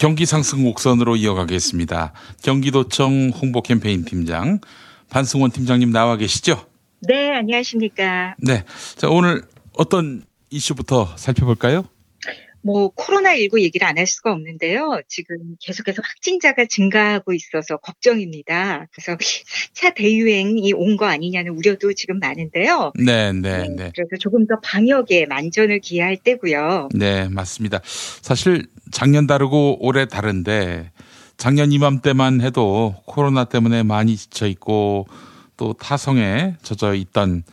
[0.00, 2.14] 경기 상승 곡선으로 이어가겠습니다.
[2.42, 4.58] 경기도청 홍보 캠페인 팀장
[5.10, 6.64] 반승원 팀장님 나와 계시죠?
[7.00, 8.34] 네, 안녕하십니까.
[8.38, 8.64] 네.
[8.96, 9.42] 자, 오늘
[9.74, 11.84] 어떤 이슈부터 살펴볼까요?
[12.62, 15.00] 뭐 코로나19 얘기를 안 할 수가 없는데요.
[15.08, 18.86] 지금 계속해서 확진자가 증가하고 있어서 걱정입니다.
[18.92, 22.92] 그래서 4차 대유행이 온 거 아니냐는 우려도 지금 많은데요.
[22.96, 23.92] 네, 네, 네.
[23.94, 26.88] 그래서 조금 더 방역에 만전을 기해야 할 때고요.
[26.94, 27.80] 네, 맞습니다.
[27.84, 30.90] 사실 작년 다르고 올해 다른데
[31.36, 35.06] 작년 이맘때만 해도 코로나 때문에 많이 지쳐 있고
[35.56, 37.44] 또 타성에 젖어 있던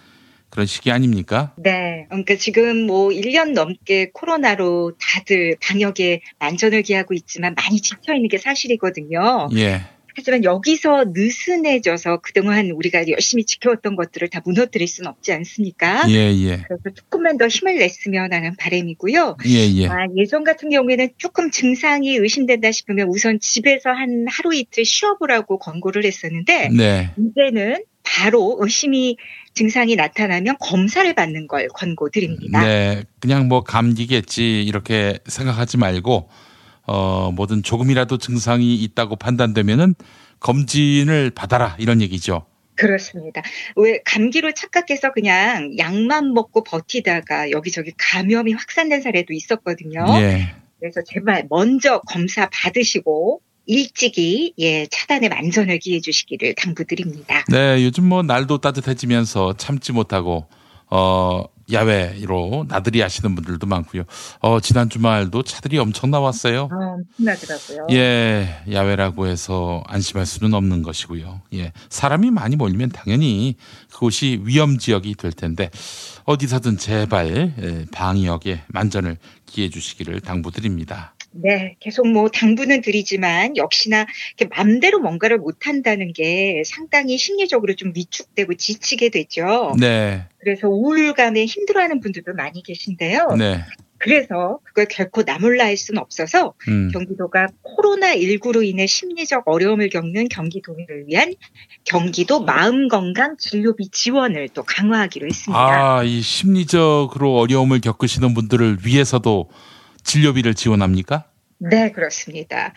[0.58, 1.54] 그런 시기 아닙니까?
[1.58, 2.08] 네.
[2.10, 8.40] 그러니까 지금 뭐 1년 넘게 코로나로 다들 방역에 만전을 기하고 있지만 많이 지쳐 있는 게
[8.40, 9.50] 사실이거든요.
[9.56, 9.82] 예.
[10.16, 16.10] 하지만 여기서 느슨해져서 그동안 우리가 열심히 지켜왔던 것들을 다 무너뜨릴 수는 없지 않습니까?
[16.10, 16.64] 예, 예.
[16.68, 19.38] 그래서 조금만 더 힘을 냈으면 하는 바람이고요.
[19.46, 19.88] 예, 예.
[19.88, 26.04] 아, 예전 같은 경우에는 조금 증상이 의심된다 싶으면 우선 집에서 한 하루 이틀 쉬어보라고 권고를
[26.04, 27.12] 했었는데 네.
[27.16, 29.18] 이제는 바로 의심이
[29.54, 32.64] 증상이 나타나면 검사를 받는 걸 권고드립니다.
[32.64, 33.04] 네.
[33.20, 36.30] 그냥 뭐 감기겠지 이렇게 생각하지 말고
[36.84, 39.96] 어 뭐든 조금이라도 증상이 있다고 판단되면은
[40.40, 42.46] 검진을 받아라 이런 얘기죠.
[42.76, 43.42] 그렇습니다.
[43.76, 50.06] 왜 감기로 착각해서 그냥 약만 먹고 버티다가 여기저기 감염이 확산된 사례도 있었거든요.
[50.20, 50.54] 예.
[50.80, 57.44] 그래서 제발 먼저 검사 받으시고 일찍이 예 차단에 만전을 기해 주시기를 당부드립니다.
[57.50, 60.48] 네, 요즘 뭐 날도 따뜻해지면서 참지 못하고
[60.90, 64.04] 어 야외로 나들이 하시는 분들도 많고요.
[64.40, 66.70] 어 지난 주말도 차들이 엄청 나왔어요.
[66.72, 67.88] 아, 엄청나더라고요.
[67.92, 71.42] 예, 야외라고 해서 안심할 수는 없는 것이고요.
[71.56, 73.56] 예, 사람이 많이 몰리면 당연히
[73.92, 75.70] 그곳이 위험 지역이 될 텐데
[76.24, 81.17] 어디서든 제발 예, 방역에 만전을 기해 주시기를 당부드립니다.
[81.42, 84.06] 네, 계속 뭐 당부는 드리지만 역시나
[84.38, 89.76] 이렇게 맘대로 뭔가를 못 한다는 게 상당히 심리적으로 좀 위축되고 지치게 되죠.
[89.80, 93.36] 네, 그래서 우울감에 힘들어하는 분들도 많이 계신데요.
[93.38, 93.64] 네,
[94.00, 101.06] 그래서 그걸 결코 나몰라 할 수는 없어서 음, 경기도가 코로나19로 인해 심리적 어려움을 겪는 경기도민을
[101.08, 101.34] 위한
[101.84, 105.98] 경기도 마음건강 진료비 지원을 또 강화하기로 했습니다.
[105.98, 109.50] 아, 이 심리적으로 어려움을 겪으시는 분들을 위해서도
[110.08, 111.26] 진료비를 지원합니까?
[111.60, 112.74] 네, 그렇습니다.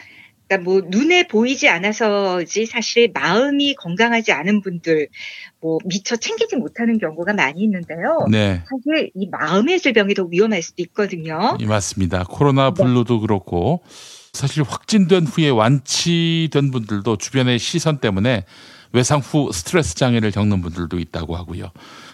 [0.48, 5.06] 그러니까 뭐 눈에 보이지 않아서지 사실 마음이 건강하지 않은 분들
[5.60, 8.26] 뭐 미처 챙기지 못하는 경우가 많이 있는데요.
[8.28, 11.56] 네, 사실 이 마음의 질병이 더 위험할 수도 있거든요.
[11.60, 12.24] 이 맞습니다.
[12.24, 13.82] 코로나 블루도 그렇고
[14.32, 18.44] 사실 확진된 후에 완치된 분들도 주변의 시선 때문에
[18.92, 21.70] 외상 후 스트레스 장애를 겪는 분들도 있다고 하고요.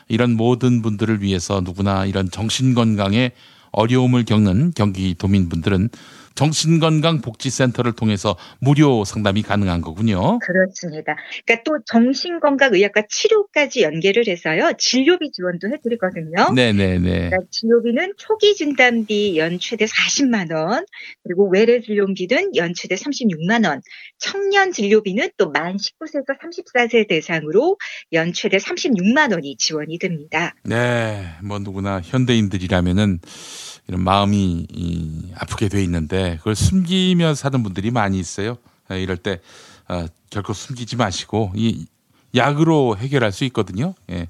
[0.09, 3.33] 이런 모든 분들을 위해서 누구나 이런 정신 건강에
[3.77, 5.91] 어려움을 겪는 경기도민분들은
[6.37, 10.39] 정신건강복지센터를 통해서 무료 상담이 가능한 거군요.
[10.39, 11.17] 그렇습니다.
[11.45, 14.73] 그러니까 또 정신건강의학과 치료까지 연계를 해서요.
[14.79, 16.53] 진료비 지원도 해드리거든요.
[16.55, 17.01] 네네네.
[17.01, 20.85] 그러니까 진료비는 초기 진단비 연 최대 40만 원,
[21.25, 23.83] 그리고 외래 진료비는 연 최대 36만 원,
[24.19, 27.79] 청년 진료비는 또 만 19세에서 34세 대상으로
[28.13, 30.55] 연 최대 36만 원이 지원이 됩니다.
[30.65, 33.21] 네, 뭐 누구나 현대인들이라면은
[33.89, 38.57] 이런 마음이 이, 아프게 돼 있는데 그걸 숨기며 사는 분들이 많이 있어요.
[38.91, 39.41] 예, 이럴 때
[39.89, 41.87] 어, 결코 숨기지 마시고 이
[42.35, 43.95] 약으로 해결할 수 있거든요.
[44.11, 44.27] 예,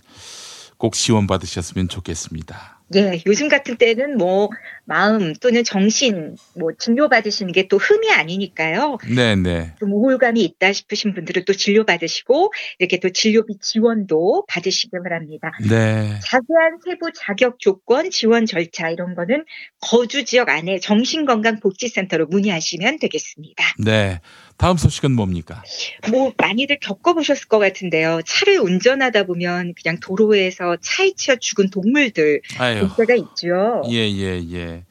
[0.77, 2.76] 꼭 지원 받으셨으면 좋겠습니다.
[2.95, 4.49] 예, 요즘 같은 때는 뭐
[4.85, 8.99] 마음 또는 정신 뭐 진료 받으시는 게 또 흠이 아니니까요.
[9.15, 9.73] 네 네.
[9.79, 15.53] 좀 우울감이 있다 싶으신 분들은 또 진료 받으시고 이렇게 또 진료비 지원도 받으시기 바랍니다.
[15.61, 16.19] 네.
[16.23, 19.45] 자세한 세부 자격 조건, 지원 절차 이런 거는
[19.81, 23.65] 거주 지역 안에 정신건강복지센터로 문의하시면 되겠습니다.
[23.85, 24.21] 네.
[24.57, 25.63] 다음 소식은 뭡니까?
[26.11, 28.21] 뭐 많이들 겪어보셨을 것 같은데요.
[28.25, 32.89] 차를 운전하다 보면 그냥 도로에서 차에 치여 죽은 동물들 아유.
[32.89, 33.83] 볼 때가 있죠.
[33.91, 34.85] 예, 예, 예.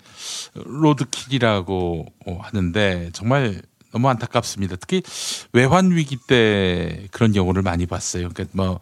[0.54, 2.06] 로드킬이라고
[2.42, 4.76] 하는데 정말 너무 안타깝습니다.
[4.76, 5.02] 특히
[5.54, 8.30] 외환 위기 때 그런 경우를 많이 봤어요.
[8.30, 8.80] 그러니까 뭐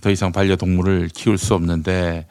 [0.00, 2.26] 더 이상 반려동물을 키울 수 없는데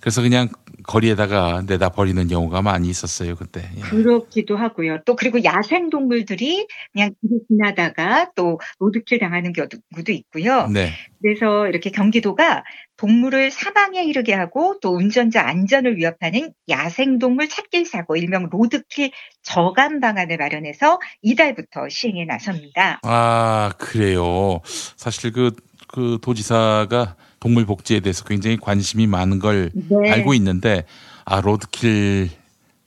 [0.00, 0.48] 그래서 그냥
[0.84, 3.68] 거리에다가 내다 버리는 경우가 많이 있었어요 그때.
[3.76, 3.80] 예.
[3.80, 5.02] 그렇기도 하고요.
[5.04, 10.66] 또 그리고 야생 동물들이 그냥 길을 지나다가 또 로드킬 당하는 경우도 있고요.
[10.68, 10.92] 네.
[11.20, 12.64] 그래서 이렇게 경기도가
[12.96, 19.10] 동물을 사망에 이르게 하고 또 운전자 안전을 위협하는 야생동물 찻길 사고 일명 로드킬
[19.42, 23.00] 저감 방안을 마련해서 이달부터 시행에 나섭니다.
[23.02, 24.60] 아 그래요.
[24.96, 25.52] 사실 그,
[25.88, 30.10] 그 도지사가 동물 복지에 대해서 굉장히 관심이 많은 걸 네.
[30.12, 30.84] 알고 있는데
[31.24, 32.30] 아 로드킬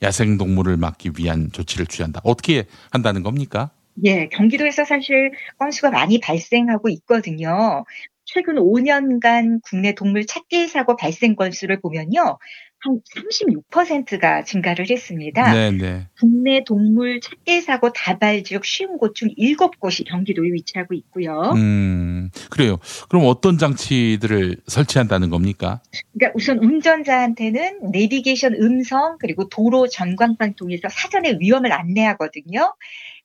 [0.02, 2.22] 야생 동물을 막기 위한 조치를 취한다.
[2.24, 3.70] 어떻게 한다는 겁니까?
[4.04, 7.84] 예, 경기도에서 사실 건수가 많이 발생하고 있거든요.
[8.24, 12.38] 최근 5년간 국내 동물 찾기 사고 발생 건수를 보면요.
[12.86, 15.52] 한 36%가 증가를 했습니다.
[15.52, 15.78] 네네.
[15.78, 16.08] 네.
[16.20, 21.52] 국내 동물 찾기 사고 다발 지역 쉬운 곳 중 7곳이 경기도에 위치하고 있고요.
[21.56, 22.78] 음, 그래요.
[23.08, 25.80] 그럼 어떤 장치들을 설치한다는 겁니까?
[26.12, 32.74] 그러니까 우선 운전자한테는 내비게이션 음성 그리고 도로 전광판 통해서 사전에 위험을 안내하거든요.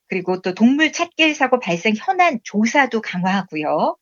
[0.07, 3.97] 그리고 또 동물 찾기 사고 발생 현안 조사도 강화하고요.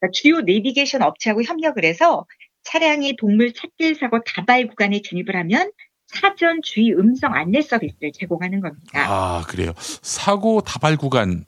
[0.00, 2.26] 그러니까 주요 내비게이션 업체하고 협력을 해서
[2.64, 5.70] 차량이 동물 찾길 사고 다발 구간에 진입을 하면
[6.06, 9.06] 사전 주의 음성 안내 서비스를 제공하는 겁니다.
[9.06, 9.72] 아, 그래요.
[9.76, 11.44] 사고 다발 구간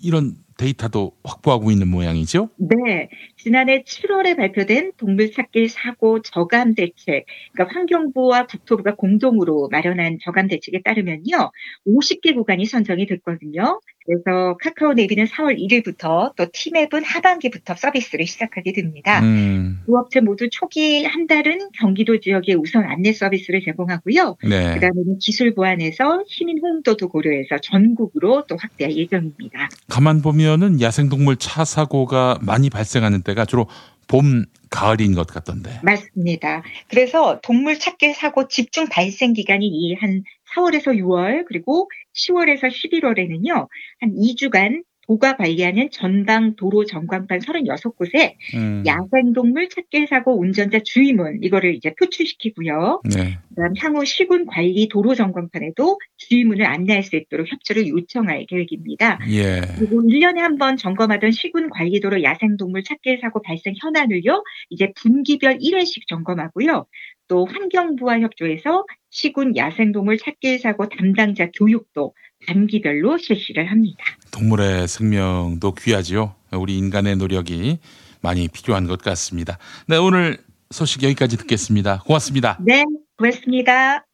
[0.00, 2.50] 이런 데이터도 확보하고 있는 모양이죠?
[2.56, 3.08] 네.
[3.36, 10.82] 지난해 7월에 발표된 동물 찾길 사고 저감 대책, 그러니까 환경부와 국토부가 공동으로 마련한 저감 대책에
[10.82, 11.50] 따르면요.
[11.86, 13.80] 50개 구간이 선정이 됐거든요.
[14.06, 19.20] 그래서 카카오 네비는 4월 1일부터 또 티맵은 하반기부터 서비스를 시작하게 됩니다.
[19.20, 19.80] 음.
[19.84, 24.36] 두 업체 모두 초기 한 달은 경기도 지역에 우선 안내 서비스를 제공하고요.
[24.44, 24.74] 네.
[24.74, 29.68] 그다음에는 기술 보완해서 시민 호응도도 고려해서 전국으로 또 확대할 예정입니다.
[29.88, 33.66] 가만 보면 은 야생동물 차 사고가 많이 발생하는 때가 주로
[34.08, 35.80] 봄, 가을인 것 같던데.
[35.82, 36.62] 맞습니다.
[36.88, 40.22] 그래서 동물 찾기 사고 집중 발생 기간이 한
[40.54, 43.68] 4월에서 6월 그리고 10월에서 11월에는요.
[44.00, 48.82] 한 2주간 도가 관리하는 전방 도로 전광판 36곳에 음.
[48.86, 53.02] 야생동물 찾길 사고 운전자 주의문 이거를 이제 표출시키고요.
[53.14, 53.38] 네.
[53.50, 59.18] 그다음 향후 시군 관리 도로 전광판에도 주의문을 안내할 수 있도록 협조를 요청할 계획입니다.
[59.30, 59.60] 예.
[59.78, 64.42] 그리고 1년에 한 번 점검하던 시군 관리도로 야생동물 찾길 사고 발생 현안을요.
[64.70, 66.86] 이제 분기별 1회씩 점검하고요.
[67.28, 72.14] 또 환경부와 협조해서 시군 야생동물 찾길 사고 담당자 교육도
[72.46, 74.04] 단기별로 실시를 합니다.
[74.30, 76.34] 동물의 생명도 귀하지요.
[76.52, 77.78] 우리 인간의 노력이
[78.20, 79.58] 많이 필요한 것 같습니다.
[79.86, 80.38] 네, 오늘
[80.70, 82.02] 소식 여기까지 듣겠습니다.
[82.06, 82.58] 고맙습니다.
[82.60, 82.84] 네,
[83.16, 84.04] 고맙습니다.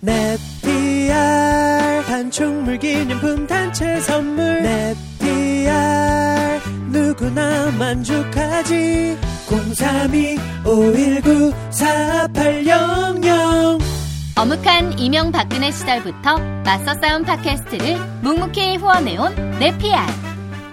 [0.00, 6.60] 네피알 단축물 기념품 단체 선물 네피알
[6.90, 13.89] 누구나 만족하지 032 519 4800
[14.40, 20.06] 어묵한 이명박근혜 시절부터 맞서 싸운 팟캐스트를 묵묵히 후원해온 네피알.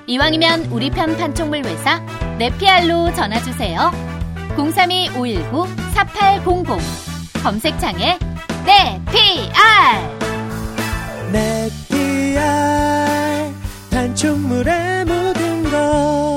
[0.06, 2.00] 이왕이면 우리 편 판촉물 회사
[2.38, 3.92] 네피알로 전화주세요.
[4.56, 6.80] 032-519-4800
[7.44, 8.18] 검색창에
[8.66, 10.18] 네피알
[11.34, 12.42] 네피알
[13.92, 16.37] 판촉물의 모든 것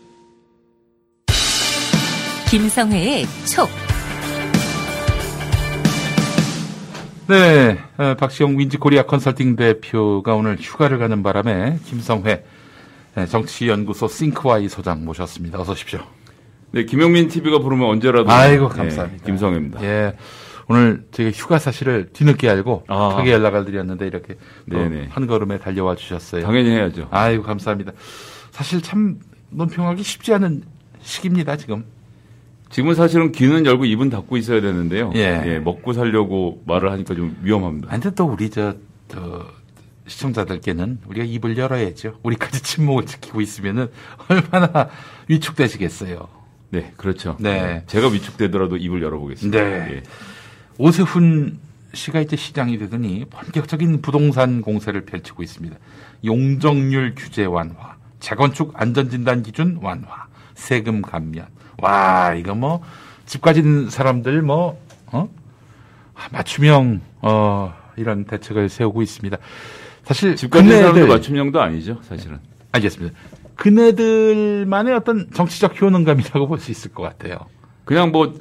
[2.51, 3.69] 김성회의 촉.
[7.29, 12.43] 네, 어, 박시영 윈지 코리아 컨설팅 대표가 오늘 휴가를 가는 바람에 김성회
[13.15, 15.61] 네, 정치연구소 싱크와이 소장 모셨습니다.
[15.61, 16.01] 어서 오십시오.
[16.71, 18.29] 네, 김영민 TV가 부르면 언제라도.
[18.29, 19.23] 아이고, 감사합니다.
[19.23, 19.83] 네, 김성회입니다.
[19.83, 20.17] 예.
[20.67, 23.15] 오늘 제가 휴가 사실을 뒤늦게 알고 아.
[23.15, 24.35] 크게 연락을 드렸는데 이렇게
[25.09, 26.43] 한 걸음에 달려와 주셨어요.
[26.43, 27.07] 당연히 해야죠.
[27.11, 27.93] 아이고, 감사합니다.
[28.51, 29.19] 사실 참
[29.51, 30.63] 논평하기 쉽지 않은
[30.99, 31.85] 시기입니다, 지금.
[32.71, 35.11] 지금은 사실은 귀는 열고 입은 닫고 있어야 되는데요.
[35.15, 35.43] 예.
[35.45, 37.89] 예 먹고 살려고 말을 하니까 좀 위험합니다.
[37.89, 38.75] 근데 또 우리 저,
[39.07, 39.45] 저
[40.07, 42.19] 시청자들께는 우리가 입을 열어야죠.
[42.23, 43.89] 우리까지 침묵을 지키고 있으면은
[44.27, 44.89] 얼마나
[45.27, 46.27] 위축되시겠어요.
[46.69, 47.35] 네, 그렇죠.
[47.39, 47.61] 네.
[47.61, 47.83] 네.
[47.87, 49.61] 제가 위축되더라도 입을 열어보겠습니다.
[49.61, 49.69] 네.
[49.91, 50.03] 예.
[50.77, 51.59] 오세훈
[51.93, 55.75] 씨가 이제 시장이 되더니 본격적인 부동산 공세를 펼치고 있습니다.
[56.23, 61.47] 용적률 규제 완화, 재건축 안전진단 기준 완화, 세금 감면,
[61.79, 62.81] 와, 이거 뭐
[63.25, 65.29] 집 가진 사람들 뭐 어?
[66.15, 69.37] 아, 맞춤형 어 이런 대책을 세우고 있습니다.
[70.03, 72.39] 사실 집 가진 사람도 맞춤형도 아니죠, 사실은.
[72.73, 73.15] 알겠습니다.
[73.55, 77.37] 그네들만의 어떤 정치적 효능감이라고 볼 수 있을 것 같아요.
[77.85, 78.33] 그냥 뭐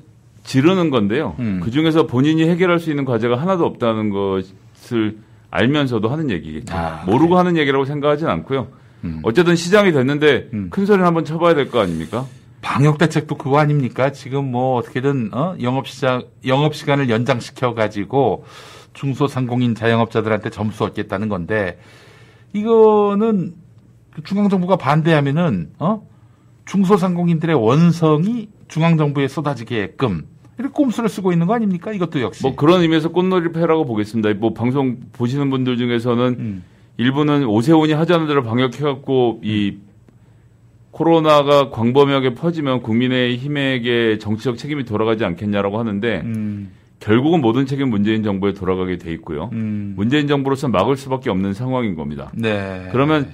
[0.44, 1.36] 지르는 건데요.
[1.38, 1.60] 음.
[1.62, 5.18] 그 중에서 본인이 해결할 수 있는 과제가 하나도 없다는 것을
[5.50, 6.74] 알면서도 하는 얘기겠죠.
[6.74, 7.36] 아, 모르고 그래.
[7.38, 8.68] 하는 얘기라고 생각하진 않고요.
[9.04, 9.20] 음.
[9.22, 10.68] 어쨌든 시장이 됐는데 음.
[10.70, 12.26] 큰 소리는 한번 쳐봐야 될 거 아닙니까?
[12.62, 14.12] 방역 대책도 그거 아닙니까?
[14.12, 15.56] 지금 뭐 어떻게든 어?
[15.62, 18.44] 영업 시장 영업 시간을 연장시켜 가지고
[18.92, 21.78] 중소상공인 자영업자들한테 점수 얻겠다는 건데
[22.52, 23.54] 이거는
[24.24, 26.06] 중앙정부가 반대하면은 어?
[26.66, 30.26] 중소상공인들의 원성이 중앙정부에 쏟아지게끔
[30.58, 31.92] 이렇게 꼼수를 쓰고 있는 거 아닙니까?
[31.92, 32.42] 이것도 역시.
[32.42, 34.34] 뭐 그런 의미에서 꽃놀이 패라고 보겠습니다.
[34.34, 36.64] 뭐 방송 보시는 분들 중에서는 음.
[36.98, 39.78] 일부는 오세훈이 하자는 대로 방역해갖고 이
[40.90, 46.70] 코로나가 광범위하게 퍼지면 국민의힘에게 정치적 책임이 돌아가지 않겠냐라고 하는데 음.
[46.98, 49.50] 결국은 모든 책임 문재인 정부에 돌아가게 돼 있고요.
[49.52, 49.94] 음.
[49.96, 52.30] 문재인 정부로서 막을 수밖에 없는 상황인 겁니다.
[52.34, 52.88] 네.
[52.92, 53.30] 그러면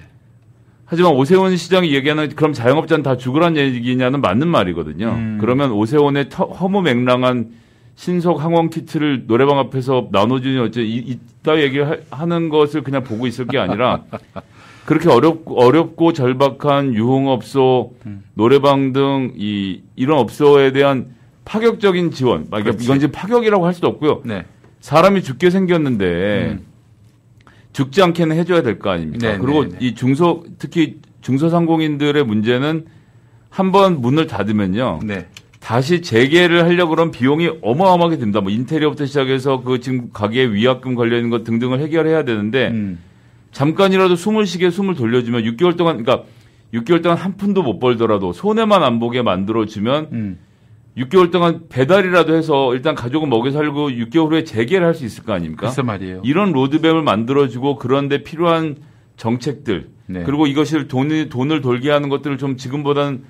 [0.85, 5.09] 하지만 오세훈 시장이 얘기하는 그럼 자영업자는 다 죽으란 얘기냐는 맞는 말이거든요.
[5.09, 5.39] 음.
[5.41, 7.51] 그러면 오세훈의 허무맹랑한
[7.97, 14.05] 신속 항원 키트를 노래방 앞에서 나눠주니 어째 이따 얘기하는 것을 그냥 보고 있을 게 아니라
[14.87, 18.23] 그렇게 어렵고 어렵고 절박한 유흥업소, 음.
[18.35, 21.09] 노래방 등 이 이런 업소에 대한
[21.45, 22.47] 파격적인 지원.
[22.49, 24.23] 그러니까 이건 이제 파격이라고 할 수도 없고요.
[24.25, 24.45] 네.
[24.81, 26.61] 사람이 죽게 생겼는데 음.
[27.73, 29.33] 죽지 않게는 해줘야 될 거 아닙니까?
[29.33, 29.77] 네, 그리고 네, 네.
[29.81, 32.87] 이 중소 특히 중소상공인들의 문제는
[33.51, 35.01] 한 번 문을 닫으면요.
[35.05, 35.27] 네.
[35.61, 38.41] 다시 재개를 하려고 그러면 비용이 어마어마하게 듭니다.
[38.41, 42.99] 뭐 인테리어부터 시작해서 그 지금 가게 위약금 있는 것 등등을 해결해야 되는데 음.
[43.61, 46.29] 잠깐이라도 숨을 쉬게 숨을 돌려주면 6개월 동안 그러니까
[46.75, 50.39] 6개월 동안 한 푼도 못 벌더라도 손해만 안 보게 만들어주면 음.
[50.99, 55.33] 6개월 동안 배달이라도 해서 일단 가족은 먹여 살고 6개월 후에 재개를 할 수 있을 거
[55.33, 55.69] 아닙니까?
[55.69, 56.21] 글쎄 말이에요.
[56.23, 58.77] 이런 로드맵을 만들어주고 그런데 필요한
[59.17, 60.23] 정책들 네.
[60.25, 63.25] 그리고 이것을 돈을 돈을 돌게 하는 것들을 좀 지금보다는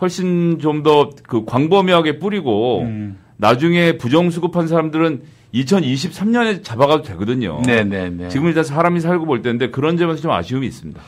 [0.00, 3.18] 훨씬 좀 더 그 광범위하게 뿌리고 음.
[3.38, 5.22] 나중에 부정수급한 사람들은
[5.54, 7.60] 2023년에 잡아가도 되거든요.
[7.64, 8.28] 네네네.
[8.28, 11.00] 지금 일단 사람이 살고 볼 때인데 그런 점에서 좀 아쉬움이 있습니다.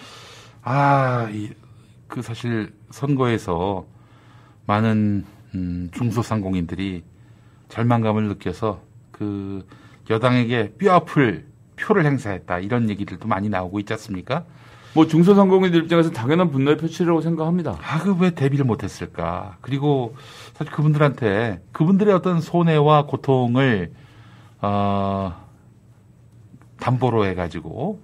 [0.62, 1.50] 아, 이,
[2.06, 3.84] 그 사실 선거에서
[4.66, 5.24] 많은
[5.54, 7.02] 음, 중소상공인들이
[7.68, 9.66] 절망감을 느껴서 그
[10.08, 11.44] 여당에게 뼈아플
[11.76, 14.44] 표를 행사했다 이런 얘기들도 많이 나오고 있지 않습니까?
[14.94, 17.78] 뭐 중소상공인들 입장에서 당연한 분노의 표출이라고 생각합니다.
[17.82, 19.56] 아, 그 왜 대비를 못했을까?
[19.60, 20.16] 그리고
[20.54, 23.90] 사실 그분들한테 그분들의 어떤 손해와 고통을
[24.66, 25.32] 어,
[26.80, 28.00] 담보로 해가지고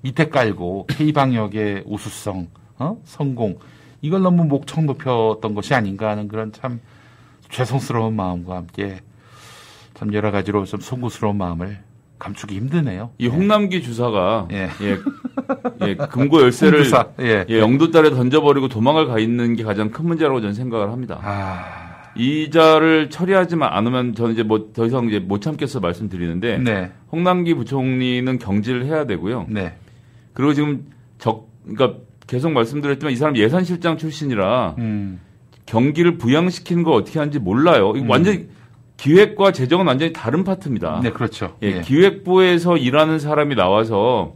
[0.00, 3.00] 밑에 깔고 K 방역의 우수성, 어?
[3.04, 3.58] 성공
[4.00, 6.80] 이걸 너무 목청 높였던 것이 아닌가 하는 그런 참
[7.50, 9.00] 죄송스러운 마음과 함께
[9.94, 11.78] 참 여러 가지로 좀 송구스러운 마음을
[12.18, 13.10] 감추기 힘드네요.
[13.18, 13.80] 이 홍남기 예.
[13.80, 14.68] 주사가 예.
[14.80, 14.98] 예,
[15.86, 16.84] 예 금고 열쇠를
[17.20, 17.44] 예.
[17.48, 21.20] 예, 영도 딸에 던져버리고 도망을 가 있는 게 가장 큰 문제라고 저는 생각을 합니다.
[21.22, 21.81] 아...
[22.16, 26.90] 이자를 처리하지 않으면 저는 이제 뭐 더 이상 이제 못 참겠어 말씀드리는데 네.
[27.10, 29.46] 홍남기 부총리는 경질을 해야 되고요.
[29.48, 29.74] 네.
[30.32, 30.86] 그리고 지금
[31.18, 35.20] 적 그러니까 계속 말씀드렸지만 이 사람 예산실장 출신이라 음.
[35.66, 37.92] 경기를 부양시키는 걸 어떻게 하는지 몰라요.
[37.96, 38.10] 이거 음.
[38.10, 38.48] 완전
[38.96, 41.00] 기획과 재정은 완전히 다른 파트입니다.
[41.02, 41.56] 네, 그렇죠.
[41.62, 41.80] 예, 예.
[41.80, 44.34] 기획부에서 일하는 사람이 나와서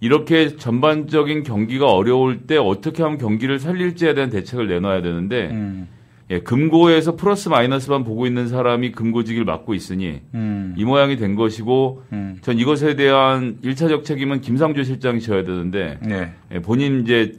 [0.00, 5.88] 이렇게 전반적인 경기가 어려울 때 어떻게 하면 경기를 살릴지에 대한 대책을 내놔야 되는데 음.
[6.30, 10.74] 예, 금고에서 플러스 마이너스만 보고 있는 사람이 금고직을 맡고 있으니 음.
[10.76, 12.38] 이 모양이 된 것이고 음.
[12.42, 16.32] 전 이것에 대한 일차적 책임은 김상조 실장이 져야 되는데 네.
[16.52, 17.34] 예, 본인 이제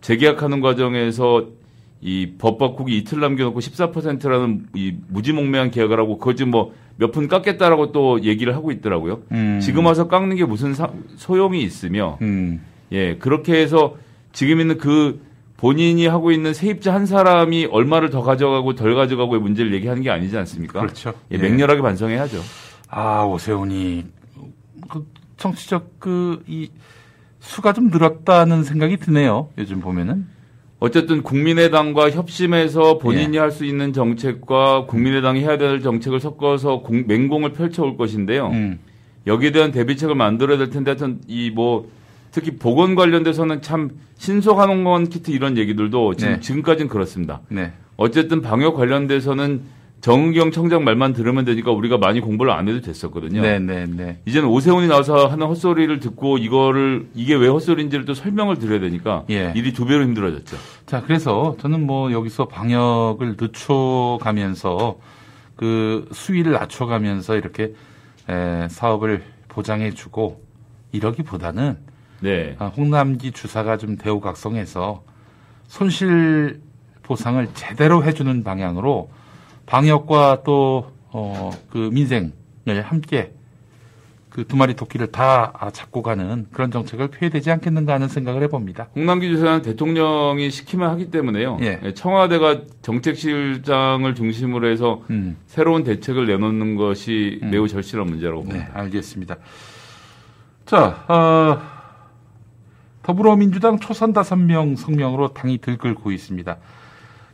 [0.00, 1.48] 재계약하는 과정에서
[2.02, 7.92] 이법 바꾸기 이틀 남겨놓고 14%라는 이 무지몽매한 계약을 하고 그거 지금 뭐 몇 푼 깎겠다라고
[7.92, 9.22] 또 얘기를 하고 있더라고요.
[9.32, 9.58] 음.
[9.60, 12.60] 지금 와서 깎는 게 무슨 사, 소용이 있으며 음.
[12.92, 13.96] 예 그렇게 해서
[14.32, 15.18] 지금 있는 그
[15.60, 20.36] 본인이 하고 있는 세입자 한 사람이 얼마를 더 가져가고 덜 가져가고의 문제를 얘기하는 게 아니지
[20.38, 20.80] 않습니까?
[20.80, 21.12] 그렇죠.
[21.30, 22.40] 예, 맹렬하게 반성해야죠.
[22.88, 24.06] 아 오세훈이
[24.88, 26.70] 그 정치적 그 이
[27.40, 29.48] 수가 좀 늘었다는 생각이 드네요.
[29.58, 30.26] 요즘 보면은.
[30.78, 33.40] 어쨌든 국민의당과 협심해서 본인이 예.
[33.40, 38.48] 할수 있는 정책과 국민의당이 해야 될 정책을 섞어서 공, 맹공을 펼쳐올 것인데요.
[38.48, 38.78] 음.
[39.26, 41.90] 여기에 대한 대비책을 만들어야 될 텐데 하여튼 이뭐
[42.32, 46.40] 특히 보건 관련돼서는 참 신속항원 키트 이런 얘기들도 지금 네.
[46.40, 47.40] 지금까지는 그렇습니다.
[47.48, 47.72] 네.
[47.96, 49.62] 어쨌든 방역 관련돼서는
[50.00, 53.42] 정은경 청장 말만 들으면 되니까 우리가 많이 공부를 안 해도 됐었거든요.
[53.42, 54.18] 네, 네, 네.
[54.24, 59.52] 이제는 오세훈이 나와서 하는 헛소리를 듣고 이거를 이게 왜 헛소리인지를 또 설명을 드려야 되니까 예.
[59.54, 60.56] 일이 두 배로 힘들어졌죠.
[60.86, 64.98] 자, 그래서 저는 뭐 여기서 방역을 늦춰가면서
[65.56, 67.74] 그 수위를 낮춰가면서 이렇게
[68.30, 70.42] 에, 사업을 보장해주고
[70.92, 71.76] 이러기보다는
[72.20, 72.56] 네.
[72.58, 75.02] 아, 홍남기 주사가 좀 대우각성해서
[75.66, 76.60] 손실
[77.02, 79.10] 보상을 제대로 해주는 방향으로
[79.66, 83.32] 방역과 또, 어, 그 민생을 함께
[84.30, 88.42] 그 두 마리 토끼를 다 아, 잡고 가는 그런 정책을 펴야 되지 않겠는가 하는 생각을
[88.44, 88.88] 해봅니다.
[88.94, 91.58] 홍남기 주사는 대통령이 시키면 하기 때문에요.
[91.62, 91.80] 예.
[91.82, 95.36] 예, 청와대가 정책실장을 중심으로 해서 음.
[95.46, 97.50] 새로운 대책을 내놓는 것이 음.
[97.50, 98.70] 매우 절실한 문제라고 네, 봅니다.
[98.74, 99.36] 알겠습니다.
[100.64, 101.79] 자, 어,
[103.02, 106.56] 더불어민주당 초선 다섯 명 성명으로 당이 들끓고 있습니다.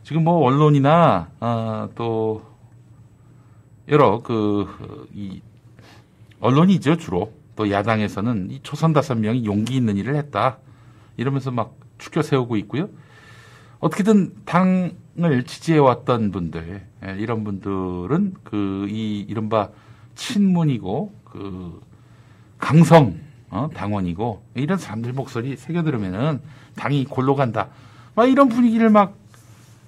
[0.03, 2.43] 지금 뭐 언론이나 아, 또
[3.89, 4.67] 여러 그
[5.13, 5.41] 이
[6.39, 10.59] 언론이죠 주로 또 야당에서는 이 초선 다섯 명이 용기 있는 일을 했다
[11.17, 12.89] 이러면서 막 추켜 세우고 있고요.
[13.79, 19.69] 어떻게든 당을 지지해 왔던 분들 예, 이런 분들은 그 이 이른바
[20.15, 21.81] 친문이고 그
[22.59, 26.41] 강성 어, 당원이고 이런 사람들 목소리 새겨 들으면은
[26.75, 27.69] 당이 골로 간다.
[28.15, 29.15] 막 이런 분위기를 막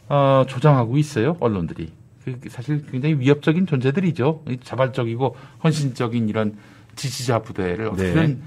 [0.07, 1.91] 어, 조장하고 있어요 언론들이.
[2.23, 4.43] 그 사실 굉장히 위협적인 존재들이죠.
[4.49, 6.57] 이 자발적이고 헌신적인 이런
[6.95, 8.41] 지지자 부대를 어떻게든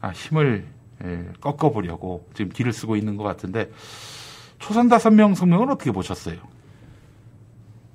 [0.00, 0.66] 아, 힘을
[1.04, 3.70] 예, 꺾어보려고 지금 길을 쓰고 있는 것 같은데
[4.58, 6.36] 초선 다섯 명 성명은 어떻게 보셨어요?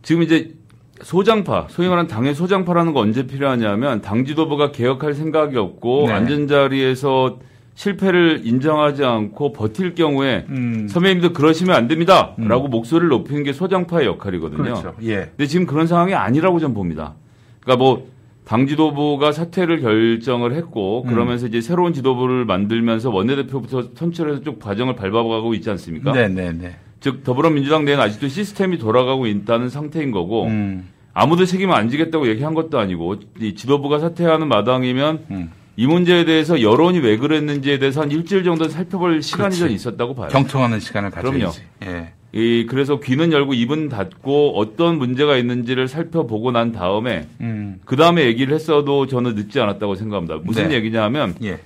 [0.01, 0.55] 지금 이제
[1.01, 6.13] 소장파, 소위 말하는 당의 소장파라는 거 언제 필요하냐면 당 지도부가 개혁할 생각이 없고 네.
[6.13, 7.39] 앉은 자리에서
[7.75, 12.35] 실패를 인정하지 않고 버틸 경우에 음, 선배님도 그러시면 안 됩니다.
[12.37, 12.49] 음.
[12.49, 14.61] 라고 목소리를 높이는 게 소장파의 역할이거든요.
[14.61, 14.95] 그렇죠.
[15.03, 15.31] 예.
[15.37, 17.15] 근데 지금 그런 상황이 아니라고 전 봅니다.
[17.61, 18.07] 그러니까 뭐,
[18.43, 21.09] 당 지도부가 사퇴를 결정을 했고, 음.
[21.09, 26.11] 그러면서 이제 새로운 지도부를 만들면서 원내대표부터 선출해서 쭉 과정을 밟아가고 있지 않습니까?
[26.11, 26.75] 네, 네, 네.
[26.99, 32.53] 즉, 더불어민주당 내에는 아직도 시스템이 돌아가고 있다는 상태인 거고, 음, 아무도 책임을 안 지겠다고 얘기한
[32.53, 35.51] 것도 아니고, 이 지도부가 사퇴하는 마당이면 음.
[35.75, 39.55] 이 문제에 대해서 여론이 왜 그랬는지에 대해서 한 일주일 정도 살펴볼 시간이.
[39.55, 40.27] 좀 있었다고 봐요.
[40.27, 41.37] 경청하는 시간을 가져야지.
[41.39, 41.53] 그럼요.
[41.85, 42.13] 예.
[42.31, 48.25] 이, 그래서 귀는 열고 입은 닫고 어떤 문제가 있는지를 살펴보고 난 다음에 음, 그 다음에
[48.25, 50.39] 얘기를 했어도 저는 늦지 않았다고 생각합니다.
[50.43, 50.75] 무슨 네.
[50.75, 51.59] 얘기냐 하면 예.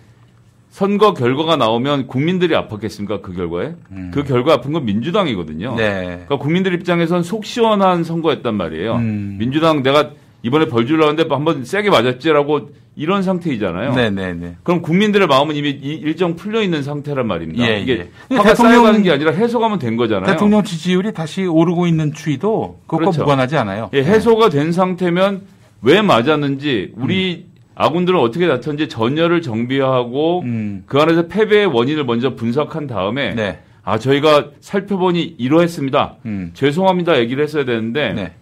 [0.78, 3.22] 선거 결과가 나오면 국민들이 아팠겠습니까?
[3.22, 3.76] 그 결과에?
[3.92, 4.10] 음.
[4.12, 5.76] 그 결과 아픈 건 민주당이거든요.
[5.76, 6.04] 네.
[6.26, 8.96] 그러니까 국민들 입장에선 속 시원한 선거였단 말이에요.
[8.96, 9.36] 음.
[9.38, 10.10] 민주당 내가
[10.42, 13.94] 이번에 벌 주려는데 한번 세게 맞았지라고 이런 상태이잖아요.
[13.94, 14.56] 네, 네, 네.
[14.64, 17.64] 그럼 국민들의 마음은 이미 이- 일정 풀려 있는 상태란 말입니다.
[17.70, 18.36] 예, 이게 예.
[18.36, 20.26] 화가 대통령- 쌓여가는 게 아니라 해소가면 된 거잖아요.
[20.26, 23.22] 대통령 지지율이 다시 오르고 있는 추이도 그것과 그렇죠.
[23.22, 23.92] 무관하지 않아요.
[23.94, 25.42] 예, 해소가 된 상태면
[25.84, 30.84] 왜 맞았는지 우리 아군들은 어떻게 다퉜는지 전열을 정비하고 음.
[30.86, 33.60] 그 안에서 패배의 원인을 먼저 분석한 다음에 네.
[33.84, 36.16] 아 저희가 살펴보니 이러했습니다.
[36.26, 36.52] 음.
[36.54, 38.34] 죄송합니다 얘기를 했어야 되는데 네.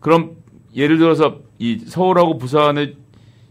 [0.00, 0.32] 그럼
[0.74, 2.92] 예를 들어서 이 서울하고 부산에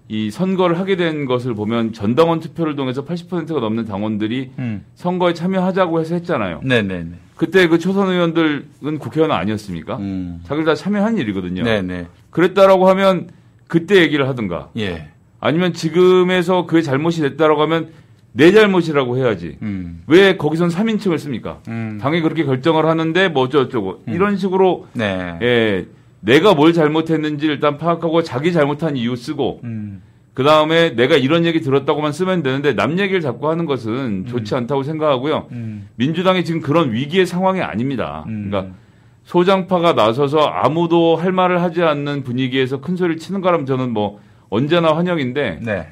[0.07, 4.85] 이 선거를 하게 된 것을 보면 전당원 투표를 통해서 80%가 넘는 당원들이 음.
[4.93, 6.61] 선거에 참여하자고 해서 했잖아요.
[6.63, 7.15] 네, 네, 네.
[7.35, 9.97] 그때 그 초선 의원들은 국회의원 아니었습니까?
[9.97, 10.41] 음.
[10.43, 11.63] 자기들 다 참여한 일이거든요.
[11.63, 12.05] 네, 네.
[12.29, 13.29] 그랬다라고 하면
[13.67, 15.09] 그때 얘기를 하든가 예.
[15.45, 17.89] 아니면 지금에서 그게 잘못이 됐다라고 하면
[18.31, 19.57] 내 잘못이라고 해야지.
[19.61, 20.03] 음.
[20.07, 21.59] 왜 거기선 3인칭을 씁니까?
[21.67, 21.99] 음.
[22.01, 25.37] 당이 그렇게 결정을 하는데 뭐 어쩌고저쩌고 이런 식으로 네.
[25.41, 25.85] 예,
[26.19, 30.01] 내가 뭘 잘못했는지 일단 파악하고 자기 잘못한 이유 쓰고 음.
[30.33, 34.83] 그 다음에 내가 이런 얘기 들었다고만 쓰면 되는데 남 얘기를 자꾸 하는 것은 좋지 않다고
[34.83, 35.47] 생각하고요.
[35.51, 35.87] 음.
[35.95, 38.25] 민주당이 지금 그런 위기의 상황이 아닙니다.
[38.27, 38.49] 음.
[38.49, 38.75] 그러니까
[39.23, 44.19] 소장파가 나서서 아무도 할 말을 하지 않는 분위기에서 큰 소리를 치는 거라면 저는 뭐
[44.55, 45.87] 언제나 환영인데 네.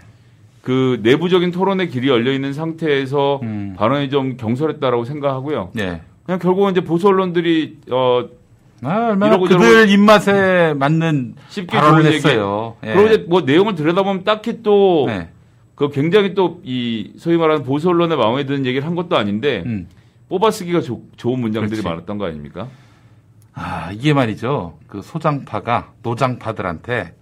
[0.62, 3.74] 그 내부적인 토론의 길이 열려 있는 상태에서 음.
[3.78, 5.72] 발언이 좀 경솔했다라고 생각하고요.
[5.74, 6.02] 네.
[6.26, 8.26] 그냥 결국은 이제 보수 언론들이 어
[8.86, 12.06] 아, 얼마나 그들 입맛에 맞는 쉽게 발언을.
[12.06, 12.76] 했어요.
[12.86, 12.94] 예.
[12.94, 15.30] 그리고 이제 뭐 내용을 들여다보면 딱히 또 네.
[15.76, 19.88] 그 굉장히 또 이 소위 말하는 보수 언론의 마음에 드는 얘기를 한 것도 아닌데 음.
[20.30, 21.88] 뽑아쓰기가 좋- 좋은 문장들이 그렇지.
[21.88, 22.68] 많았던 거 아닙니까?
[23.54, 24.78] 아, 이게 말이죠.
[24.88, 27.14] 그 소장파가 노장파들한테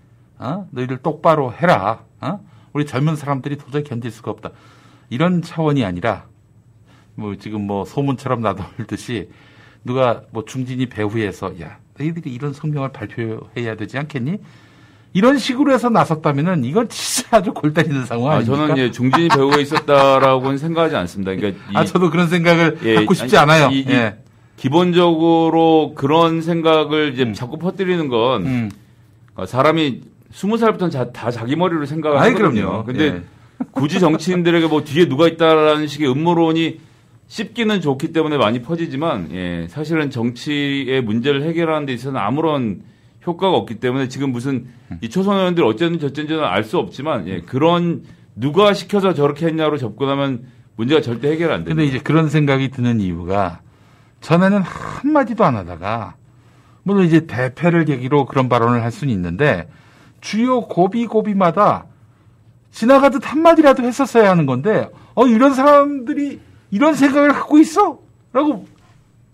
[0.42, 0.68] 어?
[0.72, 2.04] 너희들 똑바로 해라.
[2.20, 2.40] 어?
[2.74, 4.50] 우리 젊은 사람들이 도저히 견딜 수가 없다.
[5.10, 6.26] 이런 차원이 아니라
[7.16, 9.30] 뭐 지금 뭐 소문처럼 나돌듯이
[9.86, 14.38] 누가 뭐 중진이 배후에서 야 너희들이 이런 성명을 발표해야 되지 않겠니?
[15.14, 18.68] 이런 식으로 해서 나섰다면은 이건 진짜 아주 골 때리는 상황 아, 아닙니까?
[18.68, 21.36] 저는 예, 중진이 배우에 있었다라고는 생각하지 않습니다.
[21.36, 23.70] 그러니까 이 아 저도 그런 생각을 예, 갖고 싶지 아니, 않아요.
[23.72, 24.16] 이- 이 예.
[24.56, 28.72] 기본적으로 그런 생각을 이제 자꾸 퍼뜨리는 건 음.
[29.36, 30.02] 어, 사람이
[30.32, 32.62] 스무 살부터는 다 자기 머리로 생각을 아이, 하거든요.
[32.62, 32.84] 그럼요.
[32.86, 33.22] 근데 예.
[33.72, 36.80] 굳이 정치인들에게 뭐 뒤에 누가 있다라는 식의 음모론이
[37.28, 42.82] 씹기는 좋기 때문에 많이 퍼지지만 예, 사실은 정치의 문제를 해결하는 데 있어서는 아무런
[43.26, 44.68] 효과가 없기 때문에 지금 무슨
[45.02, 48.04] 이 초선 의원들 어쨌든지 저쨌든지는 알수 없지만 예, 그런
[48.36, 51.76] 누가 시켜서 저렇게 했냐로 접근하면 문제가 절대 해결 안 됩니다.
[51.76, 53.62] 근데 이제 그런 생각이 드는 이유가
[54.22, 56.16] 전에는 한마디도 안 하다가
[56.84, 59.70] 물론 이제 대패를 계기로 그런 발언을 할 수는 있는데
[60.22, 61.86] 주요 고비 고비마다
[62.72, 66.40] 지나가듯 한마디라도 했었어야 하는 건데 어 이런 사람들이
[66.72, 68.00] 이런 생각을 갖고 있어?
[68.32, 68.66] 라고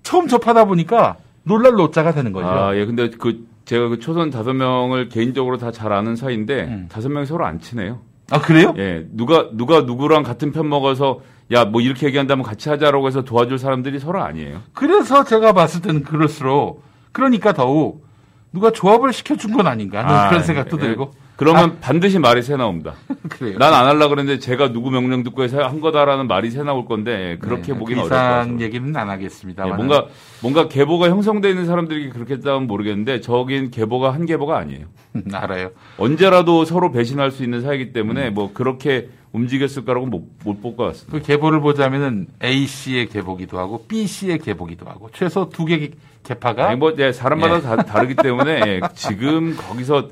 [0.01, 2.47] 처음 접하다 보니까 놀랄 노자가 되는 거죠.
[2.47, 2.85] 아, 예.
[2.85, 6.87] 근데 그 제가 그 초선 다섯 명을 개인적으로 다 잘 아는 사이인데 음.
[6.91, 7.99] 다섯 명이 서로 안 친해요.
[8.31, 8.73] 아, 그래요?
[8.77, 9.05] 예.
[9.11, 11.19] 누가 누가 누구랑 같은 편 먹어서
[11.51, 14.61] 야, 뭐 이렇게 얘기한다면 같이 하자라고 해서 도와줄 사람들이 서로 아니에요.
[14.73, 18.05] 그래서 제가 봤을 때는 그럴수록 그러니까 더욱
[18.51, 20.81] 누가 조합을 시켜준 건 아닌가 하는 아, 그런 생각도 예.
[20.81, 22.95] 들고 그러면 반드시 말이 새 나옵니다.
[23.29, 23.57] 그래요.
[23.59, 27.37] 난안 하려고 그랬는데 제가 누구 명령 듣고 해서 한 거다라는 말이 새 나올 건데 예,
[27.37, 28.61] 그렇게 네, 보기는 그 어려울 것 이상.
[28.61, 29.65] 얘기는 안 예, 하겠습니다.
[29.67, 30.07] 뭔가
[30.41, 34.87] 뭔가 계보가 형성되어 있는 사람들이 그렇게 했다면 모르겠는데 저긴 계보가 한 계보가 아니에요.
[35.31, 35.71] 알아요.
[35.97, 37.93] 언제라도 서로 배신할 수 있는 사이기 음.
[37.93, 40.07] 때문에 뭐 그렇게 움직였을 거라고
[40.43, 41.17] 못볼 것 같습니다.
[41.19, 45.91] 그 계보를 보자면은 A 씨의 계보기도 하고 B 씨의 계보기도 하고 최소 두 개의
[46.23, 47.61] 계파가 아니 뭐 예, 사람마다 예.
[47.61, 50.09] 다, 다르기 때문에 예, 지금 거기서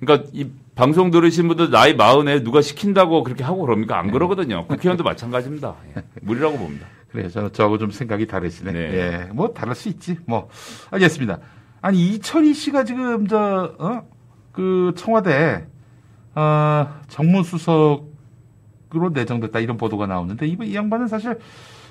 [0.00, 3.96] 그러니까 이 방송 들으신 분들 나이 마흔에 누가 시킨다고 그렇게 하고 그럽니까?
[3.96, 4.00] 네.
[4.00, 4.66] 안 그러거든요.
[4.66, 5.74] 국회의원도 마찬가지입니다.
[5.96, 6.86] 예, 무리라고 봅니다.
[7.10, 8.72] 그래 저는 저하고 좀 생각이 다르시네.
[8.72, 8.80] 네.
[8.80, 10.16] 예, 뭐 다를 수 있지.
[10.26, 10.48] 뭐
[10.90, 11.38] 알겠습니다.
[11.82, 14.02] 아니 이철희 씨가 지금 저 어?
[14.52, 15.66] 그 청와대
[16.34, 21.38] 어, 정무수석으로 내정됐다 이런 보도가 나오는데 이, 이 양반은 사실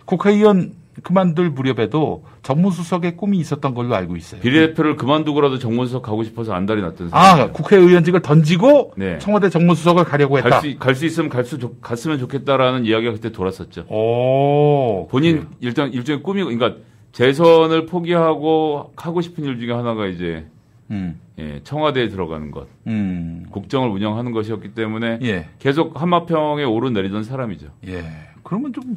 [0.06, 4.42] 국회의원 그만둘 무렵에도 정무수석의 꿈이 있었던 걸로 알고 있어요.
[4.42, 7.54] 비례대표를 그만두고라도 정무수석 가고 싶어서 안달이 났던 아 사람.
[7.54, 9.18] 국회의원직을 던지고 네.
[9.20, 10.50] 청와대 정무수석을 가려고 했다.
[10.50, 13.86] 갈 수 갈 수 있으면 갈 수 갔으면 좋겠다라는 이야기가 그때 돌았었죠.
[13.90, 15.50] 오 본인 그래요.
[15.62, 16.76] 일단 일종의 꿈이 그러니까
[17.14, 20.46] 재선을 포기하고 하고 싶은 일 중에 하나가 이제
[20.92, 25.48] 음, 예, 청와대에 들어가는 것, 음, 국정을 운영하는 것이었기 때문에 예.
[25.60, 27.68] 계속 한마평에 오르내리던 사람이죠.
[27.88, 28.04] 예.
[28.44, 28.96] 그러면 좀그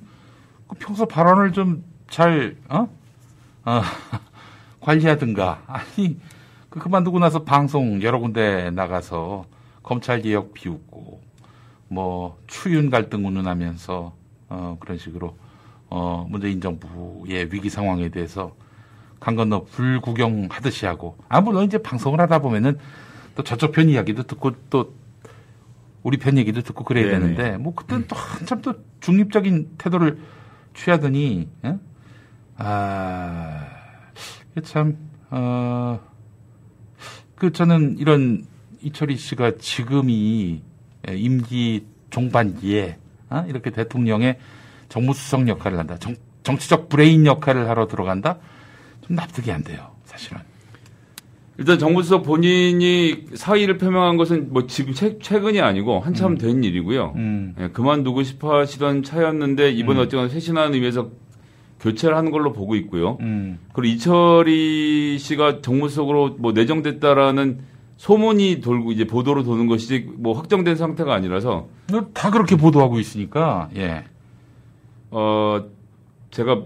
[0.78, 2.88] 평소 발언을 좀 잘, 어?
[3.64, 3.82] 어,
[4.80, 5.62] 관리하든가.
[5.66, 6.18] 아니,
[6.70, 9.46] 그 그만두고 나서 방송 여러 군데 나가서
[9.82, 11.20] 검찰 개혁 비웃고,
[11.88, 14.12] 뭐, 추윤 갈등 운운하면서,
[14.48, 15.36] 어, 그런 식으로,
[15.88, 18.54] 어, 문재인 정부의 위기 상황에 대해서
[19.20, 22.78] 강 건너 불구경 하듯이 하고, 아, 물론 이제 방송을 하다 보면은
[23.34, 24.94] 또 저쪽 편 이야기도 듣고 또
[26.02, 27.34] 우리 편 얘기도 듣고 그래야 네네.
[27.34, 30.18] 되는데 뭐 그때는 또 한참 또 중립적인 태도를
[30.74, 31.78] 취하더니 예?
[32.56, 33.66] 아,
[34.52, 34.96] 이게 참
[35.30, 36.00] 어,
[37.36, 38.44] 그 저는 이런
[38.82, 40.62] 이철희 씨가 지금이
[41.08, 42.98] 예, 임기 종반기에
[43.30, 43.44] 어?
[43.48, 44.38] 이렇게 대통령의
[44.88, 45.96] 정무수석 역할을 한다.
[45.98, 48.38] 정, 정치적 브레인 역할을 하러 들어간다.
[49.00, 50.40] 좀 납득이 안 돼요, 사실은.
[51.56, 57.12] 일단 정무수석 본인이 사의를 표명한 것은 뭐 지금 최, 최근이 아니고 한참 된 일이고요.
[57.14, 61.10] 음, 예, 그만두고 싶어 하시던 차였는데 이번 에 어쨌거나 쇄신하는 의미에서
[61.80, 63.18] 교체를 하는 걸로 보고 있고요.
[63.20, 67.60] 음, 그리고 이철희 씨가 정무수석으로 뭐 내정됐다라는
[67.98, 74.04] 소문이 돌고 이제 보도로 도는 것이지 뭐 확정된 상태가 아니라서 뭐다 그렇게 보도하고 있으니까 예.
[75.10, 75.64] 어
[76.32, 76.64] 제가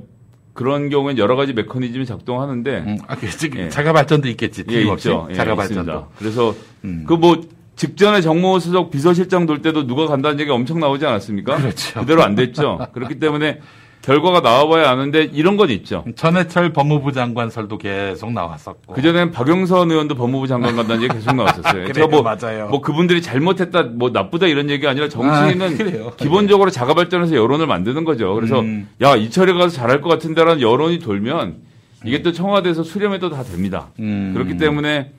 [0.59, 3.69] 그런 경우엔 여러 가지 메커니즘이 작동하는데 음, 아, 그, 즉, 예.
[3.69, 4.65] 자가 발전도 있겠지.
[4.69, 4.83] 예.
[4.83, 5.29] 있죠.
[5.31, 5.85] 예, 자가 있습니다.
[5.85, 6.09] 발전도.
[6.19, 7.05] 그래서 음.
[7.07, 7.43] 그뭐
[7.77, 11.59] 직전에 정무수석 비서실장 돌 때도 누가 간다는 얘기가 엄청 나오지 않았습니까?
[11.59, 12.05] 그렇죠.
[12.05, 12.89] 대로 안 됐죠.
[12.93, 13.61] 그렇기 때문에
[14.09, 16.03] 결과가 나와봐야 아는데 이런 건 있죠.
[16.17, 18.95] 전해철 법무부 장관 설도 계속 나왔었고.
[18.95, 21.93] 그전에는 박영선 의원도 법무부 장관 간다는 얘기 계속 나왔었어요.
[21.93, 22.69] 제가 뭐, 맞아요.
[22.69, 26.11] 뭐 그분들이 잘못했다, 뭐 나쁘다 이런 얘기가 아니라 정치인은 아.
[26.17, 28.35] 기본적으로 자가 발전해서 여론을 만드는 거죠.
[28.35, 28.89] 그래서 음.
[29.03, 31.57] 야 이철에 가서 잘할 것 같은데라는 여론이 돌면
[32.07, 33.89] 이게 또 청와대에서 수렴해도 다 됩니다.
[33.99, 34.31] 음.
[34.33, 35.13] 그렇기 때문에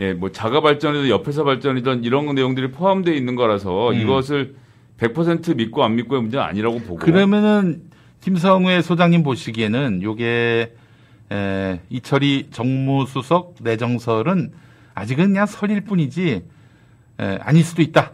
[0.00, 3.94] 예, 뭐 자가 발전이든 옆에서 발전이든 이런 내용들이 포함되어 있는 거라서 음.
[3.94, 4.56] 이것을
[4.98, 6.96] 100% 믿고 안 믿고의 문제는 아니라고 보고.
[6.96, 7.88] 그러면은
[8.20, 10.74] 김성회 소장님 보시기에는 요게
[11.32, 14.52] 에, 이철이 정무수석 내정설은
[14.94, 16.42] 아직은 그냥 설일 뿐이지
[17.20, 18.12] 에, 아닐 수도 있다.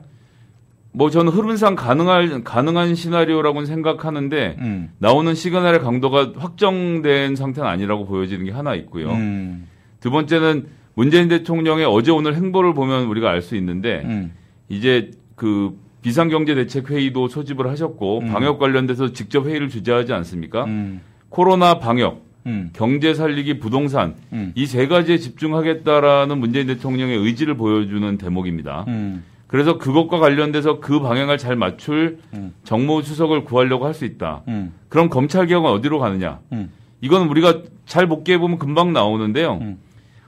[0.92, 4.90] 뭐 저는 흐름상 가능할 가능한 시나리오라고는 생각하는데 음.
[4.98, 9.10] 나오는 시그널의 강도가 확정된 상태는 아니라고 보여지는 게 하나 있고요.
[9.12, 9.66] 음.
[10.00, 14.32] 두 번째는 문재인 대통령의 어제 오늘 행보를 보면 우리가 알 수 있는데 음.
[14.70, 18.26] 이제 그 비상경제대책회의도 소집을 하셨고 음.
[18.32, 20.64] 방역 관련돼서 직접 회의를 주재하지 않습니까?
[20.64, 21.00] 음.
[21.30, 22.70] 코로나 방역 음.
[22.72, 24.52] 경제 살리기, 부동산 음.
[24.54, 28.84] 이세 가지에 집중하겠다라는 문재인 대통령의 의지를 보여주는 대목입니다.
[28.86, 29.24] 음.
[29.48, 32.54] 그래서 그것과 관련돼서 그 방향을 잘 맞출 음.
[32.62, 34.42] 정무 수석을 구하려고 할 수 있다.
[34.46, 34.72] 음.
[34.88, 36.38] 그럼 검찰 개혁은 어디로 가느냐?
[36.52, 36.70] 음.
[37.00, 39.58] 이건 우리가 잘 복귀해 보면 금방 나오는데요.
[39.60, 39.78] 음.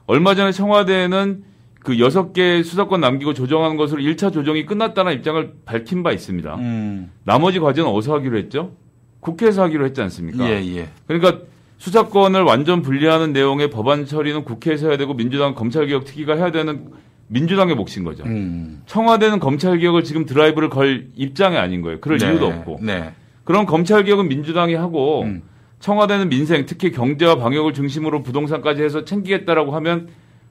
[0.07, 1.45] 얼마 전에 청와대는
[1.81, 6.55] 그 여섯 개 수사권 남기고 조정한 것으로 1차 조정이 끝났다는 입장을 밝힌 바 있습니다.
[6.57, 7.11] 음.
[7.25, 8.73] 나머지 과제는 어디서 하기로 했죠?
[9.21, 10.49] 국회에서 하기로 했지 않습니까?
[10.49, 10.89] 예, 예.
[11.07, 11.45] 그러니까
[11.79, 16.91] 수사권을 완전 분리하는 내용의 법안 처리는 국회에서 해야 되고 민주당 검찰개혁 특위가 해야 되는
[17.29, 18.25] 민주당의 몫인 거죠.
[18.25, 18.83] 음.
[18.87, 22.01] 청와대는 검찰개혁을 지금 드라이브를 걸 입장이 아닌 거예요.
[22.01, 22.79] 그럴 네, 이유도 없고.
[22.83, 23.13] 네.
[23.45, 25.43] 그럼 검찰개혁은 민주당이 하고 음.
[25.81, 30.09] 청와대는 민생, 특히 경제와 방역을 중심으로 부동산까지 해서 챙기겠다라고 하면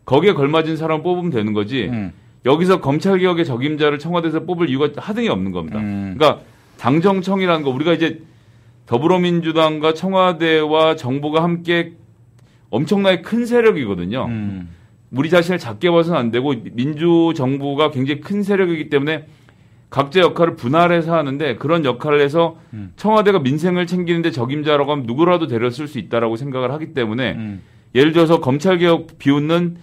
[0.08, 1.90] 거기에 걸맞은 사람 뽑으면 되는 거지.
[1.92, 2.14] 음.
[2.46, 5.80] 여기서 검찰 개혁의 적임자를 청와대에서 뽑을 이유가 하등이 없는 겁니다.
[5.80, 6.16] 음.
[6.18, 6.44] 그러니까
[6.78, 8.22] 당정청이라는 거 우리가 이제
[8.86, 11.92] 더불어민주당과 청와대와 정부가 함께
[12.70, 14.26] 엄청나게 큰 세력이거든요.
[14.30, 14.70] 음.
[15.12, 19.26] 우리 자신을 작게 봐서는 안 되고 민주 정부가 굉장히 큰 세력이기 때문에
[19.90, 22.94] 각자 역할을 분할해서 하는데 그런 역할을 해서 음.
[22.96, 27.62] 청와대가 민생을 챙기는데 적임자라고 하면 누구라도 데려 쓸 수 있다라고 생각을 하기 때문에 음.
[27.94, 29.78] 예를 들어서 검찰개혁 비웃는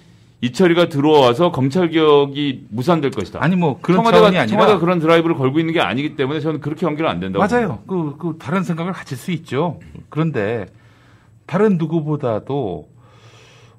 [0.44, 3.42] 이철이가 들어와서 검찰 개혁이 무산될 것이다.
[3.42, 6.60] 아니 뭐 그런 청와대가, 차원이 아니라 청와대가 그런 드라이브를 걸고 있는 게 아니기 때문에 저는
[6.60, 7.82] 그렇게 연결은 안 된다고 맞아요.
[7.86, 9.80] 그, 그 다른 생각을 가질 수 있죠.
[10.10, 10.66] 그런데
[11.46, 12.88] 다른 누구보다도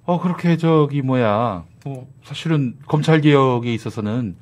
[0.06, 4.36] 어 그렇게 저기 뭐야 뭐 사실은 검찰 개혁에 있어서는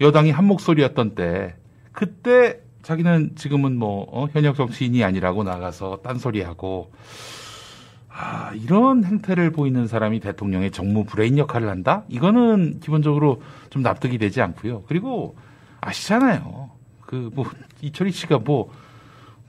[0.00, 1.54] 여당이 한 목소리였던 때
[1.92, 6.90] 그때 자기는 지금은 뭐 어, 현역 정치인이 아니라고 나가서 딴소리하고
[8.14, 12.04] 아 이런 행태를 보이는 사람이 대통령의 정무 브레인 역할을 한다?
[12.08, 14.82] 이거는 기본적으로 좀 납득이 되지 않고요.
[14.86, 15.36] 그리고
[15.80, 16.70] 아시잖아요.
[17.00, 17.46] 그 뭐
[17.82, 18.70] 이철희 씨가 뭐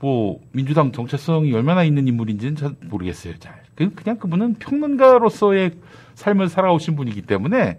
[0.00, 3.38] 뭐 민주당 정체성이 얼마나 있는 인물인지는 잘 모르겠어요.
[3.38, 3.62] 잘.
[3.74, 5.70] 그- 그냥 그분은 평론가로서의
[6.14, 7.78] 삶을 살아오신 분이기 때문에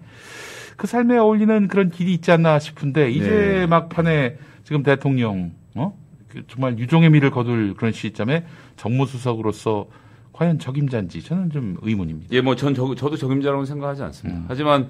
[0.75, 3.67] 그 삶에 어울리는 그런 길이 있지 않나 싶은데 이제 네.
[3.67, 5.95] 막판에 지금 대통령 어?
[6.29, 8.43] 그 정말 유종의 미를 거둘 그런 시점에
[8.77, 9.85] 정무수석으로서
[10.35, 12.27] 과연 적임자인지 저는 좀 의문입니다.
[12.33, 14.39] 예, 뭐 전 저도 적임자라고 생각하지 않습니다.
[14.41, 14.45] 음.
[14.49, 14.89] 하지만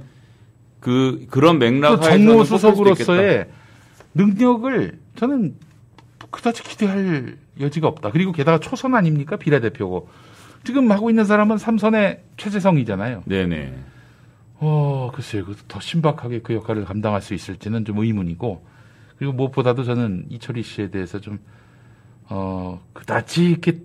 [0.79, 2.67] 그 그런 그 맥락 하에서는 뽑힐 수도 있겠다.
[2.67, 3.47] 정무 수석으로서의
[4.15, 5.55] 능력을 저는
[6.31, 8.09] 그다지 기대할 여지가 없다.
[8.11, 10.09] 그리고 게다가 초선 아닙니까 비례대표고
[10.63, 13.23] 지금 하고 있는 사람은 삼선의 최재성이잖아요.
[13.25, 13.75] 네네.
[14.55, 15.45] 어, 글쎄요.
[15.45, 18.65] 그더 신박하게 그 역할을 감당할 수 있을지는 좀 의문이고,
[19.17, 21.39] 그리고 무엇보다도 저는 이철희 씨에 대해서 좀,
[22.29, 23.79] 어, 그다지 이렇게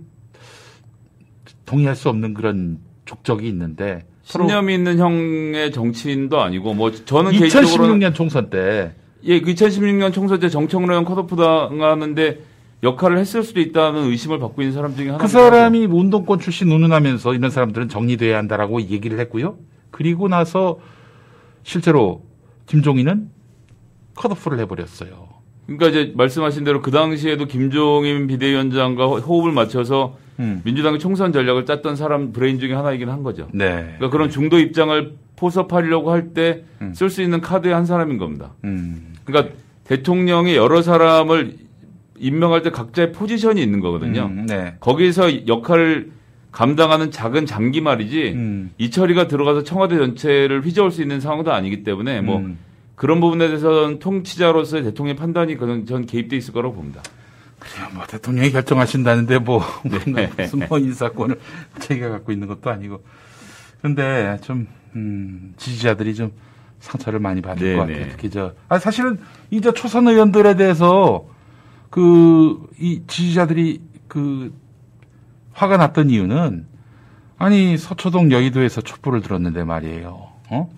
[1.70, 8.12] 동의할 수 없는 그런 족적이 있는데, 신념이 있는 형의 정치인도 아니고 뭐 저는 개인적으로 2016년
[8.14, 12.40] 총선 때, 예, 그 2016년 총선 때 정청래 형 컷오프 당하는데
[12.82, 15.18] 역할을 했을 수도 있다는 의심을 받고 있는 사람 중에 하나.
[15.18, 19.56] 그 사람이 운동권 출신 운운하면서 이런 사람들은 정리돼야 한다라고 얘기를 했고요.
[19.90, 20.78] 그리고 나서
[21.62, 22.22] 실제로
[22.66, 23.28] 김종인은
[24.16, 25.28] 컷오프를 해버렸어요.
[25.66, 30.60] 그러니까 이제 말씀하신 대로 그 당시에도 김종인 비대위원장과 호- 호흡을 맞춰서 음.
[30.64, 33.48] 민주당의 총선 전략을 짰던 사람 브레인 중에 하나이긴 한 거죠.
[33.52, 33.84] 네.
[33.96, 36.92] 그러니까 그런 중도 입장을 포섭하려고 할때 음.
[36.94, 38.54] 쓸수 있는 카드의 한 사람인 겁니다.
[38.64, 39.14] 음.
[39.24, 41.56] 그러니까 대통령이 여러 사람을
[42.18, 44.26] 임명할 때 각자의 포지션이 있는 거거든요.
[44.26, 44.74] 음, 네.
[44.80, 46.10] 거기서 역할을
[46.52, 48.70] 감당하는 작은 장기 말이지 음.
[48.78, 52.58] 이철이가 들어가서 청와대 전체를 휘저을 수 있는 상황도 아니기 때문에 뭐 음.
[52.94, 57.02] 그런 부분에 대해서는 통치자로서의 대통령의 판단이 그건 전 개입돼 있을 거라고 봅니다.
[57.60, 57.88] 그래요.
[57.94, 59.62] 뭐 대통령이 결정하신다는데 뭐
[60.14, 60.30] 네.
[60.36, 61.38] 무슨 뭐 인사권을
[61.78, 63.04] 자기가 갖고 있는 것도 아니고.
[63.80, 66.32] 근데 좀 음, 지지자들이 좀
[66.80, 67.92] 상처를 많이 받을 네, 것 네.
[67.94, 68.10] 같아요.
[68.10, 69.20] 특히 저 아, 사실은
[69.50, 71.26] 이제 초선 의원들에 대해서
[71.90, 74.52] 그 이 지지자들이 그
[75.52, 76.66] 화가 났던 이유는
[77.38, 80.28] 아니 서초동 여의도에서 촛불을 들었는데 말이에요.
[80.50, 80.70] 어?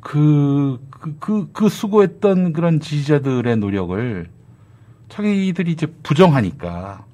[0.00, 4.28] 그, 그, 그, 그 수고했던 그런 지지자들의 노력을
[5.14, 7.04] 자기들이 이제 부정하니까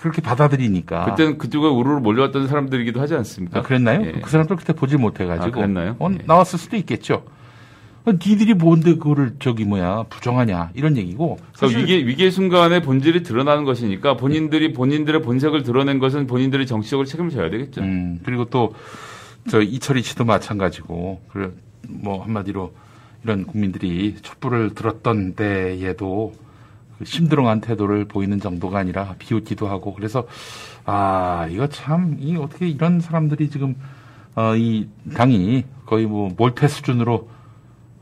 [0.00, 1.04] 그렇게 받아들이니까.
[1.04, 3.58] 그때는 그쪽에 우르르 몰려왔던 사람들이기도 하지 않습니까?
[3.58, 4.06] 아, 그랬나요?
[4.06, 4.12] 예.
[4.12, 5.46] 그 사람들 그때 보질 못해가지고.
[5.46, 5.96] 아, 그랬나요?
[5.98, 6.18] 어, 예.
[6.24, 7.24] 나왔을 수도 있겠죠.
[8.06, 11.38] 어, 니들이 뭔데 그거를 저기 뭐야 부정하냐 이런 얘기고.
[11.56, 17.30] 그러니까 위기 위기의 순간에 본질이 드러나는 것이니까 본인들이 본인들의 본색을 드러낸 것은 본인들이 정치적으로 책임을
[17.30, 17.82] 져야 되겠죠.
[17.82, 18.74] 음, 그리고 또,
[19.50, 21.50] 저, 이철희 씨도 마찬가지고, 그래,
[21.88, 22.72] 뭐, 한마디로,
[23.22, 26.43] 이런 국민들이 촛불을 들었던 때에도 그
[27.02, 30.26] 심드렁한 태도를 보이는 정도가 아니라 비웃기도 하고, 그래서,
[30.84, 33.74] 아, 이거 참, 이 어떻게 이런 사람들이 지금,
[34.34, 37.28] 어, 이 당이 거의 뭐, 몰패 수준으로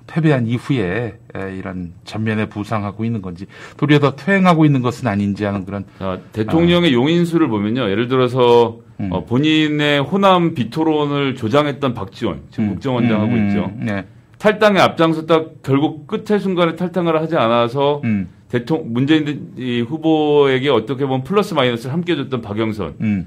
[0.07, 5.65] 패배한 이후에 에, 이런 전면에 부상하고 있는 건지, 도리어 더 퇴행하고 있는 것은 아닌지 하는
[5.65, 7.89] 그런, 자, 대통령의 용인수를 보면요.
[7.89, 9.09] 예를 들어서 음.
[9.13, 12.71] 어, 본인의 호남 비토론을 조장했던 박지원 지금 음.
[12.75, 13.73] 국정원장하고 음, 있죠.
[13.77, 14.05] 네.
[14.39, 18.29] 탈당에 앞장섰다 결국 끝의 순간에 탈당을 하지 않아서 음.
[18.53, 23.27] 대통령 문재인 이 후보에게 어떻게 보면 플러스 마이너스를 함께 줬던 박영선 음.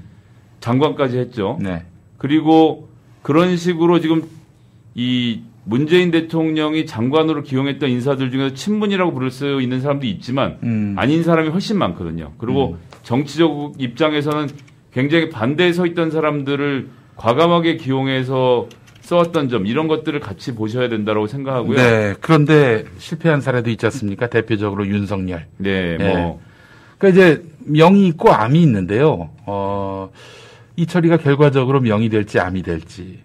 [0.60, 1.58] 장관까지 했죠.
[1.60, 1.82] 네.
[2.16, 2.88] 그리고
[3.22, 4.22] 그런 식으로 지금
[4.94, 10.94] 이 문재인 대통령이 장관으로 기용했던 인사들 중에서 친문이라고 부를 수 있는 사람도 있지만 음.
[10.96, 12.32] 아닌 사람이 훨씬 많거든요.
[12.38, 14.46] 그리고 정치적 입장에서는
[14.92, 18.68] 굉장히 반대에 서 있던 사람들을 과감하게 기용해서
[19.06, 21.76] 써왔던 점 이런 것들을 같이 보셔야 된다고 생각하고요.
[21.76, 22.14] 네.
[22.20, 24.26] 그런데 실패한 사례도 있지 않습니까?
[24.26, 25.46] 대표적으로 윤석열.
[25.58, 26.12] 네, 네.
[26.12, 26.40] 뭐
[26.98, 29.30] 그러니까 이제 명이 있고 암이 있는데요.
[29.46, 30.10] 어,
[30.74, 33.20] 이 처리가 결과적으로 명이 될지 암이 될지.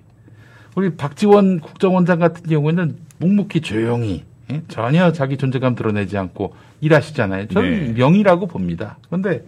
[0.76, 4.62] 우리 박지원 국정원장 같은 경우에는 묵묵히 조용히 예?
[4.68, 7.48] 전혀 자기 존재감 드러내지 않고 일하시잖아요.
[7.48, 7.94] 저는 네.
[7.94, 9.00] 명이라고 봅니다.
[9.08, 9.44] 그런데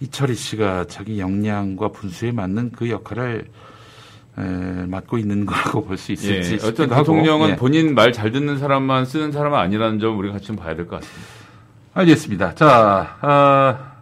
[0.00, 3.44] 이철희 씨가 자기 역량과 분수에 맞는 그 역할을
[4.38, 7.02] 에, 맡고 있는 거라고 볼수 예, 있을지 어떤 싶기도 하고.
[7.04, 7.56] 대통령은 예.
[7.56, 11.00] 본인 말 잘 듣는 사람만 쓰는 사람은 아니라는 점 우리가 같이 좀 봐야 될 것
[11.00, 11.28] 같습니다.
[11.94, 12.54] 알겠습니다.
[12.54, 13.92] 자, 아,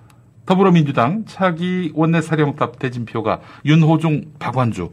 [0.46, 4.90] 더불어민주당 차기 원내사령탑 대진표가 윤호중, 박완주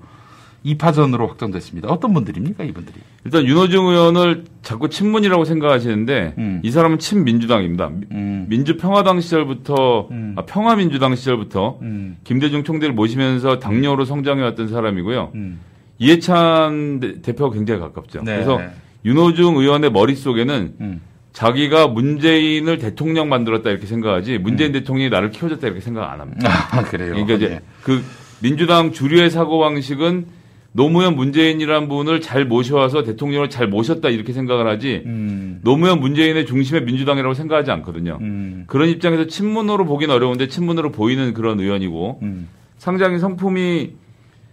[0.66, 1.88] 2파전으로 확정됐습니다.
[1.90, 2.96] 어떤 분들입니까, 이분들이?
[3.26, 6.62] 일단 윤호중 의원을 자꾸 친문이라고 생각하시는데 음.
[6.64, 7.90] 이 사람은 친민주당입니다.
[7.90, 10.36] 미- 음, 민주평화당 시절부터 음.
[10.38, 15.32] 아, 평화민주당 시절부터 음, 김대중 총재를 모시면서 당뇨로 성장해왔던 사람이고요.
[15.36, 15.60] 음.
[15.98, 18.22] 이해찬 대- 대표가 굉장히 가깝죠.
[18.24, 18.34] 네.
[18.34, 18.60] 그래서
[19.06, 21.02] 윤호중 의원의 머릿속에는 음.
[21.34, 26.50] 자기가 문재인을 대통령 만들었다 이렇게 생각하지 문재인 대통령이 나를 키워줬다 이렇게 생각 안 합니다.
[26.72, 27.12] 아, 그래요.
[27.14, 27.62] 그러니까 이제 예.
[27.84, 28.04] 그
[28.42, 30.26] 민주당 주류의 사고 방식은
[30.72, 36.84] 노무현 문재인이란 분을 잘 모셔와서 대통령을 잘 모셨다 이렇게 생각을 하지 음, 노무현 문재인의 중심의
[36.84, 38.20] 민주당이라고 생각하지 않거든요.
[38.22, 42.48] 음, 그런 입장에서 친문으로 보긴 어려운데 친문으로 보이는 그런 의원이고 음.
[42.78, 43.94] 상당히 성품이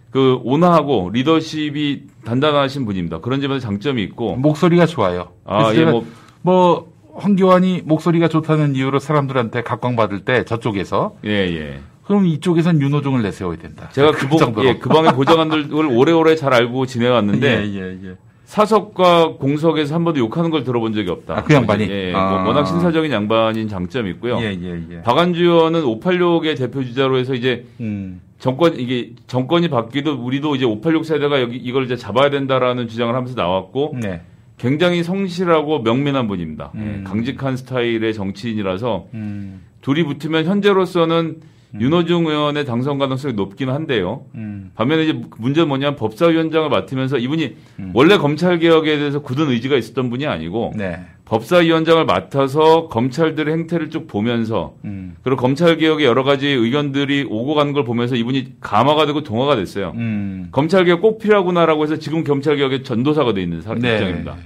[0.09, 3.19] 그 온화하고 리더십이 단단하신 분입니다.
[3.19, 5.29] 그런 점에서 장점이 있고 목소리가 좋아요.
[5.45, 6.05] 아, 예, 뭐
[6.41, 11.79] 뭐, 황교안이 목소리가 좋다는 이유로 사람들한테 각광받을 때 저쪽에서 예, 예.
[12.07, 13.89] 그럼 이쪽에선 윤호중을 내세워야 된다.
[13.91, 14.63] 제가 그 그, 보.
[14.65, 18.15] 예, 그 방의 보좌관들을 오래오래 잘 알고 지내왔는데 예, 예, 예.
[18.45, 21.39] 사석과 공석에서 한 번도 욕하는 걸 들어본 적이 없다.
[21.39, 21.85] 아, 그 양반이?
[21.89, 22.29] 예, 아.
[22.29, 24.39] 뭐 워낙 신사적인 양반인 장점이 있고요.
[24.39, 25.01] 예, 예, 예.
[25.01, 28.21] 박안주 의원은 586의 대표 주자로 해서 이제 음.
[28.39, 33.35] 정권 이게 정권이 바뀌도 우리도 이제 586 세대가 여기 이걸 이제 잡아야 된다라는 주장을 하면서
[33.35, 34.21] 나왔고 네.
[34.57, 36.71] 굉장히 성실하고 명민한 분입니다.
[36.75, 37.01] 음.
[37.01, 39.61] 예, 강직한 스타일의 정치인이라서 음.
[39.81, 41.41] 둘이 붙으면 현재로서는
[41.79, 44.25] 윤호중 의원의 당선 가능성이 높긴 한데요.
[44.35, 44.71] 음.
[44.75, 47.91] 반면에 이제 문제는 뭐냐면 법사위원장을 맡으면서 이분이 음.
[47.93, 50.99] 원래 검찰 개혁에 대해서 굳은 의지가 있었던 분이 아니고 네.
[51.25, 55.17] 법사위원장을 맡아서 검찰들의 행태를 쭉 보면서 음.
[55.23, 59.91] 그리고 검찰 개혁의 여러 가지 의견들이 오고 가는 걸 보면서 이분이 감화가 되고 동화가 됐어요.
[59.95, 60.47] 음.
[60.53, 63.95] 검찰 개혁 꼭 필요하구나라고 해서 지금 검찰 개혁의 전도사가 돼 있는 사람 네.
[63.95, 64.37] 입장입니다.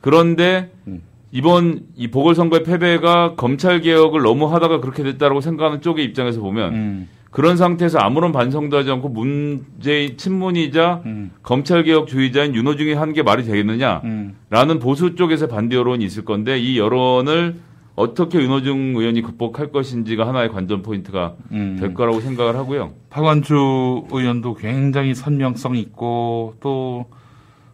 [0.00, 1.02] 그런데 음.
[1.30, 7.08] 이번 이 보궐선거의 패배가 검찰 개혁을 너무 하다가 그렇게 됐다라고 생각하는 쪽의 입장에서 보면 음.
[7.30, 11.30] 그런 상태에서 아무런 반성도 하지 않고 문재인 친문이자 음.
[11.42, 14.78] 검찰 개혁주의자인 윤호중이 한 게 말이 되겠느냐라는 음.
[14.80, 17.56] 보수 쪽에서 반대 여론이 있을 건데 이 여론을
[17.96, 21.76] 어떻게 윤호중 의원이 극복할 것인지가 하나의 관전 포인트가 음.
[21.78, 22.92] 될 거라고 생각을 하고요.
[23.10, 27.06] 박완주 의원도 굉장히 선명성 있고 또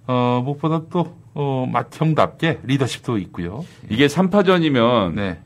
[0.07, 3.65] 어, 무엇보다 또 어, 맏형답게 리더십도 있고요.
[3.91, 5.39] 이게 3파전이면 네.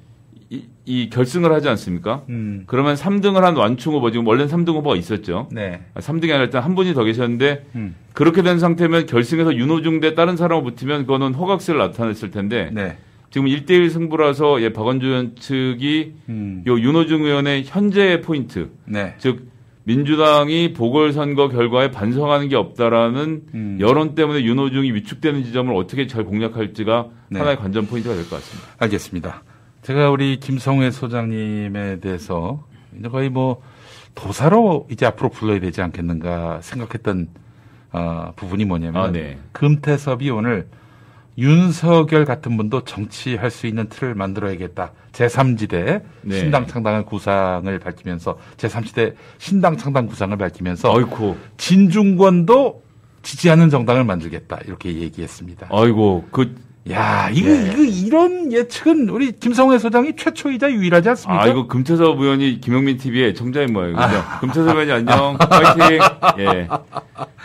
[0.51, 2.23] 이, 이 결승을 하지 않습니까?
[2.29, 2.65] 음.
[2.67, 5.49] 그러면 3등을 한 완충 후보 지금 원래는 3등 후보가 있었죠.
[5.51, 5.81] 네.
[5.95, 7.95] 아, 3등이 아니라 일단 한 분이 더 계셨는데 음.
[8.13, 12.97] 그렇게 된 상태면 결승에서 윤호중 대 다른 사람을 붙으면 그거는 호각세를 나타냈을 텐데 네.
[13.31, 16.65] 지금 1대1 승부라서 예, 박원주 의원 측이 음.
[16.67, 19.15] 요 윤호중 의원의 현재의 포인트 네.
[19.19, 19.49] 즉
[19.89, 23.79] 민주당이 보궐선거 결과에 반성하는 게 없다라는 음.
[23.81, 27.39] 여론 때문에 윤호중이 위축되는 지점을 어떻게 잘 공략할지가 네.
[27.39, 28.69] 하나의 관전 포인트가 될 것 같습니다.
[28.79, 29.43] 알겠습니다.
[29.81, 32.63] 제가 우리 김성회 소장님에 대해서
[33.11, 33.63] 거의 뭐
[34.15, 37.29] 도사로 이제 앞으로 불러야 되지 않겠는가 생각했던
[37.93, 39.39] 어, 부분이 뭐냐면 아, 네.
[39.53, 40.69] 금태섭이 오늘
[41.39, 44.93] 윤석열 같은 분도 정치할 수 있는 틀을 만들어야겠다.
[45.13, 46.39] 제3지대 네.
[46.39, 52.83] 신당 창당을 구상을 밝히면서 제3지대 신당 창당 구상을 밝히면서 아이고, 진중권도
[53.23, 54.59] 지지하는 정당을 만들겠다.
[54.67, 55.69] 이렇게 얘기했습니다.
[55.71, 56.57] 아이고, 그,
[56.91, 57.71] 야, 이거, 예.
[57.73, 61.43] 이거, 이런 예측은 우리 김성회 소장이 최초이자 유일하지 않습니까?
[61.45, 64.07] 아, 이거 금태섭 의원이 김영민 TV의 청자인 모양이군요
[64.41, 65.99] 금태섭 의원이 안녕, 파이팅.
[66.39, 66.69] 예.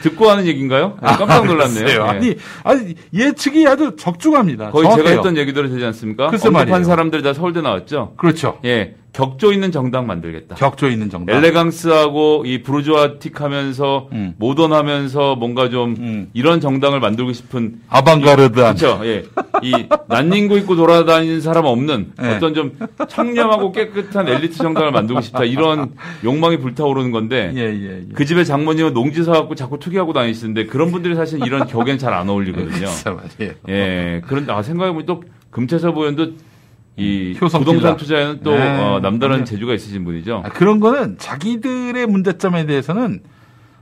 [0.02, 0.98] 듣고 하는 얘기인가요?
[1.02, 1.84] 아, 깜짝 놀랐네요.
[1.86, 2.20] 글쎄요.
[2.24, 2.36] 예.
[2.64, 4.72] 아니, 예측이 아주 적중합니다.
[4.72, 5.06] 거의 정확해요.
[5.06, 6.28] 제가 했던 얘기대로 되지 않습니까?
[6.28, 6.84] 언급한 말이에요.
[6.84, 8.14] 사람들이 다 서울대 나왔죠?
[8.18, 8.60] 그렇죠.
[8.66, 8.96] 예.
[9.14, 10.56] 격조 있는 정당 만들겠다.
[10.56, 11.38] 격조 있는 정당.
[11.38, 14.34] 엘레강스하고 이 브루즈와틱하면서 음.
[14.38, 16.30] 모던하면서 뭔가 좀 음.
[16.34, 18.76] 이런 정당을 만들고 싶은 아방가르드한.
[18.76, 19.00] 그렇죠.
[19.06, 19.24] 예.
[19.62, 19.72] 이
[20.08, 22.36] 난닝구 입고 돌아다니는 사람 없는 네.
[22.36, 22.72] 어떤 좀
[23.08, 25.44] 청렴하고 깨끗한 엘리트 정당을 만들고 싶다.
[25.44, 25.94] 이런
[26.24, 28.06] 욕망이 불타오르는 건데 예, 예, 예.
[28.16, 32.30] 그 집에 장모님은 농지 사갖고 자꾸 투기하고 다니시는데 그런 분들이 사실 이런 격엔 잘 안
[32.30, 32.88] 어울리거든요.
[33.40, 33.54] 말이에요.
[33.70, 34.22] 예.
[34.28, 36.34] 그런데 아 생각해보면 또 금태섭 의원도
[36.96, 37.98] 이 효성 부동산.
[37.98, 38.78] 투자에는 또 네.
[38.78, 39.46] 어, 남다른 맞아요.
[39.46, 40.44] 재주가 있으신 분이죠.
[40.46, 43.22] 아, 그런 거는 자기들의 문제점에 대해서는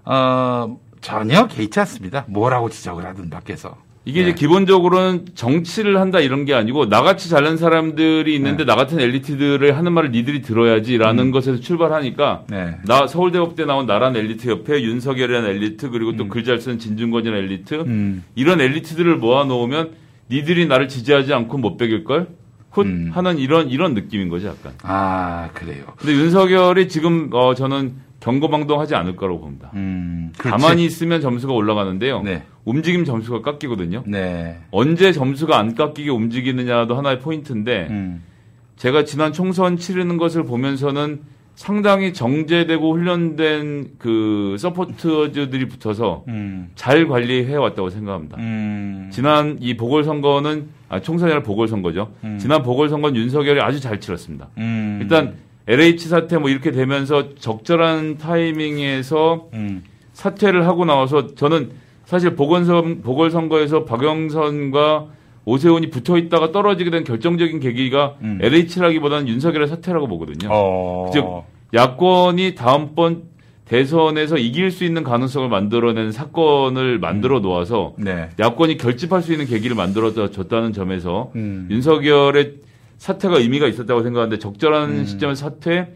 [0.05, 2.25] 어, 전혀 개의치 않습니다.
[2.29, 3.75] 뭐라고 지적을 하든 밖에서.
[4.03, 4.29] 이게 네.
[4.29, 9.93] 이제 기본적으로는 정치를 한다 이런 게 아니고 나같이 잘난 사람들이 있는데 나 같은 엘리트들을 하는
[9.93, 12.77] 말을 니들이 들어야지라는 것에서 출발하니까 네.
[12.87, 18.23] 나 서울대법대 나온 나란 엘리트 옆에 윤석열이라는 엘리트 그리고 또 글잘 쓰는 진중권이라는 엘리트 음.
[18.33, 19.91] 이런 엘리트들을 모아놓으면
[20.31, 22.27] 니들이 나를 지지하지 않고 못 베길 걸?
[22.71, 23.09] 훗 음.
[23.13, 24.73] 하는 이런 이런 느낌인 거죠 약간.
[24.83, 25.83] 아, 그래요.
[25.97, 29.71] 근데 윤석열이 지금 어 저는 경고방동하지 않을 거라고 봅니다.
[29.73, 30.31] 음.
[30.37, 32.21] 가만히 있으면 점수가 올라가는데요.
[32.21, 32.43] 네.
[32.63, 34.03] 움직임 점수가 깎이거든요.
[34.05, 34.59] 네.
[34.71, 38.23] 언제 점수가 안 깎이게 움직이느냐도 하나의 포인트인데 음.
[38.77, 41.21] 제가 지난 총선 치르는 것을 보면서는
[41.55, 46.71] 상당히 정제되고 훈련된 그 서포터즈들이 붙어서 음.
[46.75, 48.37] 잘 관리해 왔다고 생각합니다.
[48.37, 49.09] 음.
[49.11, 52.11] 지난 이 보궐선거는 아 총선이 아니라 보궐선거죠.
[52.23, 52.37] 음.
[52.39, 54.49] 지난 보궐선거는 윤석열이 아주 잘 치렀습니다.
[54.57, 54.99] 음.
[55.01, 55.35] 일단
[55.67, 59.83] LH 사태 뭐 이렇게 되면서 적절한 타이밍에서 음.
[60.13, 61.71] 사퇴를 하고 나와서 저는
[62.05, 65.07] 사실 보궐선, 보궐선거에서 박영선과
[65.45, 68.39] 오세훈이 붙어 있다가 떨어지게 된 결정적인 계기가 음.
[68.41, 70.49] LH라기보다는 윤석열의 사퇴라고 보거든요.
[70.51, 71.09] 어.
[71.13, 71.25] 즉,
[71.73, 73.23] 야권이 다음번
[73.65, 78.29] 대선에서 이길 수 있는 가능성을 만들어낸 사건을 만들어 놓아서 네.
[78.37, 81.69] 야권이 결집할 수 있는 계기를 만들어 줬다는 점에서 음.
[81.71, 82.55] 윤석열의
[82.97, 85.05] 사퇴가 의미가 있었다고 생각하는데 적절한 음.
[85.05, 85.87] 시점에 사퇴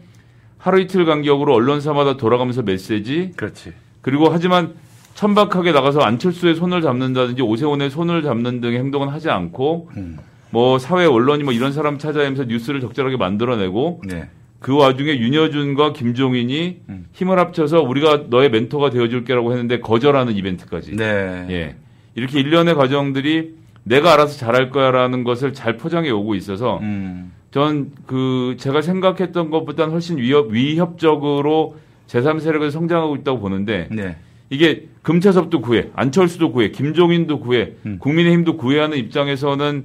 [0.56, 3.74] 하루 이틀 간격으로 언론사마다 돌아가면서 메시지 그렇지.
[4.00, 4.74] 그리고 하지만
[5.16, 10.18] 천박하게 나가서 안철수의 손을 잡는다든지 오세훈의 손을 잡는 등의 행동은 하지 않고 음.
[10.50, 14.28] 뭐 사회 언론이 뭐 이런 사람 찾아내면서 뉴스를 적절하게 만들어내고 네.
[14.60, 17.06] 그 와중에 윤여준과 김종인이 음.
[17.12, 21.46] 힘을 합쳐서 우리가 너의 멘토가 되어줄게라고 했는데 거절하는 이벤트까지 네.
[21.48, 21.76] 예
[22.14, 23.54] 이렇게 일련의 과정들이
[23.84, 27.32] 내가 알아서 잘할 거야라는 것을 잘 포장해 오고 있어서 음.
[27.52, 34.16] 전그 제가 생각했던 것보다는 훨씬 위협 위협적으로 제3 세력을 성장하고 있다고 보는데 네.
[34.50, 37.96] 이게 금태섭도 구해, 안철수도 구해, 김종인도 구해, 음.
[38.00, 39.84] 국민의힘도 구해하는 입장에서는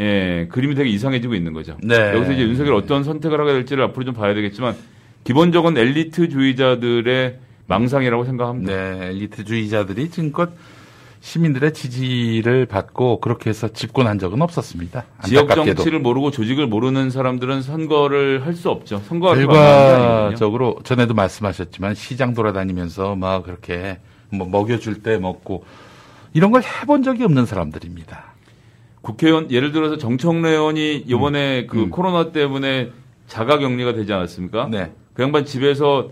[0.00, 1.76] 예 그림이 되게 이상해지고 있는 거죠.
[1.82, 2.14] 네.
[2.14, 4.74] 여기서 이제 윤석열 어떤 선택을 하게 될지를 앞으로 좀 봐야 되겠지만
[5.24, 8.72] 기본적인 엘리트주의자들의 망상이라고 생각합니다.
[8.72, 9.06] 네.
[9.08, 10.52] 엘리트주의자들이 지금껏
[11.20, 15.04] 시민들의 지지를 받고 그렇게 해서 집권한 적은 없었습니다.
[15.24, 15.54] 지역.
[15.54, 19.02] 정치를 모르고 조직을 모르는 사람들은 선거를 할 수 없죠.
[19.10, 19.46] 아니거든요.
[19.46, 23.98] 결과적으로 전에도 말씀하셨지만 시장 돌아다니면서 막 그렇게
[24.36, 25.64] 뭐 먹여줄 때 먹고
[26.32, 28.34] 이런 걸 해본 적이 없는 사람들입니다.
[29.00, 31.90] 국회의원 예를 들어서 정청래 의원이 이번에 그 음.
[31.90, 32.90] 코로나 때문에
[33.26, 34.68] 자가격리가 되지 않았습니까?
[34.70, 34.92] 네.
[35.12, 36.10] 그 양반 집에서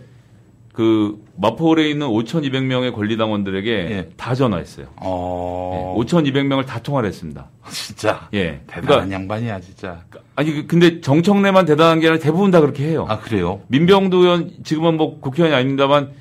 [0.73, 4.09] 그 마포홀에 있는 5,200명의 권리당원들에게 예.
[4.17, 4.87] 다 전화했어요.
[4.97, 7.49] 어, 예, 5,200명을 다 통화를 했습니다.
[7.71, 8.61] 진짜 예.
[8.67, 10.03] 대단한 그러니까 양반이야 진짜.
[10.35, 13.05] 아니 그- 근데 정청래만 대단한 게 아니라 대부분 다 그렇게 해요.
[13.09, 13.61] 아 그래요?
[13.69, 16.13] 민병도 의원 지금은 뭐 국회의원이 아닙니다만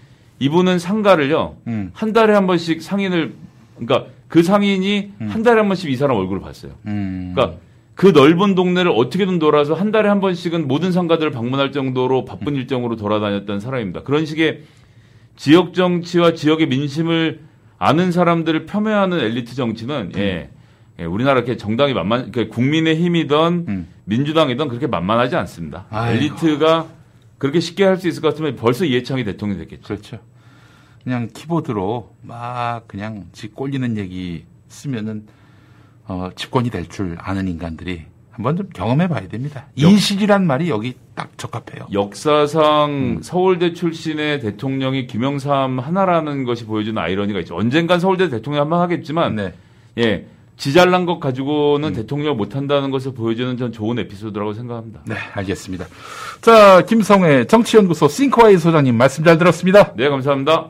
[0.41, 1.91] 이분은 상가를요 음.
[1.93, 3.35] 한 달에 한 번씩 상인을
[3.77, 6.71] 그러니까 그 상인이 한 달에 한 번씩 이 사람 얼굴을 봤어요.
[6.87, 7.33] 음.
[7.35, 7.59] 그러니까
[7.93, 12.95] 그 넓은 동네를 어떻게든 돌아서 한 달에 한 번씩은 모든 상가들을 방문할 정도로 바쁜 일정으로
[12.95, 14.01] 돌아다녔던 사람입니다.
[14.01, 14.61] 그런 식의
[15.35, 17.41] 지역 정치와 지역의 민심을
[17.77, 20.49] 아는 사람들을 폄훼하는 엘리트 정치는 예,
[20.99, 23.87] 예, 우리나라 이렇게 정당이 만만, 그러니까 국민의 힘이든 음.
[24.05, 25.85] 민주당이든 그렇게 만만하지 않습니다.
[25.89, 26.17] 아이고.
[26.17, 26.87] 엘리트가
[27.37, 29.83] 그렇게 쉽게 할 수 있을 것 같으면 벌써 이해창이 대통령이 됐겠죠.
[29.83, 30.19] 그렇죠.
[31.04, 35.26] 그냥 키보드로 막 그냥 지 꼴리는 얘기 쓰면은
[36.08, 39.68] 어, 집권이 될 줄 아는 인간들이 한번 좀 경험해 봐야 됩니다.
[39.76, 41.88] 인식이란 말이 여기 딱 적합해요.
[41.91, 43.20] 역사상 음.
[43.22, 47.56] 서울대 출신의 대통령이 김영삼 하나라는 것이 보여주는 아이러니가 있죠.
[47.58, 49.54] 언젠간 서울대 대통령 한 번 하겠지만, 네.
[49.97, 50.26] 예,
[50.56, 51.93] 지잘난 것 가지고는 음.
[51.93, 55.02] 대통령 못 한다는 것을 보여주는 전 좋은 에피소드라고 생각합니다.
[55.06, 55.86] 네, 알겠습니다.
[56.41, 59.93] 자, 김성회 정치연구소 싱크와이 소장님 말씀 잘 들었습니다.
[59.95, 60.70] 네, 감사합니다.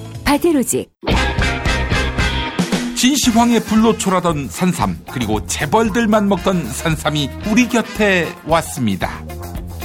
[0.31, 0.89] 바디로직.
[2.95, 9.21] 진시황의 불로 초라던 산삼 그리고 재벌들만 먹던 산삼이 우리 곁에 왔습니다.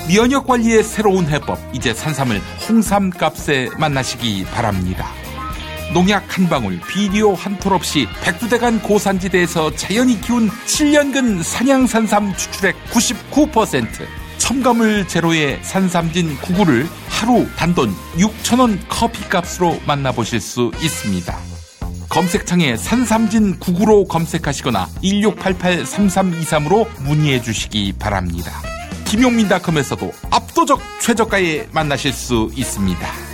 [0.08, 5.08] 면역 관리의 새로운 해법 이제 산삼을 홍삼 값에 만나시기 바랍니다.
[5.92, 13.84] 농약 한 방울, 비료 한 톨 없이 백두대간 고산지대에서 자연이 키운 7년근 산양산삼 추출액 99%,
[14.46, 21.36] 첨가물 제로의 산삼진 99를 하루 단돈 6천원 커피값으로 만나보실 수 있습니다.
[22.08, 28.52] 검색창에 산삼진 99로 검색하시거나 1688-3323으로 문의해 주시기 바랍니다.
[29.06, 33.25] 김용민닷컴에서도 압도적 최저가에 만나실 수 있습니다.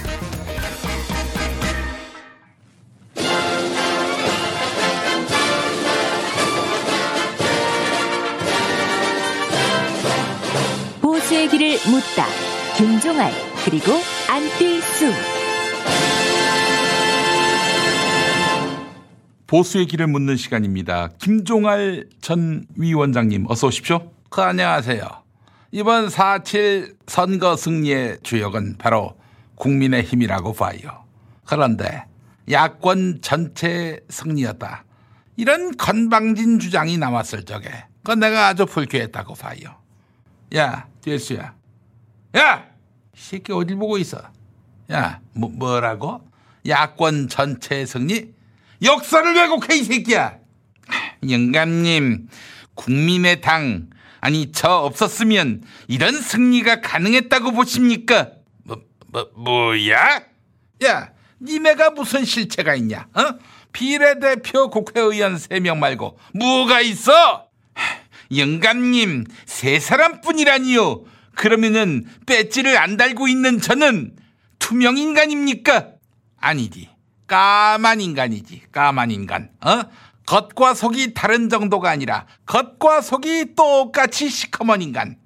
[11.93, 12.27] 묻다.
[12.75, 13.31] 김종알
[13.67, 13.93] 그리고
[14.27, 15.13] 안뜰수.
[19.47, 21.11] 보수의 길을 묻는 시간입니다.
[21.19, 24.11] 김종알 전 위원장님 어서 오십시오.
[24.31, 25.07] 그 안녕하세요.
[25.73, 29.19] 이번 4.7 선거 승리의 주역은 바로
[29.57, 31.05] 국민의 힘이라고 봐요.
[31.45, 32.07] 그런데
[32.51, 34.85] 야권 전체 승리였다.
[35.37, 37.69] 이런 건방진 주장이 나왔을 적에
[37.99, 39.77] 그건 내가 아주 불쾌했다고 봐요.
[40.57, 41.61] 야, 뒤수야.
[42.37, 42.67] 야!
[43.15, 44.19] 이 새끼 어딜 보고 있어?
[44.91, 46.23] 야, 뭐, 뭐라고?
[46.67, 48.33] 야권 전체 승리?
[48.83, 50.37] 역사를 왜곡해 이 새끼야.
[51.29, 52.29] 영감님,
[52.75, 58.31] 국민의 당 아니 저 없었으면 이런 승리가 가능했다고 보십니까?
[58.65, 58.79] 뭐,
[59.09, 60.23] 뭐 뭐야?
[60.85, 63.07] 야, 니네가 무슨 실체가 있냐?
[63.15, 63.39] 어?
[63.73, 67.47] 비례대표 국회의원 세 명 말고 뭐가 있어?
[68.37, 71.05] 영감님 세 사람뿐이라니요.
[71.35, 74.17] 그러면은 배지를 안 달고 있는 저는
[74.59, 75.89] 투명 인간입니까?
[76.39, 76.91] 아니지.
[77.27, 78.63] 까만 인간이지.
[78.73, 79.51] 까만 인간.
[79.65, 79.83] 어?
[80.27, 85.17] 겉과 속이 다른 정도가 아니라 겉과 속이 똑같이 시커먼 인간.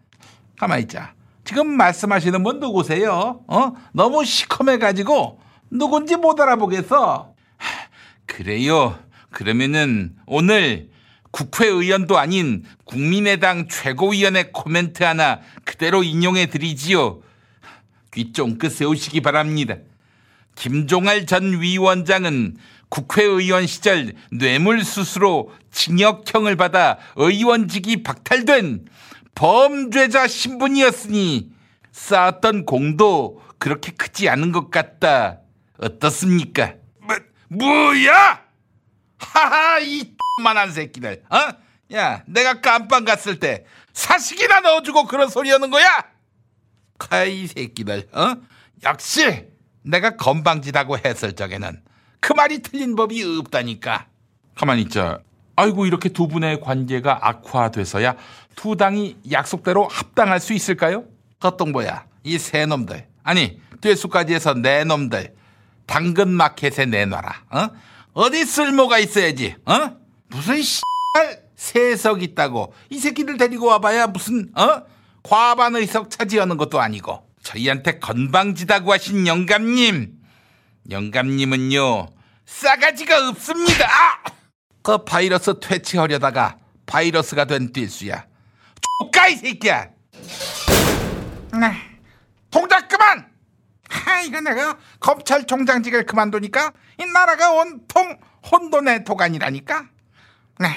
[0.58, 1.14] 가만히 있자.
[1.44, 3.44] 지금 말씀하시는 분 누구세요?
[3.46, 3.72] 어?
[3.92, 5.40] 너무 시커매가지고
[5.70, 7.34] 누군지 못 알아보겠어.
[7.56, 7.88] 하,
[8.26, 8.98] 그래요.
[9.30, 10.88] 그러면은 오늘
[11.30, 17.22] 국회의원도 아닌 국민의당 최고위원의 코멘트 하나 그대로 인용해 드리지요.
[18.12, 19.76] 귀 쫑긋 세우시기 바랍니다.
[20.54, 22.56] 김종할 전 위원장은
[22.88, 28.86] 국회의원 시절 뇌물수수로 징역형을 받아 의원직이 박탈된
[29.34, 31.50] 범죄자 신분이었으니
[31.92, 35.40] 쌓았던 공도 그렇게 크지 않은 것 같다.
[35.78, 36.74] 어떻습니까?
[37.00, 37.16] 뭐,
[37.48, 38.45] 뭐야?
[39.18, 41.22] 하하, 이 만한 새끼들.
[41.30, 41.38] 어?
[41.94, 45.86] 야, 내가 깜빵 갔을 때 사식이나 넣어주고 그런 소리 하는 거야?
[46.98, 48.08] 카이 새끼들.
[48.12, 48.36] 어?
[48.84, 49.46] 역시
[49.82, 51.82] 내가 건방지다고 했을 적에는
[52.20, 54.06] 그 말이 틀린 법이 없다니까.
[54.56, 55.20] 가만히 있자.
[55.54, 58.16] 아이고 이렇게 두 분의 관계가 악화돼서야
[58.56, 61.04] 두 당이 약속대로 합당할 수 있을까요?
[61.42, 62.06] 헛동 뭐야?
[62.24, 63.06] 이 새 놈들.
[63.22, 65.34] 아니 뒤수까지 해서 내 놈들.
[65.86, 67.44] 당근 마켓에 내놔라.
[67.50, 67.68] 어?
[68.16, 69.54] 어디 쓸모가 있어야지.
[69.66, 69.90] 어?
[70.28, 74.84] 무슨 씨발 세석 있다고 이 새끼들 데리고 와봐야 무슨 어?
[75.22, 80.18] 과반 의석 차지하는 것도 아니고 저희한테 건방지다고 하신 영감님
[80.90, 82.08] 영감님은요
[82.46, 84.22] 싸가지가 없습니다 아!
[84.82, 88.24] 그 바이러스 퇴치하려다가 바이러스가 된 뛸수야
[89.00, 89.90] 쪼까 이 새끼야
[91.52, 91.72] 네.
[92.50, 93.26] 동작 그만
[93.88, 98.18] 하 이거 내가 검찰총장직을 그만두니까 이 나라가 온통
[98.50, 99.88] 혼돈의 도가니라니까
[100.60, 100.68] 네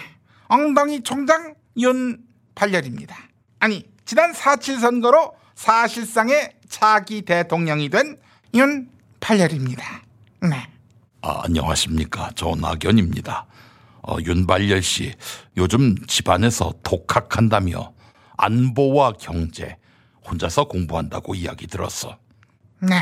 [0.47, 3.15] 엉덩이 총장 윤발열입니다
[3.59, 8.17] 아니 지난 4.7 선거로 사실상의 차기 대통령이 된
[8.53, 10.01] 윤발열입니다.
[10.41, 10.67] 네.
[11.21, 12.31] 아, 안녕하십니까.
[12.35, 13.45] 저 나견입니다.
[14.03, 15.13] 어, 윤발열 씨,
[15.57, 17.93] 요즘 집안에서 독학한다며
[18.37, 19.75] 안보와 경제
[20.25, 22.17] 혼자서 공부한다고 이야기 들었어.
[22.81, 23.01] 네.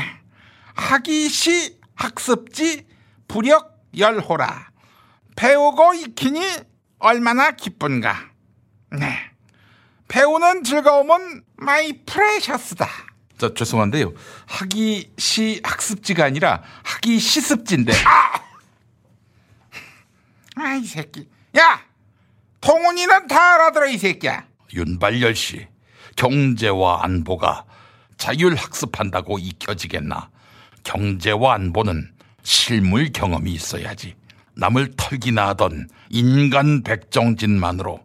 [0.74, 2.86] 학이시 학습지
[3.26, 4.68] 불역열호라.
[5.36, 6.40] 배우고 익히니
[6.98, 8.30] 얼마나 기쁜가.
[8.92, 9.18] 네.
[10.08, 12.88] 배우는 즐거움은 my precious다.
[13.36, 14.14] 저 죄송한데요.
[14.46, 17.92] 학이 시 학습지가 아니라 학이 시습지인데.
[18.04, 18.40] 아!
[20.60, 21.28] 아, 이 새끼.
[21.56, 21.80] 야!
[22.60, 24.44] 통훈이는 다 알아들어, 이 새끼야.
[24.74, 25.68] 윤발열 씨,
[26.16, 27.64] 경제와 안보가
[28.18, 30.30] 자율학습한다고 익혀지겠나?
[30.84, 32.12] 경제와 안보는
[32.42, 34.14] 실물 경험이 있어야지.
[34.56, 38.04] 남을 털기나 하던 인간 백정진만으로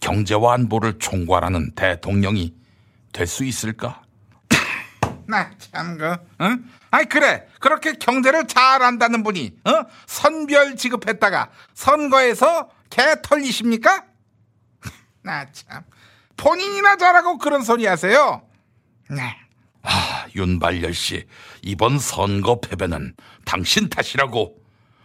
[0.00, 2.54] 경제와 안보를 총괄하는 대통령이
[3.12, 4.02] 될 수 있을까?
[5.26, 6.64] 나참 그, 응?
[6.90, 9.70] 아니 그래 그렇게 경제를 잘 안다는 분이 어?
[10.06, 14.04] 선별 지급했다가 선거에서 개 털리십니까?
[15.22, 15.82] 나 참
[16.36, 18.42] 본인이나 잘하고 그런 소리 하세요.
[19.10, 19.36] 네.
[19.82, 21.26] 아 윤발열 씨
[21.62, 23.14] 이번 선거 패배는
[23.44, 24.56] 당신 탓이라고.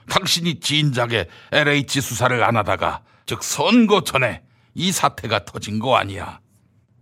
[0.10, 4.42] 당신이 진작에 LH 수사를 안 하다가 즉 선거 전에
[4.74, 6.40] 이 사태가 터진 거 아니야.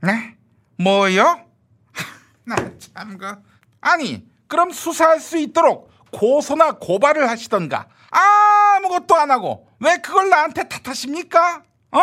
[0.01, 0.35] 네?
[0.79, 1.45] 뭐요?
[2.45, 3.35] 나참 그.
[3.81, 11.61] 아니 그럼 수사할 수 있도록 고소나 고발을 하시던가 아무것도 안 하고 왜 그걸 나한테 탓하십니까?
[11.91, 11.99] 어?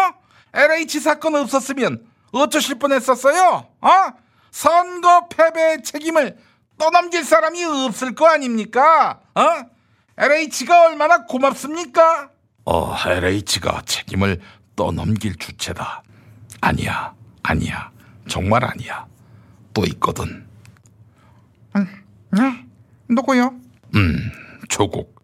[0.52, 3.66] LH 사건 없었으면 어쩌실 뻔했었어요?
[3.80, 3.90] 어?
[4.52, 6.36] 선거 패배의 책임을
[6.78, 9.20] 떠넘길 사람이 없을 거 아닙니까?
[9.34, 9.42] 어?
[10.16, 12.30] LH가 얼마나 고맙습니까?
[12.66, 14.40] 어, LH가 책임을
[14.76, 16.02] 떠넘길 주체다.
[16.60, 17.90] 아니야, 아니야,
[18.28, 19.06] 정말 아니야.
[19.74, 20.46] 또 있거든.
[21.74, 22.64] 네?
[23.08, 23.54] 누구요?
[23.94, 24.30] 음,
[24.68, 25.20] 조국.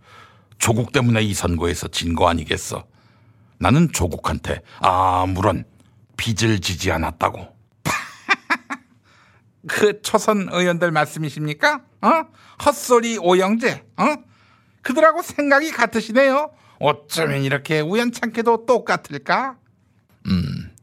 [0.59, 2.85] 조국 때문에 이 선거에서 진 거 아니겠어.
[3.59, 5.65] 나는 조국한테 아무런
[6.17, 7.57] 빚을 지지 않았다고.
[9.69, 11.83] 그 초선 의원들 말씀이십니까?
[12.03, 12.11] 어?
[12.65, 14.05] 헛소리 오영재, 어?
[14.83, 16.51] 그들하고 생각이 같으시네요.
[16.81, 19.57] 어쩌면 이렇게 우연찮게도 똑같을까?
[20.27, 20.75] 음,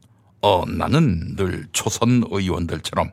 [0.42, 3.12] 어, 나는 늘 초선 의원들처럼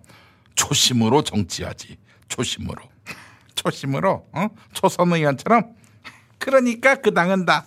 [0.55, 1.97] 초심으로 정치하지.
[2.27, 2.81] 초심으로.
[3.55, 4.47] 초심으로, 어?
[4.73, 5.75] 초선 의원처럼.
[6.37, 7.65] 그러니까 그 당은 다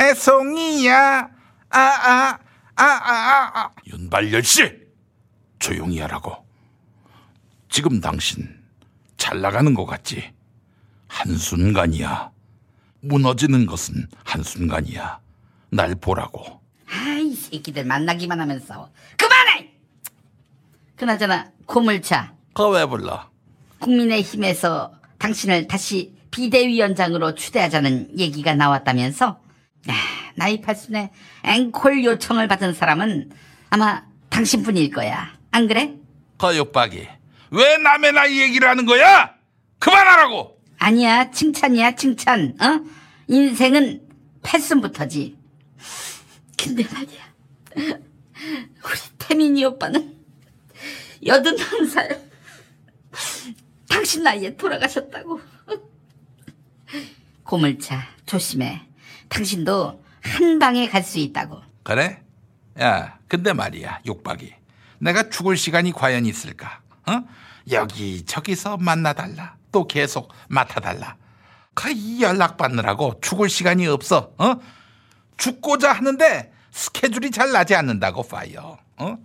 [0.00, 1.28] 애송이야.
[1.70, 2.38] 아, 아,
[2.76, 3.70] 아, 아, 아, 아.
[3.86, 4.84] 윤발열 씨!
[5.58, 6.43] 조용히 하라고.
[7.74, 8.48] 지금 당신
[9.16, 10.30] 잘 나가는 것 같지?
[11.08, 12.30] 한순간이야.
[13.00, 15.18] 무너지는 것은 한순간이야.
[15.70, 16.60] 날 보라고.
[16.88, 19.72] 아이 새끼들 만나기만 하면서 그만해!
[20.94, 23.28] 그나저나 고물차 그거 왜 불러?
[23.80, 29.40] 국민의힘에서 당신을 다시 비대위원장으로 추대하자는 얘기가 나왔다면서
[29.88, 29.92] 아,
[30.36, 31.10] 나이 팔순에
[31.42, 33.32] 앵콜 요청을 받은 사람은
[33.70, 35.96] 아마 당신뿐일 거야 안 그래?
[36.38, 37.23] 거육박이.
[37.54, 39.34] 왜 남의 나이 얘기를 하는 거야?
[39.78, 40.60] 그만하라고!
[40.78, 42.84] 아니야 칭찬이야 칭찬 어?
[43.28, 44.02] 인생은
[44.42, 45.36] 팔순부터지
[46.58, 47.22] 근데 말이야
[47.76, 50.14] 우리 태민이 오빠는
[51.24, 52.20] 여든 한 살
[53.88, 55.40] 당신 나이에 돌아가셨다고
[57.44, 58.82] 고물차 조심해
[59.28, 62.20] 당신도 한 방에 갈 수 있다고 그래?
[62.80, 64.52] 야, 근데 말이야, 욕박이.
[64.98, 66.80] 내가 죽을 시간이 과연 있을까?
[67.06, 67.22] 어?
[67.70, 69.56] 여기 저기서 만나달라.
[69.72, 71.16] 또 계속 맡아달라.
[71.74, 74.30] 그이 연락 받느라고 죽을 시간이 없어.
[74.38, 74.54] 어?
[75.36, 78.78] 죽고자 하는데 스케줄이 잘 나지 않는다고 파이어.
[78.98, 79.18] 어?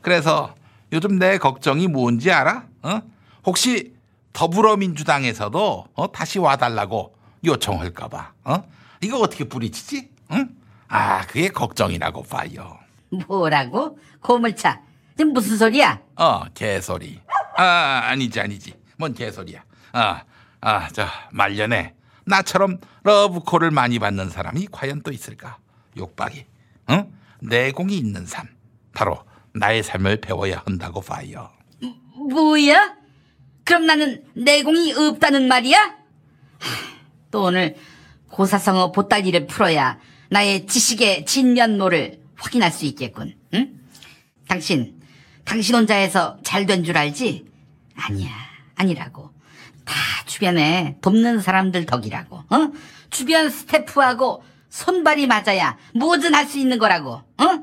[0.00, 0.54] 그래서
[0.92, 2.64] 요즘 내 걱정이 뭔지 알아?
[2.82, 3.00] 어?
[3.46, 3.94] 혹시
[4.32, 6.12] 더불어민주당에서도 어?
[6.12, 7.14] 다시 와달라고
[7.44, 8.32] 요청할까봐.
[8.44, 8.64] 어?
[9.02, 10.10] 이거 어떻게 부딪히지?
[10.32, 10.48] 응?
[10.88, 12.78] 아, 그게 걱정이라고 파이어.
[13.26, 13.98] 뭐라고?
[14.20, 14.80] 고물차
[15.16, 16.00] 지금 무슨 소리야?
[16.16, 17.20] 어, 개소리.
[17.56, 18.74] 아, 아니지, 아니지.
[18.96, 19.64] 뭔 개소리야.
[19.92, 20.22] 아,
[20.60, 21.94] 아, 저, 말년에
[22.24, 25.58] 나처럼 러브콜을 많이 받는 사람이 과연 또 있을까?
[25.96, 26.46] 욕박이.
[26.90, 27.12] 응?
[27.40, 28.46] 내공이 있는 삶.
[28.94, 29.24] 바로
[29.54, 31.50] 나의 삶을 배워야 한다고 봐요.
[32.30, 32.96] 뭐야?
[33.64, 35.78] 그럼 나는 내공이 없다는 말이야?
[35.78, 35.96] 하,
[37.30, 37.76] 또 오늘
[38.30, 39.98] 고사성어 보따리를 풀어야
[40.30, 43.34] 나의 지식의 진면모를 확인할 수 있겠군.
[43.54, 43.80] 응?
[44.48, 45.00] 당신,
[45.44, 47.46] 당신 혼자해서 잘 된 줄 알지?
[47.96, 48.30] 아니야,
[48.76, 49.30] 아니라고.
[49.84, 49.94] 다
[50.26, 52.36] 주변에 돕는 사람들 덕이라고.
[52.36, 52.72] 어?
[53.10, 57.10] 주변 스태프하고 손발이 맞아야 뭐든 할 수 있는 거라고.
[57.12, 57.62] 어?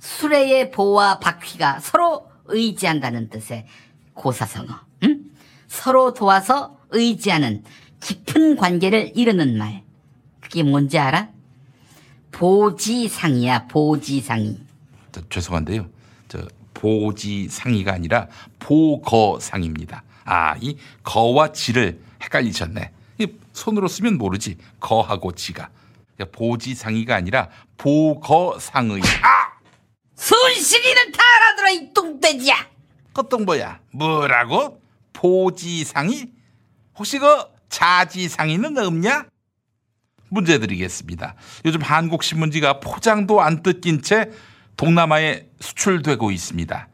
[0.00, 3.66] 수레의 보와 바퀴가 서로 의지한다는 뜻의
[4.14, 4.80] 고사성어.
[5.04, 5.20] 응?
[5.68, 7.62] 서로 도와서 의지하는
[8.00, 9.84] 깊은 관계를 이루는 말.
[10.40, 11.28] 그게 뭔지 알아?
[12.32, 14.58] 보지상이야, 보지상이.
[15.12, 15.86] 저, 죄송한데요.
[16.28, 16.38] 저
[16.82, 18.26] 보지상이가 아니라
[18.58, 20.02] 보거상입니다.
[20.24, 22.90] 아, 이 거와 지를 헷갈리셨네.
[23.18, 24.58] 이 손으로 쓰면 모르지.
[24.80, 25.70] 거하고 지가.
[26.32, 29.00] 보지상이가 아니라 보거상의.
[29.22, 29.52] 아!
[30.16, 32.54] 순식이는 다 알아들어, 이 뚱돼지야!
[33.12, 33.80] 그것도 뭐야?
[33.92, 34.80] 뭐라고?
[35.12, 36.26] 보지상이?
[36.96, 39.26] 혹시 그 자지상이는 없냐?
[40.28, 41.34] 문제 드리겠습니다.
[41.64, 44.30] 요즘 한국 신문지가 포장도 안 뜯긴 채
[44.76, 46.88] 동남아에 수출되고 있습니다.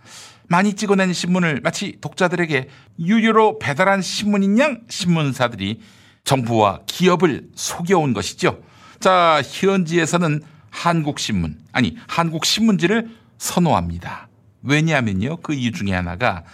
[0.48, 2.68] 많이 찍어낸 신문을 마치 독자들에게
[2.98, 5.80] 유료로 배달한 신문인 양 신문사들이
[6.24, 8.62] 정부와 기업을 속여온 것이죠.
[9.00, 14.28] 자, 현지에서는 한국 신문, 아니, 한국 신문지를 선호합니다.
[14.62, 16.44] 왜냐하면요, 그 이유 중에 하나가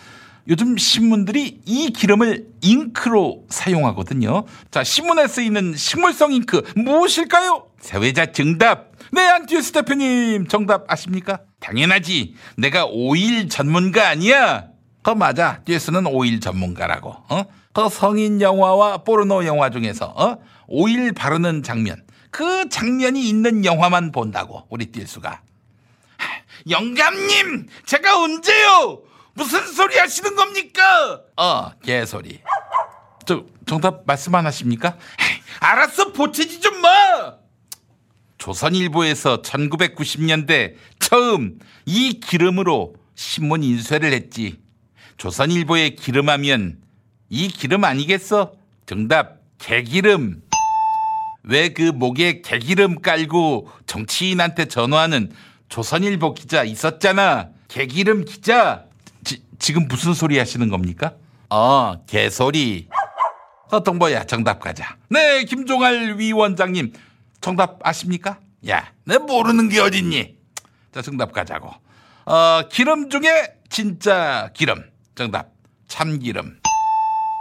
[0.49, 4.45] 요즘 신문들이 이 기름을 잉크로 사용하거든요.
[4.71, 7.67] 자, 신문에 쓰이는 식물성 잉크 무엇일까요?
[7.81, 8.94] 사회자 정답.
[9.15, 11.39] 네, 안티우스 대표님 정답 아십니까?
[11.61, 12.35] 당연하지.
[12.57, 14.65] 내가 오일 전문가 아니야.
[15.05, 15.61] 그 맞아.
[15.65, 17.11] 듀스는 오일 전문가라고.
[17.29, 17.45] 어?
[17.73, 20.39] 그 성인 영화와 포르노 영화 중에서 어?
[20.67, 22.03] 오일 바르는 장면.
[22.33, 24.67] 그 장면이 있는 영화만 본다고.
[24.69, 25.43] 우리 듀스가.
[26.69, 29.03] 영감님, 제가 언제요?
[29.35, 31.21] 무슨 소리 하시는 겁니까?
[31.37, 32.41] 어, 개소리.
[33.27, 34.97] 저 정답 말씀 안 하십니까?
[35.61, 37.44] 알았어, 보채지 좀 마.
[38.45, 44.59] 조선일보에서 1990년대 처음 이 기름으로 신문 인쇄를 했지.
[45.17, 46.77] 조선일보에 기름하면
[47.31, 48.53] 이 기름 아니겠어?
[48.85, 50.43] 정답, 개기름.
[51.45, 55.33] 왜 그 목에 개기름 깔고 정치인한테 전화하는
[55.71, 57.49] 조선일보 기자 있었잖아.
[57.69, 58.85] 개기름 기자.
[59.25, 61.15] 지, 지금 무슨 소리 하시는 겁니까?
[61.49, 62.89] 어, 개소리.
[63.71, 64.25] 어떤 거야?
[64.25, 64.99] 정답 가자.
[65.09, 66.93] 네, 김종할 위원장님.
[67.45, 68.39] 정답 아십니까?
[68.71, 70.35] 야, 내 모르는 게 어딨니?
[70.93, 71.71] 자, 정답 가자고.
[72.25, 74.83] 어, 기름 중에 진짜 기름.
[75.15, 75.51] 정답.
[75.87, 76.59] 참기름.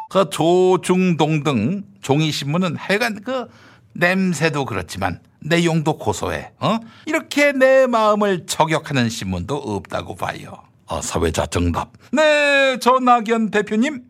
[0.10, 3.47] 그 조중동 등 종이신문은 하여간 그
[3.93, 6.51] 냄새도 그렇지만 내용도 고소해.
[6.60, 6.80] 어?
[7.06, 10.64] 이렇게 내 마음을 저격하는 신문도 없다고 봐요.
[10.86, 11.93] 어, 사회자 정답.
[12.12, 14.04] 네, 전학연 대표님.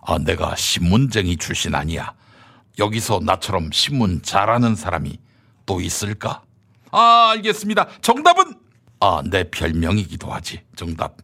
[0.00, 2.14] 아, 내가 신문쟁이 출신 아니야.
[2.78, 5.25] 여기서 나처럼 신문 잘하는 사람이
[5.66, 6.42] 또 있을까?
[6.92, 7.88] 아, 알겠습니다.
[8.00, 8.54] 정답은
[9.00, 10.62] 아, 내 별명이기도 하지.
[10.76, 11.16] 정답.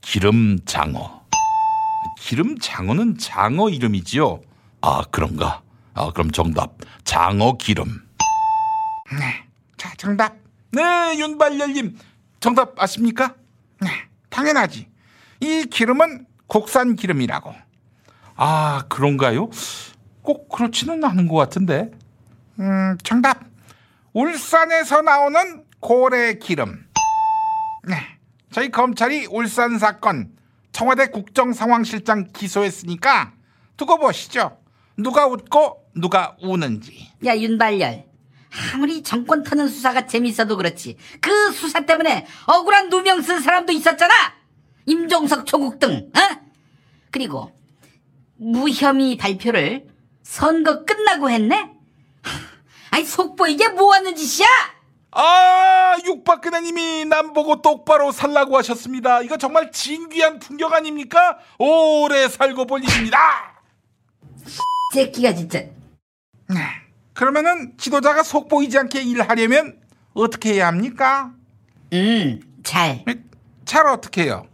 [0.00, 1.24] 기름장어.
[2.18, 4.40] 기름장어는 장어 이름이지요.
[4.80, 5.62] 아, 그런가?
[5.94, 6.74] 아, 그럼 정답.
[7.04, 7.86] 장어 기름.
[9.12, 9.44] 네.
[9.76, 10.34] 자, 정답.
[10.72, 10.82] 네,
[11.18, 11.96] 윤발열님.
[12.40, 13.34] 정답 아십니까?
[13.80, 13.88] 네,
[14.30, 14.88] 당연하지.
[15.40, 17.54] 이 기름은 국산 기름이라고.
[18.36, 19.50] 아, 그런가요?
[20.22, 21.90] 꼭 그렇지는 않은 것 같은데.
[22.58, 23.45] 음, 정답.
[24.16, 26.88] 울산에서 나오는 고래 기름.
[27.86, 27.96] 네.
[28.50, 30.30] 저희 검찰이 울산 사건
[30.72, 33.34] 청와대 국정상황실장 기소했으니까
[33.76, 34.56] 두고 보시죠.
[34.96, 37.10] 누가 웃고 누가 우는지.
[37.26, 38.06] 야 윤발열
[38.72, 44.14] 아무리 정권 터는 수사가 재밌어도 그렇지 그 수사 때문에 억울한 누명 쓴 사람도 있었잖아
[44.86, 46.20] 임종석 조국 등 어?
[47.10, 47.52] 그리고
[48.38, 49.88] 무혐의 발표를
[50.22, 51.75] 선거 끝나고 했네 하,
[52.96, 54.46] 아니 속보 이게 뭐하는 짓이야
[55.10, 59.20] 아, 육박근혜님이 남 보고 똑바로 살라고 하셨습니다.
[59.20, 61.38] 이거 정말 진귀한 풍경 아닙니까?
[61.58, 63.18] 오래 살고 볼 일입니다.
[64.94, 66.56] 새끼가 진짜 네.
[67.12, 69.78] 그러면은 지도자가 속 보이지 않게 일하려면
[70.14, 71.32] 어떻게 해야 합니까?
[71.92, 73.14] 음잘 네,
[73.66, 74.46] 잘 어떻게 해요?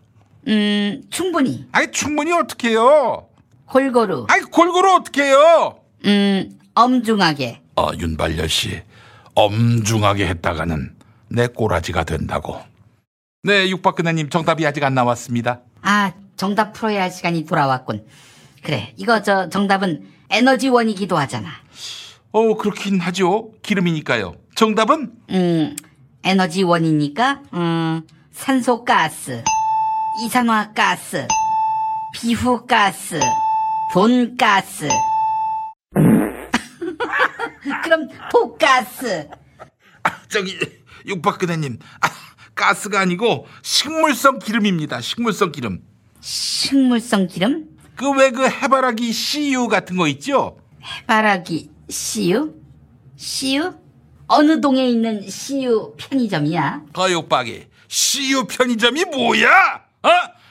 [0.49, 3.29] 음, 충분히 아니 충분히 어떻게 해요?
[3.67, 5.79] 골고루 아니 골고루 어떻게 해요?
[6.05, 8.83] 음 엄중하게 아, 윤발열 씨.
[9.35, 10.95] 엄중하게 했다가는
[11.29, 12.61] 내 꼬라지가 된다고.
[13.43, 15.61] 네, 육박근혜님 정답이 아직 안 나왔습니다.
[15.81, 18.07] 아 정답 풀어야 할 시간이 돌아왔군
[18.63, 21.49] 그래 이거 저 정답은 에너지원이기도 하잖아
[22.31, 23.51] 어, 그렇긴 하죠.
[23.63, 24.35] 기름이니까요.
[24.55, 25.13] 정답은?
[25.31, 25.77] 음,
[26.25, 28.03] 에너지원이니까, 음,
[28.33, 29.43] 산소가스,
[30.25, 31.27] 이산화가스,
[32.15, 33.21] 피후가스,
[33.93, 34.89] 돈가스.
[37.85, 39.29] 그럼 독가스.
[40.29, 40.59] 저기,
[41.07, 41.79] 육박근혜님.
[42.01, 42.09] 아,
[42.55, 45.01] 가스가 아니고 식물성 기름입니다.
[45.01, 45.83] 식물성 기름.
[46.21, 47.69] 식물성 기름?
[47.97, 50.59] 그 왜 그 해바라기 CU 같은 거 있죠?
[50.83, 52.55] 해바라기 CU?
[53.17, 53.75] CU?
[54.27, 56.83] 어느 동에 있는 CU 편의점이야?
[56.93, 59.85] 거육박이 CU 편의점이 뭐야?
[60.03, 60.09] 어?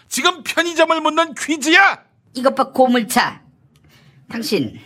[0.07, 2.03] 지금 편의점을 묻는 퀴즈야?
[2.35, 3.41] 이것 봐 고물차.
[4.29, 4.79] 당신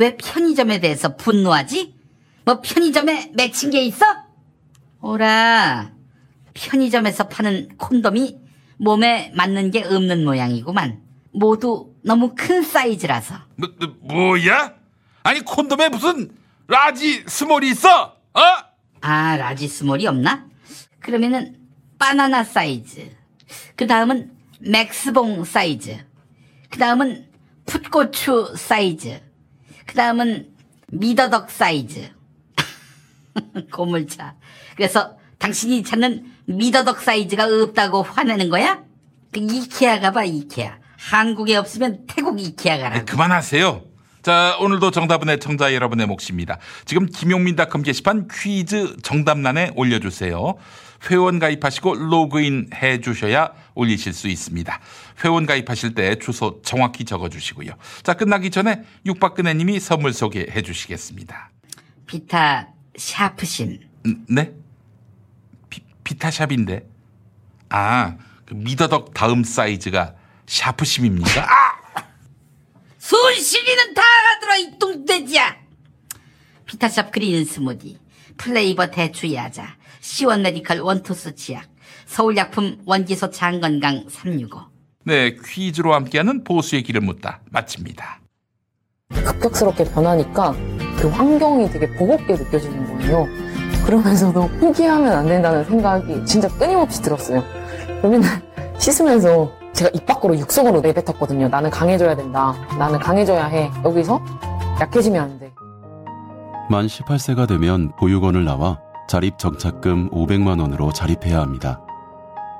[0.00, 1.94] 왜 편의점에 대해서 분노하지?
[2.46, 4.06] 뭐 편의점에 맺힌 게 있어?
[5.02, 5.92] 오라
[6.54, 8.38] 편의점에서 파는 콘돔이
[8.78, 11.02] 몸에 맞는 게 없는 모양이구만.
[11.32, 13.34] 모두 너무 큰 사이즈라서.
[13.56, 14.74] 뭐, 뭐, 뭐야?
[15.22, 16.34] 아니 콘돔에 무슨
[16.66, 18.16] large small이 있어?
[18.32, 18.40] 어?
[19.02, 20.46] 아 large small이 없나?
[21.00, 21.58] 그러면은
[21.98, 23.10] 바나나 사이즈.
[23.76, 24.30] 그 다음은
[24.60, 25.98] 맥스봉 사이즈.
[26.70, 27.28] 그 다음은
[27.66, 29.29] 풋고추 사이즈.
[29.90, 30.46] 그 다음은
[30.86, 32.08] 미더덕 사이즈.
[33.72, 34.36] 고물차.
[34.76, 38.84] 그래서 당신이 찾는 미더덕 사이즈가 없다고 화내는 거야?
[39.32, 40.78] 그 이케아 가봐 이케아.
[40.96, 42.98] 한국에 없으면 태국 이케아 가라.
[42.98, 43.82] 네, 그만하세요.
[44.22, 46.58] 자, 오늘도 정답은 애청자 여러분의 몫입니다.
[46.84, 50.54] 지금 김용민닷컴 게시판 퀴즈 정답란에 올려주세요.
[51.10, 54.78] 회원 가입하시고 로그인 해 주셔야 올리실 수 있습니다.
[55.22, 57.72] 회원 가입하실 때 주소 정확히 적어 주시고요.
[58.02, 61.50] 자, 끝나기 전에 육박근혜 님이 선물 소개해 주시겠습니다.
[62.06, 63.80] 비타 샤프심.
[64.06, 64.52] 음, 네?
[65.68, 66.88] 비, 비타샵인데.
[67.68, 70.14] 아, 그 미더덕 다음 사이즈가
[70.46, 71.42] 샤프심입니까?
[71.42, 71.80] 아!
[72.98, 75.56] 순실이는 다 알아들어 이 뚱돼지야.
[76.66, 77.98] 비타샵 그린 스무디,
[78.36, 81.68] 플레이버 대추 야자, 시원 메디컬 원투스 치약,
[82.06, 84.69] 서울약품 원기소 장건강 365.
[85.04, 88.20] 네, 퀴즈로 함께하는 보수의 길을 묻다 마칩니다.
[89.24, 90.52] 급격스럽게 변하니까
[91.00, 93.26] 그 환경이 되게 버겁게 느껴지는 거예요.
[93.86, 97.42] 그러면서도 포기하면 안 된다는 생각이 진짜 끊임없이 들었어요.
[98.02, 98.22] 그러면
[98.78, 101.48] 씻으면서 제가 입 밖으로 육성으로 내뱉었거든요.
[101.48, 102.54] 나는 강해져야 된다.
[102.78, 103.70] 나는 강해져야 해.
[103.84, 104.20] 여기서
[104.80, 105.52] 약해지면 안 돼.
[106.68, 108.78] 만 18세가 되면 보육원을 나와
[109.08, 111.80] 자립 정착금 500만 원으로 자립해야 합니다.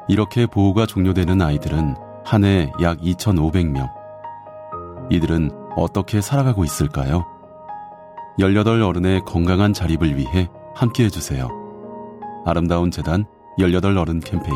[0.09, 1.95] 이렇게 보호가 종료되는 아이들은
[2.31, 3.91] 한 해 약 2,500명.
[5.11, 7.27] 이들은 어떻게 살아가고 있을까요?
[8.39, 11.49] 18 어른의 건강한 자립을 위해 함께 해주세요.
[12.47, 13.25] 아름다운 재단
[13.59, 14.55] 18 어른 캠페인.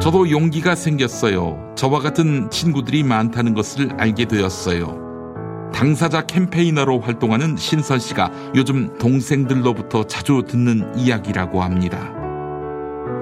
[0.00, 1.74] 저도 용기가 생겼어요.
[1.76, 5.70] 저와 같은 친구들이 많다는 것을 알게 되었어요.
[5.74, 12.23] 당사자 캠페이너로 활동하는 신선 씨가 요즘 동생들로부터 자주 듣는 이야기라고 합니다.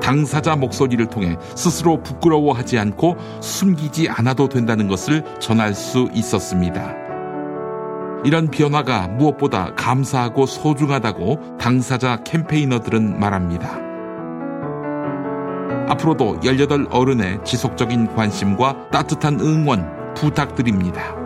[0.03, 6.96] 당사자 목소리를 통해 스스로 부끄러워하지 않고 숨기지 않아도 된다는 것을 전할 수 있었습니다.
[8.24, 13.78] 이런 변화가 무엇보다 감사하고 소중하다고 당사자 캠페이너들은 말합니다.
[15.88, 21.22] 앞으로도 18 어른의 지속적인 관심과 따뜻한 응원 부탁드립니다.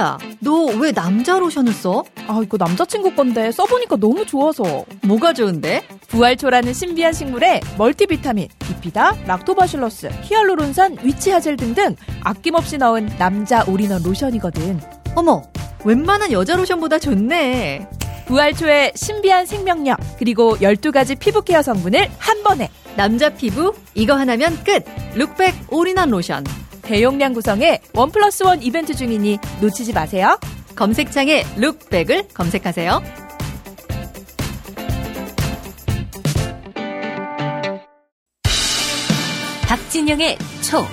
[0.00, 2.02] 지희야, 너 왜 남자 로션을 써?
[2.26, 4.84] 아, 이거 남자친구 건데 써보니까 너무 좋아서.
[5.02, 5.82] 뭐가 좋은데?
[6.08, 14.80] 부활초라는 신비한 식물에 멀티비타민, bifida, Lactobacillus, 히알루론산, witch hazel 등등 아낌없이 넣은 남자 올인원 로션이거든.
[15.14, 15.42] 어머,
[15.84, 17.86] 웬만한 여자 로션보다 좋네.
[18.26, 22.70] 부활초의 신비한 생명력, 그리고 12가지 피부 케어 성분을 한 번에.
[22.96, 24.84] 남자 피부, 이거 하나면 끝.
[25.14, 26.44] 룩백 올인원 로션.
[26.90, 30.36] 대용량 구성의 one plus one 이벤트 중이니 놓치지 마세요.
[30.74, 33.00] 검색창에 룩백을 검색하세요.
[39.68, 40.36] 박진영의
[40.68, 40.84] 촉.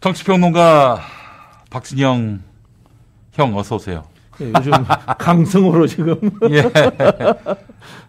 [0.00, 1.00] 정치평론가
[1.70, 2.40] 박진영
[3.32, 4.04] 형 어서 오세요.
[4.40, 4.72] 예, 요즘
[5.18, 6.16] 강성으로 지금
[6.50, 6.62] 예.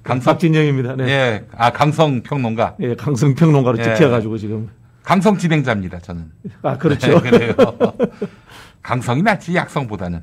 [0.04, 0.96] 강성 박진영입니다.
[0.96, 1.08] 네.
[1.08, 1.46] 예.
[1.56, 2.76] 아 강성 평론가.
[2.82, 3.84] 예, 강성 평론가로 예.
[3.84, 4.70] 찍혀가지고 지금
[5.04, 6.00] 강성 진행자입니다.
[6.00, 6.26] 저는.
[6.62, 7.22] 아 그렇죠.
[7.22, 7.54] 네, 그래요.
[8.84, 10.22] 강성이 낫지 약성보다는.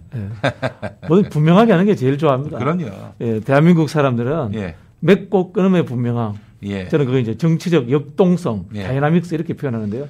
[1.09, 2.59] 뭐 분명하게 하는 게 제일 좋아합니다.
[2.59, 2.87] 그럼요.
[3.21, 4.77] 예, 대한민국 사람들은 예.
[5.01, 6.35] 맺고 끊음의 분명함.
[6.65, 6.89] 예.
[6.89, 8.85] 저는 그거 이제 정치적 역동성, 예.
[8.85, 10.09] dynamics 이렇게 표현하는데요.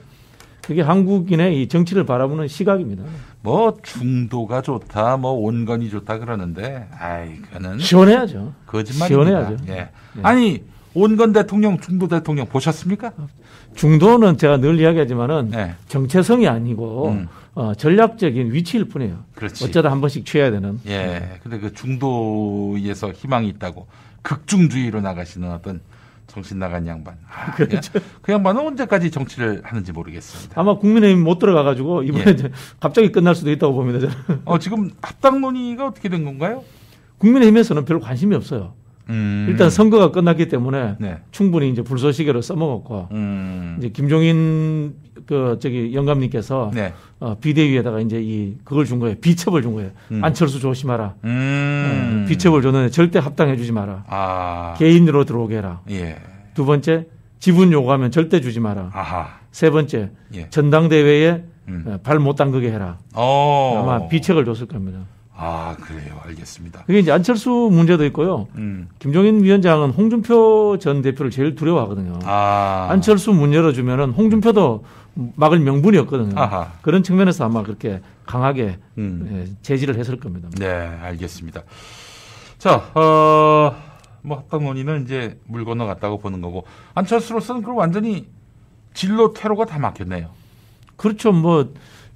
[0.67, 3.05] 그게 한국인의 이 정치를 바라보는 시각입니다.
[3.43, 8.55] 뭐 중도가 좋다, 뭐 온건이 좋다 그러는데, 아이 그는 시원해야죠.
[8.67, 9.07] 거짓말입니다.
[9.07, 9.65] 시원해야죠.
[9.69, 9.91] 예.
[10.23, 10.63] 아니
[10.95, 13.13] 온건 대통령, 중도 대통령 보셨습니까?
[13.75, 15.75] 중도는 제가 늘 이야기하지만은 네.
[15.89, 17.29] 정체성이 아니고 음.
[17.55, 19.19] 어, 전략적인 위치일 뿐이에요.
[19.35, 19.65] 그렇지.
[19.65, 20.81] 어쩌다 한 번씩 취해야 되는.
[20.87, 21.41] 예.
[21.43, 23.87] 근데 그 중도에서 희망이 있다고
[24.23, 25.81] 극중주의로 나가시는 어떤
[26.27, 27.17] 정신 나간 양반.
[27.31, 27.93] 아, 그렇죠.
[27.93, 30.61] 그, 그 양반은 언제까지 정치를 하는지 모르겠습니다.
[30.61, 32.31] 아마 국민의힘 못 들어가가지고 이번에 예.
[32.31, 32.51] 이제
[32.81, 34.01] 갑자기 끝날 수도 있다고 봅니다.
[34.01, 34.43] 저는.
[34.45, 36.65] 어, 지금 합당 논의가 어떻게 된 건가요?
[37.19, 38.75] 국민의힘에서는 별 관심이 없어요.
[39.11, 39.47] 음.
[39.49, 41.19] 일단 선거가 끝났기 때문에 네.
[41.31, 43.77] 충분히 이제 불쏘시개로 써먹었고 음.
[43.79, 44.95] 이제 김종인
[45.27, 46.93] 그 저기 영감님께서 네.
[47.21, 49.17] 어, 비대위에다가 이제 이 그걸 준 거예요.
[49.21, 49.91] 비첩을 준 거예요.
[50.11, 50.25] 음.
[50.25, 51.15] 안철수 조심하라.
[51.25, 52.25] 음.
[52.25, 54.05] 어, 비첩을 줬는데 절대 합당해주지 마라.
[54.09, 54.75] 아.
[54.79, 55.81] 개인으로 들어오게 해라.
[55.91, 56.17] 예.
[56.55, 57.07] 두 번째
[57.41, 58.91] 지분 요구하면 절대 주지 마라.
[58.93, 59.39] 아하.
[59.51, 60.51] 세 번째 예.
[60.51, 61.85] 전당대회에 음.
[61.87, 62.99] 어, 발못 담그게 해라.
[63.15, 63.81] 어.
[63.83, 65.01] 아마 비책을 줬을 겁니다.
[65.37, 66.21] 아, 그래요.
[66.25, 66.85] 알겠습니다.
[66.87, 68.47] 그게 이제 안철수 문제도 있고요.
[68.55, 68.89] 음.
[69.01, 72.21] 김종인 위원장은 홍준표 전 대표를 제일 두려워하거든요.
[72.25, 72.87] 아.
[72.91, 74.85] 안철수 문 열어주면은 홍준표도
[75.37, 76.39] 막을 명분이 없거든요.
[76.41, 76.73] 아하.
[76.83, 79.29] 그런 측면에서 아마 그렇게 강하게 음.
[79.49, 80.49] 예, 제지를 했을 겁니다.
[80.59, 80.67] 네,
[81.03, 81.63] 알겠습니다.
[82.59, 83.75] 자, 어,
[84.23, 86.65] 뭐 합당 논의는 이제 물 건너갔다고 보는 거고
[86.95, 88.27] 안철수로서는 그럼 완전히
[88.95, 90.29] 진로 퇴로가 다 막혔네요.
[90.97, 91.33] 그렇죠.
[91.33, 91.73] 뭐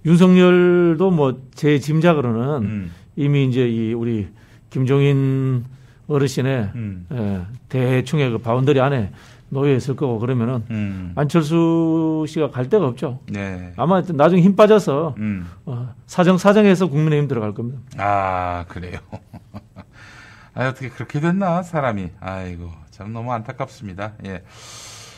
[0.06, 2.92] 윤석열도 뭐 제 짐작으로는 음.
[3.18, 4.28] 이미 이제 이 우리
[4.70, 5.64] 김종인
[6.06, 7.06] 어르신의 음.
[7.12, 9.10] 예, 대충의 그 boundary 안에
[9.48, 11.12] 놓여 있을 거고 그러면은 음.
[11.16, 13.18] 안철수 씨가 갈 데가 없죠.
[13.26, 13.72] 네.
[13.76, 15.48] 아마 나중에 힘 빠져서 음.
[15.66, 17.80] 어, 사정 사정해서 국민의힘 들어갈 겁니다.
[17.96, 19.00] 아, 그래요.
[20.54, 22.10] 아, 어떻게 그렇게 됐나, 사람이.
[22.20, 24.14] 아이고, 참 너무 안타깝습니다.
[24.26, 24.42] 예.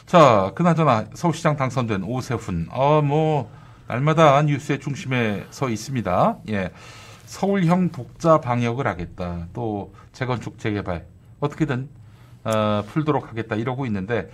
[0.06, 2.68] 자, 그나저나 서울시장 당선된 오세훈.
[2.70, 3.50] 어, 뭐,
[3.88, 6.38] 날마다 뉴스의 중심에 서 있습니다.
[6.50, 6.70] 예.
[7.30, 9.46] 서울형 독자 방역을 하겠다.
[9.52, 11.04] 또 재건축 재개발.
[11.38, 11.88] 어떻게든,
[12.42, 13.54] 어, 풀도록 하겠다.
[13.54, 14.28] 이러고 있는데,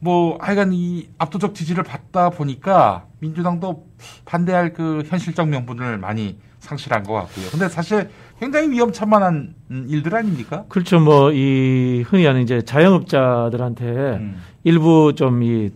[0.00, 3.86] 뭐, 하여간 이 압도적 지지를 받다 보니까 민주당도
[4.24, 7.46] 반대할 그 현실적 명분을 많이 상실한 것 같고요.
[7.52, 10.64] 근데 사실 굉장히 위험천만한 음, 일들 아닙니까?
[10.68, 10.98] 그렇죠.
[10.98, 14.42] 뭐 이 흔히 하는 이제 자영업자들한테 음.
[14.64, 15.70] 일부 좀 이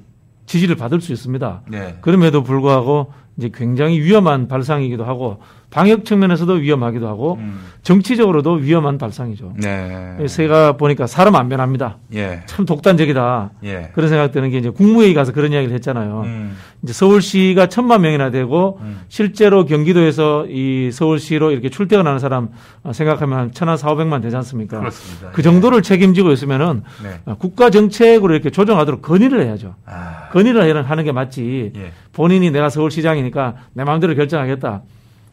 [0.46, 1.62] 지지를 받을 수 있습니다.
[1.68, 1.98] 네.
[2.00, 5.40] 그럼에도 불구하고 이제 굉장히 위험한 발상이기도 하고
[5.70, 7.60] 방역 측면에서도 위험하기도 하고 음.
[7.82, 9.54] 정치적으로도 위험한 발상이죠.
[9.62, 10.16] 네.
[10.26, 11.98] 제가 보니까 사람 안 변합니다.
[12.14, 12.40] 예.
[12.46, 13.50] 참 독단적이다.
[13.64, 13.90] 예.
[13.94, 16.22] 그런 생각 드는 게 이제 국무회의 가서 그런 이야기를 했잖아요.
[16.24, 16.56] 음.
[16.82, 22.48] 이제 서울시가 천만 명이나 되고 실제로 경기도에서 이 서울시로 이렇게 출퇴근하는 사람
[22.82, 24.78] 어, 생각하면 한 천한 사오백만 되지 않습니까?
[24.78, 25.30] 그렇습니다.
[25.32, 27.20] 그 정도를 책임지고 있으면은 네.
[27.26, 29.74] 어, 국가 정책으로 이렇게 조정하도록 건의를 해야죠.
[29.84, 30.28] 아.
[30.32, 31.72] 건의를 하는- 하는 게 맞지.
[31.76, 31.92] 예.
[32.12, 34.82] 본인이 내가 서울시장이니까 내 마음대로 결정하겠다.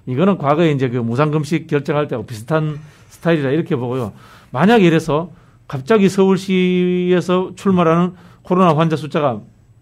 [0.06, 2.80] 이거는 과거에 이제 그 무상금식 결정할 때하고 비슷한
[3.10, 4.14] 스타일이라 이렇게 보고요.
[4.51, 5.32] 만약 이래서
[5.68, 9.41] 갑자기 서울시에서 출마하는 코로나 환자 숫자가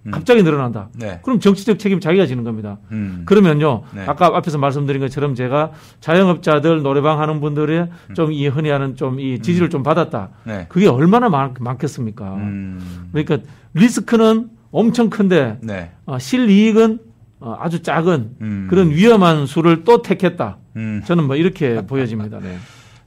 [0.09, 0.89] 갑자기 늘어난다.
[0.95, 1.19] 네.
[1.22, 2.80] 그럼 정치적 책임 자기가 지는 겁니다.
[2.91, 3.22] 음.
[3.26, 3.84] 그러면요.
[3.93, 4.03] 네.
[4.07, 8.13] 아까 앞에서 말씀드린 것처럼 제가 자영업자들 노래방 하는 분들의 음.
[8.15, 10.30] 좀이 흔히 하는 좀 이 지지를 좀 받았다.
[10.45, 10.65] 네.
[10.69, 12.34] 그게 얼마나 많, 많겠습니까?
[12.34, 13.09] 음.
[13.11, 13.38] 그러니까
[13.76, 15.91] 리스크는 엄청 큰데 네.
[16.07, 16.97] 어, 실이익은
[17.41, 18.67] 어, 아주 작은 음.
[18.69, 20.57] 그런 위험한 수를 또 택했다.
[20.77, 21.01] 음.
[21.05, 22.39] 저는 뭐 이렇게 보여집니다.
[22.39, 22.57] 네.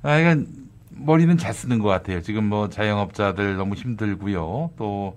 [0.02, 0.46] 아, 이건
[0.90, 2.20] 머리는 잘 쓰는 것 같아요.
[2.20, 4.70] 지금 뭐 자영업자들 너무 힘들고요.
[4.76, 5.16] 또,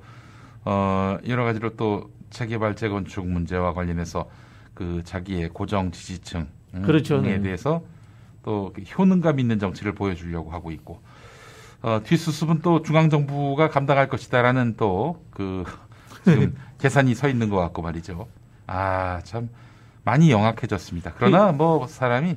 [0.66, 4.30] 어, 여러 가지로 또 재개발, 재건축 문제와 관련해서
[4.74, 7.18] 그 자기의 고정 지지층 음, 그렇죠.
[7.18, 7.42] 에 네.
[7.42, 7.82] 대해서
[8.44, 11.02] 또그 효능감 있는 정치를 보여주려고 하고 있고,
[11.82, 15.64] 어, 뒷수습은 또 중앙 정부가 감당할 것이다라는 또 그
[16.24, 18.28] 지금 계산이 서 있는 것 같고 말이죠.
[18.68, 19.50] 아, 참
[20.04, 21.14] 많이 영악해졌습니다.
[21.18, 22.36] 그러나 뭐 사람이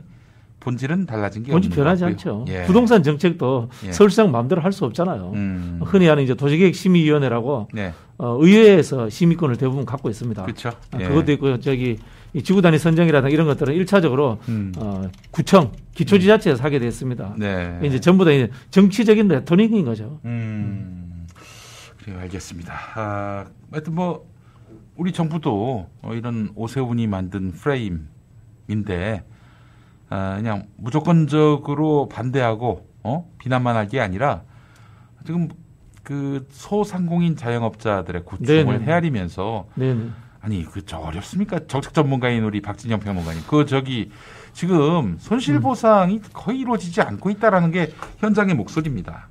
[0.61, 2.45] 본질은 달라진 게 본질 변하지 것 않죠.
[2.49, 2.65] 예.
[2.65, 3.93] 부동산 정책도 예.
[3.93, 5.33] 서울시장 마음대로 할 수 없잖아요.
[5.35, 5.81] 음.
[5.83, 7.95] 흔히 하는 이제 도시계획 심의위원회라고 네.
[8.19, 10.43] 어, 의회에서 심의권을 대부분 갖고 있습니다.
[10.43, 10.71] 그렇죠.
[10.91, 11.09] 아, 예.
[11.09, 11.97] 그것도 있고 저기
[12.35, 14.73] 이 지구 단위 선정이라든가 이런 것들은 일차적으으로 음.
[14.77, 17.35] 어, 구청, 기초지자체에서 하게 됐습니다.
[17.39, 17.81] 네.
[17.83, 20.21] 이제 전부 다 이제 정치적인 레토닉인 거죠.
[20.27, 21.27] 음.
[22.05, 22.75] 그래요, 알겠습니다.
[22.95, 24.30] 아, 하여튼 뭐
[25.01, 29.25] 우리 정부도 어, 이런 오세훈이 만든 프레임인데
[30.11, 33.27] 아, 그냥 무조건적으로 반대하고 어?
[33.39, 34.43] 비난만 할 게 아니라
[35.25, 35.49] 지금
[36.03, 38.85] 그 소상공인 자영업자들의 고충을 네네.
[38.85, 40.11] 헤아리면서 네네.
[40.43, 41.61] 아니 그 저 어렵습니까?
[41.67, 43.45] 정책 전문가인 우리 박진영 평론가님.
[43.49, 44.11] 그 저기
[44.53, 49.29] 지금 손실 보상이 거의 이루어지지 않고 있다라는 게 현장의 목소리입니다.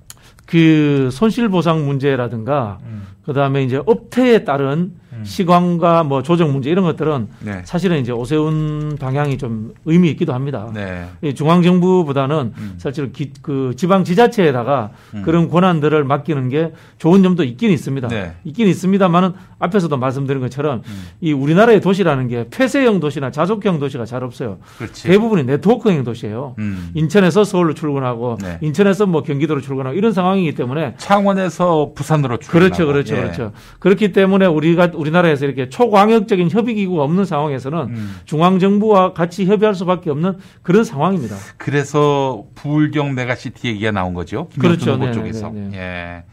[0.47, 3.03] 그 손실 보상 문제라든가 음.
[3.29, 7.61] 그 다음에 이제 업태에 따른 시광과 뭐 조정 문제 이런 것들은 네.
[7.65, 10.69] 사실은 이제 오세훈 방향이 좀 의미 있기도 합니다.
[10.73, 11.07] 네.
[11.21, 12.73] 이 중앙정부보다는 음.
[12.77, 15.21] 사실 기, 그 지방 지자체에다가 음.
[15.23, 18.07] 그런 권한들을 맡기는 게 좋은 점도 있긴 있습니다.
[18.07, 18.33] 네.
[18.45, 21.03] 있긴 있습니다만은 앞에서도 말씀드린 것처럼 음.
[21.21, 24.57] 이 우리나라의 도시라는 게 폐쇄형 도시나 자족형 도시가 잘 없어요.
[24.77, 25.07] 그렇지.
[25.07, 26.55] 대부분이 네트워크형 도시예요.
[26.59, 26.91] 음.
[26.93, 28.57] 인천에서 서울로 출근하고 네.
[28.61, 32.75] 인천에서 뭐 경기도로 출근하고 이런 상황이기 때문에 창원에서 부산으로 출근하고.
[32.75, 33.18] 그렇죠, 그렇죠, 예.
[33.21, 33.51] 그렇죠.
[33.79, 38.15] 그렇기 때문에 우리가 우리나라에서 이렇게 초광역적인 협의 기구가 없는 상황에서는 음.
[38.25, 41.35] 중앙 정부와 같이 협의할 수밖에 없는 그런 상황입니다.
[41.57, 44.47] 그래서 부울경 메가시티 얘기가 나온 거죠.
[44.49, 44.91] 김영춘 그렇죠.
[44.93, 45.49] 후보 네, 쪽에서.
[45.49, 45.77] 네, 네.
[45.77, 46.23] 예.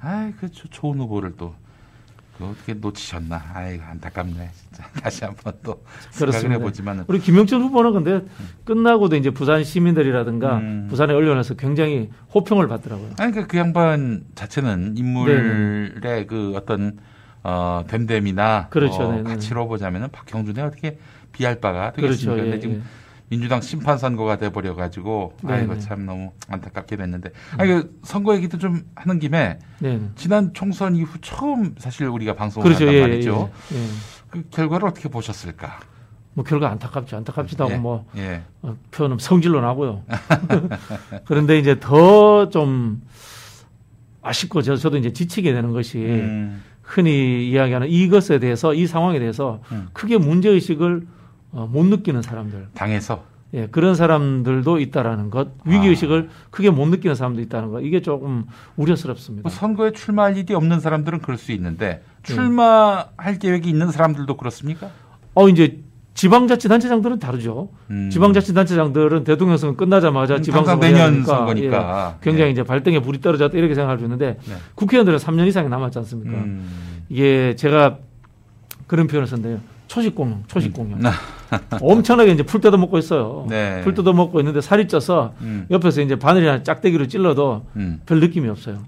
[0.00, 1.54] 아이, 그 조- 좋은 후보를 또그
[2.44, 3.42] 어떻게 놓치셨나.
[3.54, 4.50] 아이, 안타깝네.
[4.54, 4.84] 진짜.
[5.02, 6.54] 다시 한번 또 생각을 그렇습니다.
[6.60, 7.04] 해보지만은.
[7.08, 8.26] 우리 김영준 후보는 근데
[8.64, 10.86] 끝나고도 이제 부산 시민들이라든가 음.
[10.88, 13.10] 부산의 언론에서 굉장히 호평을 받더라고요.
[13.18, 16.98] 아니, 그, 그 양반 자체는 인물의 그 어떤,
[17.42, 18.68] 어, 됨됨이나.
[18.70, 19.02] 그렇죠.
[19.02, 19.22] 어.
[19.22, 20.98] 가치로 보자면은 박형준에 어떻게
[21.32, 22.34] 비할 바가 그렇죠.
[22.34, 22.38] 되겠습니까?
[22.38, 22.82] 예, 근데 지금 예.
[23.28, 25.80] 민주당 심판 선거가 돼버려 가지고 네, 아이고 네.
[25.80, 30.00] 참 너무 안타깝게 됐는데 아니 그 선거 얘기도 좀 하는 김에 네.
[30.16, 32.84] 지난 총선 이후 처음 사실 우리가 방송을 그렇죠.
[32.86, 33.50] 한단 예, 말이죠.
[33.72, 33.86] 예, 예.
[34.30, 35.80] 그 결과를 어떻게 보셨을까?
[36.34, 37.16] 뭐 결과 안타깝죠.
[37.16, 38.42] 안타깝지도 않고 예, 뭐 예.
[38.62, 40.04] 어, 표현은 성질로 나고요.
[41.26, 43.02] 그런데 이제 더 좀
[44.22, 46.62] 아쉽고 저, 저도 이제 지치게 되는 것이 음.
[46.82, 49.88] 흔히 이야기하는 이것에 대해서 이 상황에 대해서 음.
[49.92, 51.06] 크게 문제 의식을
[51.52, 52.68] 어, 못 느끼는 사람들.
[52.74, 53.24] 당해서
[53.54, 58.44] 예, 그런 사람들도 있다라는 것, 위기 의식을 크게 못 느끼는 사람도 있다는 것, 이게 조금
[58.76, 59.48] 우려스럽습니다.
[59.48, 62.34] 뭐 선거에 출마할 일이 없는 사람들은 그럴 수 있는데 네.
[62.34, 64.90] 출마할 계획이 있는 사람들도 그렇습니까?
[65.34, 65.80] 어 이제
[66.12, 67.70] 지방자치단체장들은 다르죠.
[67.90, 68.10] 음.
[68.10, 72.16] 지방자치단체장들은 대통령 선거 끝나자마자 음, 지방선거 내년 선거니까.
[72.16, 72.50] 예, 굉장히 네.
[72.50, 74.54] 이제 발등에 불이 떨어졌다 이렇게 생각할 수 있는데 네.
[74.74, 76.36] 국회의원들은 3년 이상이 남았지 않습니까?
[76.36, 76.68] 음.
[77.08, 77.98] 이게 제가
[78.88, 79.60] 그런 표현을 썼는데요.
[79.86, 80.98] 초식 공룡, 초식 공룡.
[80.98, 81.02] 음.
[81.80, 83.46] 엄청나게 이제 풀 뜯어 먹고 있어요.
[83.48, 83.80] 네.
[83.82, 85.66] 풀 뜯어 먹고 있는데 살이 쪄서 음.
[85.70, 88.00] 옆에서 이제 바늘이나 짝대기로 찔러도 음.
[88.06, 88.78] 별 느낌이 없어요.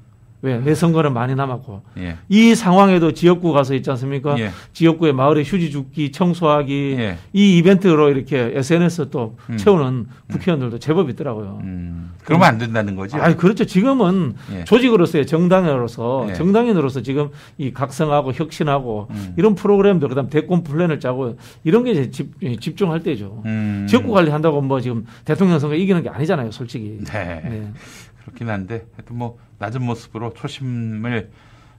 [0.42, 0.58] 왜?
[0.58, 1.82] 내 선거는 많이 남았고.
[1.98, 2.16] 예.
[2.28, 4.38] 이 상황에도 지역구 가서 있지 않습니까?
[4.38, 4.50] 예.
[4.72, 7.18] 지역구에 마을에 휴지 줍기, 청소하기, 예.
[7.32, 9.56] 이 이벤트로 이렇게 SNS 또 음.
[9.58, 11.60] 채우는 국회의원들도 제법 있더라고요.
[11.62, 12.12] 음.
[12.24, 13.18] 그러면 안 된다는 거죠?
[13.18, 13.66] 아니 그렇죠.
[13.66, 14.64] 지금은 예.
[14.64, 16.34] 조직으로서의 정당으로서 예.
[16.34, 17.28] 정당인으로서 지금
[17.58, 19.34] 이 각성하고 혁신하고 음.
[19.36, 22.30] 이런 프로그램들 그 다음 대권 플랜을 짜고 이런 게 집,
[22.60, 23.42] 집중할 때죠.
[23.44, 23.86] 음.
[23.88, 26.98] 지역구 관리한다고 뭐 지금 대통령 선거 이기는 게 아니잖아요, 솔직히.
[27.04, 27.40] 네.
[27.44, 27.72] 네.
[28.24, 31.30] 그렇긴 한데 하여튼 뭐 낮은 모습으로 초심을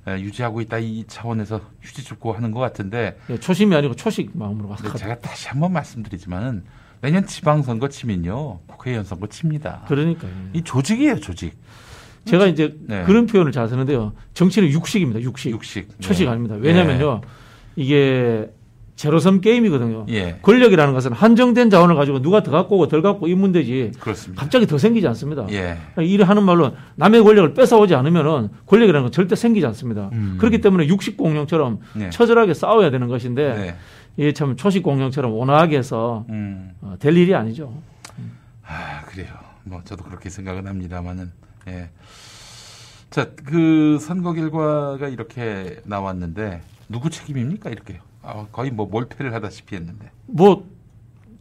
[0.08, 4.70] 에, 유지하고 있다 이 차원에서 휴지 줍고 하는 것 같은데 예, 초심이 아니고 초식 마음으로
[4.70, 6.64] 근데 제가 다시 한번 말씀드리지만은
[7.02, 9.86] 내년 지방선거 치면요 국회의원 선거 칩니다.
[9.88, 10.32] 그러니까요.
[10.54, 11.58] 이 조직이에요 조직.
[12.26, 13.04] 제가 이제 네.
[13.04, 14.14] 그런 표현을 잘 쓰는데요.
[14.36, 15.22] 정치는 육식입니다.
[15.22, 15.52] 육식.
[15.52, 16.00] 육식.
[16.00, 16.30] 초식 네.
[16.32, 16.56] 아닙니다.
[16.60, 17.22] 왜냐면요.
[17.76, 18.52] 이게
[19.02, 20.06] 제로섬 게임이거든요.
[20.10, 20.38] 예.
[20.44, 24.40] 권력이라는 것은 한정된 자원을 가지고 누가 더 갖고 오고 덜 갖고 이 문제지 그렇습니다.
[24.40, 25.48] 갑자기 더 생기지 않습니다.
[25.50, 25.80] 예.
[25.98, 30.12] 이래 하는 말로 남의 권력을 뺏어오지 않으면은 권력이라는 건 절대 생기지 않습니다.
[30.14, 30.38] 음.
[30.40, 32.12] 그렇기 때문에 육식 공룡처럼 네.
[32.12, 33.76] 처절하게 싸워야 되는 것인데 네.
[34.18, 36.74] 이게 참 초식 공룡처럼 온화하게 해서 음.
[36.82, 37.74] 어, 될 일이 아니죠.
[38.64, 39.30] 아 그래요.
[39.64, 41.32] 뭐 저도 그렇게 생각은 합니다만은
[41.70, 41.90] 예.
[43.10, 48.00] 자, 그 선거 결과가 이렇게 나왔는데 누구 책임입니까 이렇게?
[48.24, 50.12] 아, 거의 뭐 몰패를 하다시피 했는데.
[50.28, 50.66] 뭐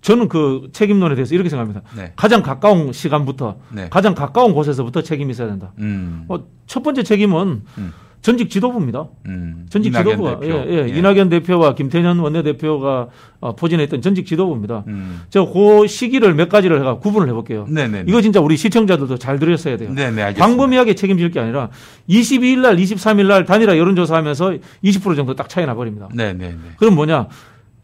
[0.00, 1.82] 저는 그 책임론에 대해서 이렇게 생각합니다.
[1.94, 2.12] 네.
[2.16, 3.88] 가장 가까운 시간부터 네.
[3.90, 5.72] 가장 가까운 곳에서부터 책임이 있어야 된다.
[5.78, 6.24] 음.
[6.28, 7.92] 어, 첫 번째 책임은 음.
[8.22, 9.06] 전직 지도부입니다.
[9.26, 9.66] 음.
[9.70, 10.52] 전직 지도부가 대표.
[10.52, 10.98] 예, 예, 예.
[10.98, 13.08] 이낙연 대표와 김태년 원내대표가
[13.40, 14.84] 어, 포진했던 전직 지도부입니다.
[14.88, 15.22] 음.
[15.30, 17.66] 저그 시기를 몇 가지를 해가 구분을 해볼게요.
[17.68, 18.04] 네네.
[18.06, 19.92] 이거 진짜 우리 시청자들도 잘 들으셨어야 돼요.
[19.94, 20.46] 네네 알겠습니다.
[20.46, 21.70] 광범위하게 책임질 게 아니라
[22.08, 24.54] 22일 날, 23일 날 단일화 여론조사하면서
[24.84, 26.08] 20% 정도 딱 차이 나버립니다.
[26.14, 26.56] 네네네.
[26.76, 27.28] 그럼 뭐냐?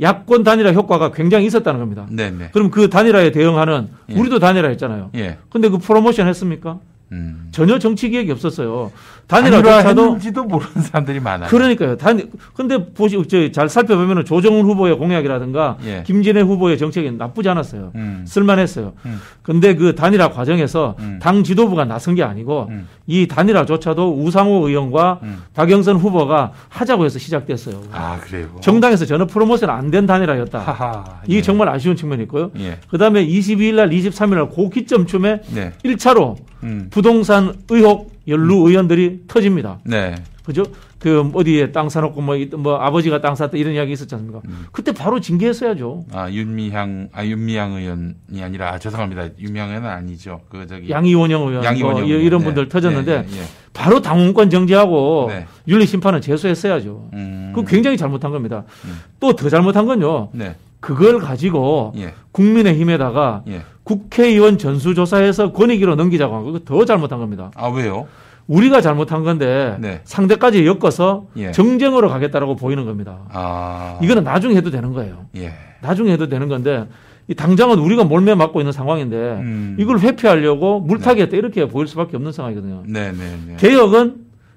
[0.00, 2.06] 야권 단일화 효과가 굉장히 있었다는 겁니다.
[2.10, 2.50] 네네.
[2.52, 4.14] 그럼 그 단일화에 대응하는 예.
[4.14, 5.10] 우리도 단일화 했잖아요.
[5.14, 5.38] 예.
[5.48, 6.78] 근데 그 프로모션 했습니까?
[7.12, 7.48] 음.
[7.52, 8.92] 전혀 정치 기획이 없었어요.
[9.26, 11.48] 단일화 단일화조차도 했는지도 모르는 사람들이 많아요.
[11.50, 11.96] 그러니까요.
[11.96, 16.02] 단 근데 보시 저잘 살펴보면은 조정훈 후보의 공약이라든가 예.
[16.06, 17.90] 김진애 후보의 정책이 나쁘지 않았어요.
[17.96, 18.24] 음.
[18.26, 18.92] 쓸만했어요.
[19.04, 19.20] 음.
[19.42, 21.18] 근데 그 단일화 과정에서 음.
[21.20, 22.86] 당 지도부가 나선 게 아니고 음.
[23.08, 25.42] 이 단일화조차도 우상호 의원과 음.
[25.54, 27.82] 박영선 후보가 하자고 해서 시작됐어요.
[27.92, 28.48] 아 그래요.
[28.60, 30.58] 정당에서 전혀 프로모션 안 된 단일화였다.
[30.58, 31.04] 하하.
[31.26, 31.42] 이게 예.
[31.42, 32.50] 정말 아쉬운 측면이 있고요.
[32.58, 32.78] 예.
[32.90, 35.72] 그다음에 22일 날, 23일 날 고기점쯤에 네.
[35.84, 36.88] 1차로 음.
[36.90, 39.78] 부동산 의혹 연루 의원들이 터집니다.
[39.84, 40.14] 네.
[40.44, 40.62] 그죠?
[40.98, 44.40] 그 어디에 땅 사놓고 뭐, 이- 뭐 아버지가 땅 샀다 이런 이야기 있었지 않습니까?
[44.48, 44.66] 음.
[44.72, 46.04] 그때 바로 징계했어야죠.
[46.12, 49.28] 아 윤미향 아 윤미향 의원이 아니라 아, 죄송합니다.
[49.38, 50.40] 윤미향 의원은 아니죠.
[50.48, 52.22] 그 저기 양이원영 의원, 양이원영 뭐 의원.
[52.22, 52.44] 이런 네.
[52.46, 53.42] 분들 터졌는데 네, 네, 네.
[53.72, 55.46] 바로 당원권 정지하고 네.
[55.68, 57.10] 윤리 심판은 제소했어야죠.
[57.12, 57.52] 음.
[57.54, 58.64] 그 굉장히 잘못한 겁니다.
[58.84, 58.98] 음.
[59.20, 60.30] 또더 잘못한 건요.
[60.32, 60.54] 네.
[60.80, 62.14] 그걸 가지고 예.
[62.32, 63.62] 국민의힘에다가 예.
[63.86, 67.52] 국회의원 전수조사해서 권익위로 넘기자고 한 거, 그거 더 잘못한 겁니다.
[67.54, 68.08] 아 왜요?
[68.48, 70.00] 우리가 잘못한 건데 네.
[70.02, 71.52] 상대까지 엮어서 예.
[71.52, 73.20] 정쟁으로 가겠다라고 보이는 겁니다.
[73.32, 73.98] 아.
[74.02, 75.26] 이거는 나중에 해도 되는 거예요.
[75.36, 75.52] 예.
[75.82, 76.86] 나중에 해도 되는 건데
[77.28, 79.76] 이 당장은 우리가 몰매 맞고 있는 상황인데 음.
[79.78, 82.82] 이걸 회피하려고 물타기 했다 이렇게 보일 수밖에 없는 상황이거든요.
[82.86, 83.56] 네, 네, 네.
[83.56, 84.16] 개혁은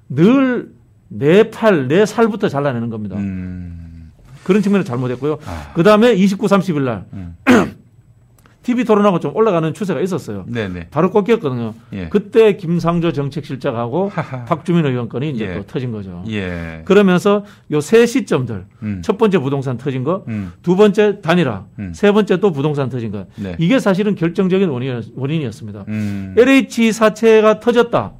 [0.09, 0.79] 늘
[1.09, 3.17] 내 팔, 내 살부터 잘라내는 겁니다.
[3.17, 4.11] 음.
[4.43, 5.39] 그런 측면을 잘못했고요.
[5.45, 5.71] 아.
[5.73, 7.35] 그 다음에 29, 30일 날 음.
[8.61, 10.43] TV 토론하고 좀 올라가는 추세가 있었어요.
[10.47, 10.87] 네, 네.
[10.91, 11.73] 바로 꺾였거든요.
[11.93, 12.09] 예.
[12.09, 14.11] 그때 김상조 정책실장하고.
[14.47, 15.53] 박주민 의원 건이 이제 예.
[15.55, 16.23] 또 터진 거죠.
[16.29, 16.81] 예.
[16.85, 19.01] 그러면서 요 세 시점들 음.
[19.03, 20.51] 첫 번째 부동산 터진 거, 음.
[20.61, 21.93] 두 번째 단일화, 음.
[21.95, 23.25] 세 번째 또 부동산 터진 거.
[23.37, 23.55] 네.
[23.59, 25.85] 이게 사실은 결정적인 원인, 원인이었습니다.
[25.87, 26.35] 음.
[26.37, 28.13] LH 사태가 터졌다.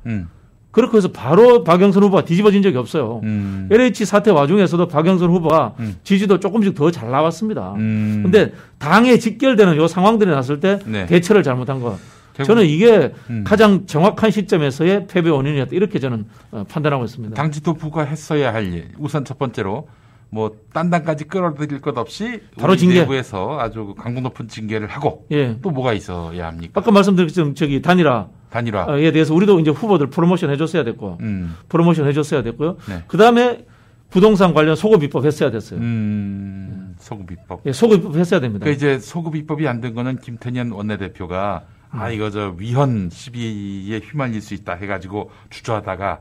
[0.69, 0.71] 음.
[0.71, 3.21] 그렇게 해서 바로 박영선 후보가 뒤집어진 적이 없어요.
[3.23, 3.67] 음.
[3.71, 5.95] LH 사태 와중에서도 박영선 후보가 음.
[6.03, 7.73] 지지도 조금씩 더 잘 나왔습니다.
[7.77, 8.21] 음.
[8.23, 11.05] 근데 당에 직결되는 요 상황들이 났을 때 네.
[11.05, 11.97] 대처를 잘못한 거.
[12.43, 13.43] 저는 이게 음.
[13.45, 15.71] 가장 정확한 시점에서의 패배 원인이었다.
[15.73, 17.35] 이렇게 저는 어, 판단하고 있습니다.
[17.35, 18.89] 당 지도부가 했어야 할 일.
[18.97, 19.87] 우선 첫 번째로
[20.31, 22.99] 뭐 딴당까지 끌어들일 것 없이 바로 우리 징계.
[22.99, 25.57] 내부에서 아주 강도 높은 징계를 하고 예.
[25.61, 26.79] 또 뭐가 있어야 합니까?
[26.79, 28.85] 아까 말씀드렸던 저기 단일화에 단일화.
[29.11, 31.55] 대해서 우리도 이제 후보들 프로모션 해줬어야 됐고 음.
[31.69, 32.77] 프로모션 해줬어야 됐고요.
[32.87, 33.03] 네.
[33.07, 33.65] 그 다음에
[34.11, 35.79] 부동산 관련 소급 입법 했어야 됐어요.
[35.79, 37.61] 음, 소급 입법.
[37.65, 38.63] 예, 소급 입법 했어야 됩니다.
[38.63, 41.99] 그러니까 이제 소급 입법이 안 된 거는 김태년 원내대표가 음.
[41.99, 46.19] 아 이거 저 위헌 시비에 휘말릴 수 있다 해가지고 주저하다가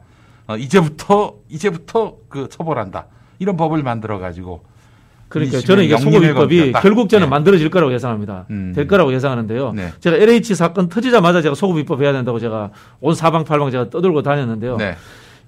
[0.49, 3.07] 어, 이제부터 이제부터 그 처벌한다
[3.39, 4.63] 이런 법을 만들어 가지고
[5.29, 8.47] 그러니까 저는 이게 소급 입법이 결국 저는 만들어질 거라고 예상합니다.
[8.51, 8.73] 음.
[8.75, 9.73] 될 거라고 예상하는데요.
[9.73, 9.93] 네.
[10.01, 12.71] 제가 LH 사건 터지자마자 제가 소급 입법 해야 된다고 제가
[13.01, 14.77] 온 사방팔방 제가 떠들고 다녔는데요.
[14.79, 14.97] 네.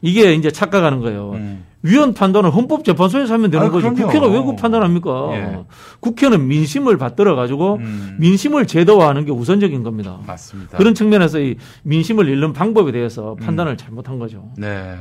[0.03, 1.35] 이게 이제 착각하는 거예요.
[1.83, 3.83] 위헌 판단은 헌법재판소에서 하면 되는 아, 거지.
[3.89, 4.07] 그럼요.
[4.07, 5.29] 국회가 왜 그 판단합니까?
[5.33, 5.59] 예.
[6.01, 7.79] 국회는 민심을 받들어 가지고
[8.19, 10.19] 민심을 제도화하는 게 우선적인 겁니다.
[10.27, 10.77] 맞습니다.
[10.79, 14.51] 그런 측면에서 이 민심을 잃는 방법에 대해서 판단을 잘못한 거죠.
[14.59, 14.95] 네.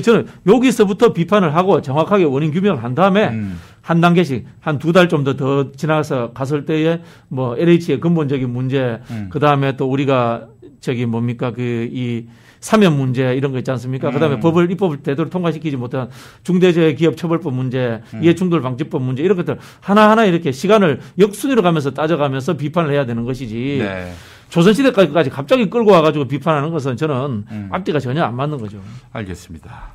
[0.00, 3.58] 저는 여기서부터 비판을 하고 정확하게 원인 규명을 한 다음에 음.
[3.82, 9.00] 한 단계씩 한 두 달 좀 더 더 지나서 갔을 때에 뭐 LH의 근본적인 문제,
[9.10, 9.28] 음.
[9.30, 10.46] 그 다음에 또 우리가
[10.80, 12.26] 저기 뭡니까 그 이
[12.60, 14.12] 사면 문제 이런 거 있지 않습니까?
[14.12, 14.40] 그 다음에 음.
[14.40, 16.08] 법을 입법을 제대로 통과시키지 못한
[16.44, 18.22] 중대재해기업처벌법 문제, 음.
[18.22, 23.78] 이해충돌방지법 문제 이런 것들 하나하나 이렇게 시간을 역순위로 가면서 따져가면서 비판을 해야 되는 것이지.
[23.80, 24.12] 네.
[24.52, 27.68] 조선시대까지 갑자기 끌고 와가지고 비판하는 것은 저는 음.
[27.72, 28.82] 앞뒤가 전혀 안 맞는 거죠.
[29.12, 29.92] 알겠습니다.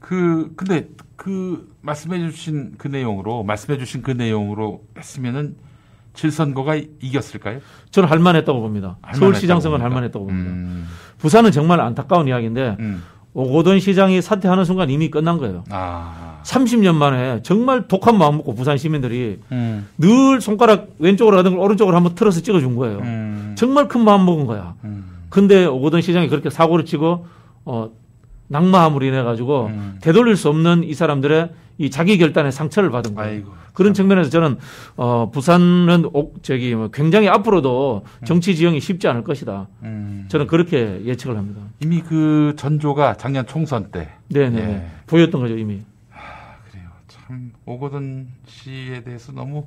[0.00, 5.54] 그 근데 그 말씀해 주신 그 내용으로 말씀해 주신 그 내용으로 했으면은
[6.14, 7.60] 질선거가 이겼을까요?
[7.92, 8.98] 저는 할만했다고 봅니다.
[9.14, 9.84] 서울시장선거는 봅니까?
[9.84, 10.50] 할만했다고 봅니다.
[10.50, 10.88] 음.
[11.18, 13.04] 부산은 정말 안타까운 이야기인데 음.
[13.32, 15.62] 오고돈 시장이 사퇴하는 순간 이미 끝난 거예요.
[15.70, 16.31] 아.
[16.44, 19.86] 30년 만에 정말 독한 마음 먹고 부산 시민들이 음.
[19.98, 22.98] 늘 손가락 왼쪽으로 하든 오른쪽으로 한번 틀어서 찍어준 거예요.
[22.98, 23.54] 음.
[23.56, 24.74] 정말 큰 마음 먹은 거야.
[25.28, 27.26] 근데 오고돈 시장이 그렇게 사고를 치고
[27.64, 27.90] 어
[28.48, 29.98] 낙마함으로 인해 가지고 음.
[30.02, 33.44] 되돌릴 수 없는 이 사람들의 이 자기 결단의 상처를 받은 거예요.
[33.72, 34.58] 그런 측면에서 저는
[34.96, 39.68] 어 부산은 옥- 저기 뭐 굉장히 앞으로도 정치 지형이 쉽지 않을 것이다.
[39.84, 40.26] 음.
[40.28, 41.62] 저는 그렇게 예측을 합니다.
[41.80, 44.86] 이미 그 전조가 작년 총선 때 네네 예.
[45.06, 45.80] 보였던 거죠 이미.
[47.32, 49.66] 참 오거돈 씨에 대해서 너무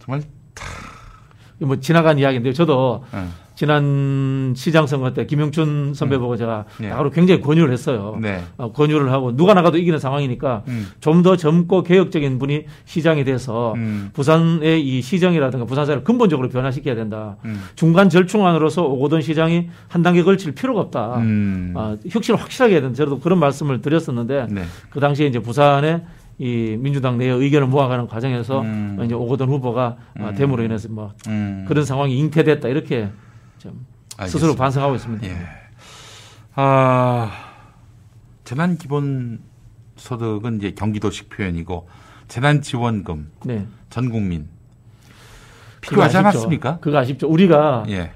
[0.00, 0.22] 정말
[1.60, 2.52] 뭐 지나간 이야기인데요.
[2.52, 3.28] 저도 예.
[3.54, 6.88] 지난 시장 선거 때 김영춘 선배 보고 제가 예.
[6.88, 8.18] 나가로 굉장히 권유를 했어요.
[8.20, 8.42] 네.
[8.56, 10.88] 어, 권유를 하고 누가 나가도 이기는 상황이니까 음.
[10.98, 14.10] 좀더 젊고 개혁적인 분이 시장이 돼서 음.
[14.12, 17.36] 부산의 이 시정이라든가 부산사를 근본적으로 변화시켜야 된다.
[17.44, 17.62] 음.
[17.76, 21.18] 중간 절충안으로서 오고돈 시장이 한 단계 걸칠 필요가 없다.
[21.18, 21.74] 음.
[21.76, 22.96] 아, 혁신을 확실하게 해야 된다.
[22.96, 24.64] 저도 그런 말씀을 드렸었는데 네.
[24.90, 26.02] 그 당시에 이제 부산에
[26.38, 29.00] 이 민주당 내의 의견을 모아가는 과정에서 음.
[29.04, 30.34] 이제 오고돈 후보가 아, 음.
[30.34, 31.64] 됨으로 인해서 뭐 음.
[31.68, 33.10] 그런 상황이 잉태됐다 이렇게
[33.58, 33.86] 좀
[34.26, 34.62] 스스로 알겠습니다.
[34.62, 35.26] 반성하고 있습니다.
[35.28, 35.36] 예.
[36.54, 37.30] 아,
[38.44, 39.40] 재난 기본
[39.96, 41.88] 소득은 이제 경기도식 표현이고
[42.28, 43.66] 재난 지원금 네.
[43.90, 44.48] 전 국민
[45.80, 46.28] 필요하지 아쉽죠.
[46.28, 46.78] 않았습니까?
[46.80, 47.28] 그거 아쉽죠.
[47.28, 48.10] 우리가 예.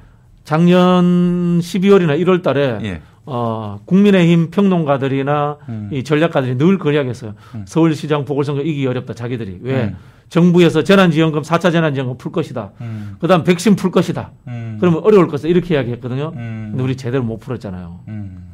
[0.44, 3.02] 작년 12월이나 1월 달에 예.
[3.26, 5.90] 어, 국민의힘 평론가들이나 음.
[5.92, 7.34] 이 전략가들이 늘그 이야기했어요.
[7.66, 9.58] 서울시장 보궐선거 이기기 어렵다 자기들이.
[9.62, 9.84] 왜?
[9.84, 9.96] 음.
[10.28, 12.70] 정부에서 재난지원금 4차 재난지원금 풀 것이다.
[12.80, 13.16] 음.
[13.20, 14.30] 그다음 백신 풀 것이다.
[14.48, 14.76] 음.
[14.80, 15.48] 그러면 어려울 것이다.
[15.48, 16.32] 이렇게 이야기했거든요.
[16.36, 16.68] 음.
[16.70, 18.00] 근데 우리 제대로 못 풀었잖아요.
[18.08, 18.44] 음.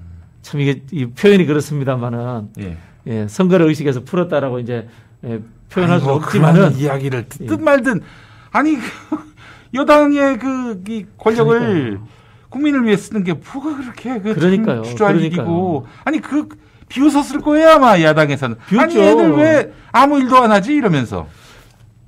[0.42, 2.76] 참 이게 이 표현이 그렇습니다만은 예.
[3.06, 4.88] 예, 선거를 의식해서 풀었다라고 이제
[5.24, 5.40] 예,
[5.70, 8.00] 표현할 수 아이고, 없지만은 이야기를 듣든 말든
[8.50, 8.76] 아니
[9.74, 12.00] 여당의 그 이 권력을
[12.52, 14.82] 국민을 위해 쓰는 게 뭐가 그렇게 그 그러니까요.
[14.82, 15.42] 주저할 그러니까요.
[15.46, 16.48] 일이고 아니 그
[16.88, 19.00] 비웃었을 거예요 아마 야당에서는 아니 비웃죠.
[19.00, 21.26] 얘들 왜 아무 일도 안 하지 이러면서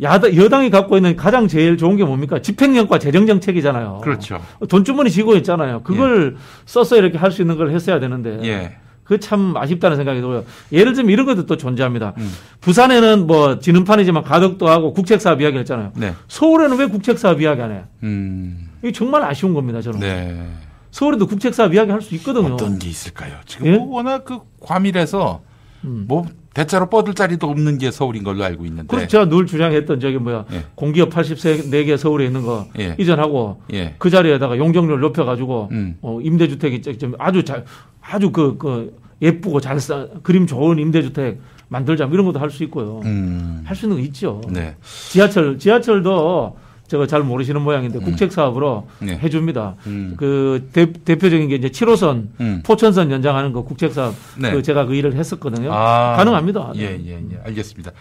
[0.02, 2.42] 야당, 여당이 갖고 있는 가장 제일 좋은 게 뭡니까?
[2.42, 4.00] 집행력과 재정 정책이잖아요.
[4.02, 4.40] 그렇죠.
[4.68, 5.82] 돈주머니 쥐고 있잖아요.
[5.82, 8.40] 그걸 써서 이렇게 할 수 있는 걸 했어야 되는데.
[8.44, 8.76] 예.
[9.04, 10.44] 그참 아쉽다는 생각이 들어요.
[10.72, 12.14] 예를 들면 이런 것도 또 존재합니다.
[12.18, 12.30] 음.
[12.62, 15.92] 부산에는 뭐 지능판이지만 가덕도 하고 국책사업 이야기를 했잖아요.
[15.94, 16.14] 네.
[16.26, 17.84] 서울에는 왜 국책사업 이야기 안 해요?
[18.02, 18.70] 음.
[18.84, 19.98] 이게 정말 아쉬운 겁니다, 저는.
[20.00, 20.46] 네.
[20.90, 22.52] 서울에도 국책사업 이야기 할 수 있거든요.
[22.54, 23.36] 어떤 게 있을까요?
[23.46, 23.76] 지금 예?
[23.78, 25.40] 뭐 워낙 그 과밀해서
[25.84, 26.04] 음.
[26.06, 28.86] 뭐 대자로 뻗을 자리도 없는 게 서울인 걸로 알고 있는데.
[28.88, 30.64] 그리고 제가 늘 주장했던 저기 뭐야 예.
[30.76, 32.94] 공기업 84개 서울에 있는 거 예.
[32.98, 33.94] 이전하고 예.
[33.98, 35.96] 그 자리에다가 용적률 높여가지고 음.
[36.02, 37.64] 어, 임대주택이 좀- 좀 아주 잘
[38.02, 42.62] 아주 그, 그 예쁘고 잘 싸, 그림 좋은 임대주택 만들자 뭐 이런 것도 할 수
[42.64, 43.00] 있고요.
[43.04, 43.62] 음.
[43.64, 44.40] 할수 있는 거 있죠.
[44.48, 44.76] 네.
[45.10, 46.56] 지하철 지하철도
[46.86, 49.18] 제가 잘 모르시는 모양인데 국책 사업으로 네.
[49.18, 49.76] 해줍니다.
[49.86, 50.14] 음.
[50.18, 52.62] 그 대, 대표적인 게 이제 7호선 음.
[52.64, 54.52] 포천선 연장하는 거 국책 사업 네.
[54.52, 55.72] 그 제가 그 일을 했었거든요.
[55.72, 56.16] 아.
[56.16, 56.72] 가능합니다.
[56.76, 57.40] 예, 예, 예.
[57.44, 57.92] 알겠습니다.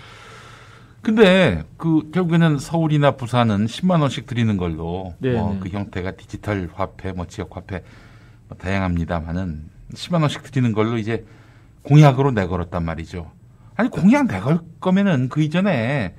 [1.01, 5.59] 근데 그 결국에는 서울이나 부산은 10만 원씩 드리는 걸로 네, 뭐 네.
[5.61, 7.83] 그 형태가 디지털 화폐, 뭐 지역 화폐
[8.47, 11.25] 뭐 다양합니다만은 10만 원씩 드리는 걸로 이제
[11.83, 13.31] 공약으로 내걸었단 말이죠.
[13.75, 16.15] 아니 공약 내걸 거면은 그 이전에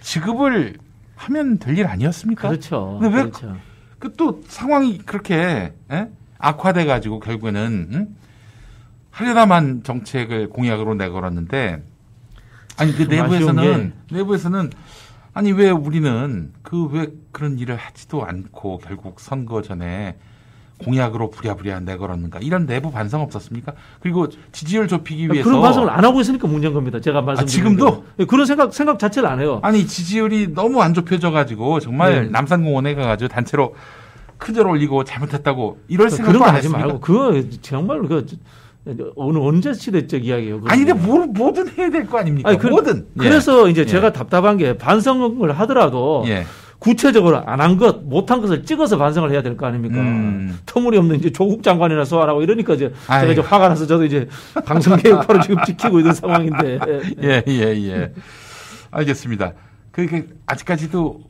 [0.00, 0.76] 지급을
[1.18, 2.48] 하면 될 일 아니었습니까?
[2.48, 2.98] 그렇죠.
[3.00, 3.56] 근데 왜 그렇죠.
[3.98, 6.08] 그또 상황이 그렇게 예?
[6.38, 8.16] 악화돼 가지고 결국에는 응?
[9.10, 11.82] 하려다만 정책을 공약으로 내걸었는데
[12.76, 14.70] 아니 그 내부에서는 내부에서는
[15.34, 20.16] 아니 왜 우리는 그 왜 그런 일을 하지도 않고 결국 선거 전에
[20.84, 23.72] 공약으로 부랴부랴 내걸었는가 이런 내부 반성 없었습니까?
[24.00, 27.00] 그리고 지지율 좁히기 위해서 그런 반성을 안 하고 있으니까 문제인 겁니다.
[27.00, 28.04] 제가 말씀 아, 지금도?
[28.28, 29.58] 그런 생각 생각 자체를 안 해요.
[29.62, 32.30] 아니 지지율이 너무 안 좁혀져 가지고 정말 네.
[32.30, 33.74] 남산공원에 가가지고 단체로
[34.38, 36.68] 큰절 올리고 잘못했다고 이럴 생각도 그런 거안 하지?
[36.68, 38.24] 말고 그거 정말 그
[39.16, 40.62] 어느 언제 시대적 이야기예요.
[40.66, 42.48] 아니 근데 뭐, 뭐든 해야 될 거 아닙니까?
[42.48, 43.08] 아니, 그, 뭐든.
[43.18, 43.86] 그래서 이제 예.
[43.86, 46.46] 제가 답답한 게 반성을 하더라도 예.
[46.78, 49.98] 구체적으로 안 한 것, 못한 것을 찍어서 반성을 해야 될 거 아닙니까?
[50.00, 50.58] 음.
[50.64, 53.32] 터무니없는 이제 조국 장관이나 소환하고 이러니까 이제 제가 아이고.
[53.32, 54.28] 이제 화가 나서 저도 이제
[54.64, 56.78] 방송 개혁파로 지금 지키고 있는 상황인데.
[57.24, 58.12] 예, 예, 예.
[58.90, 59.52] 알겠습니다.
[59.90, 61.20] 그게 아직까지도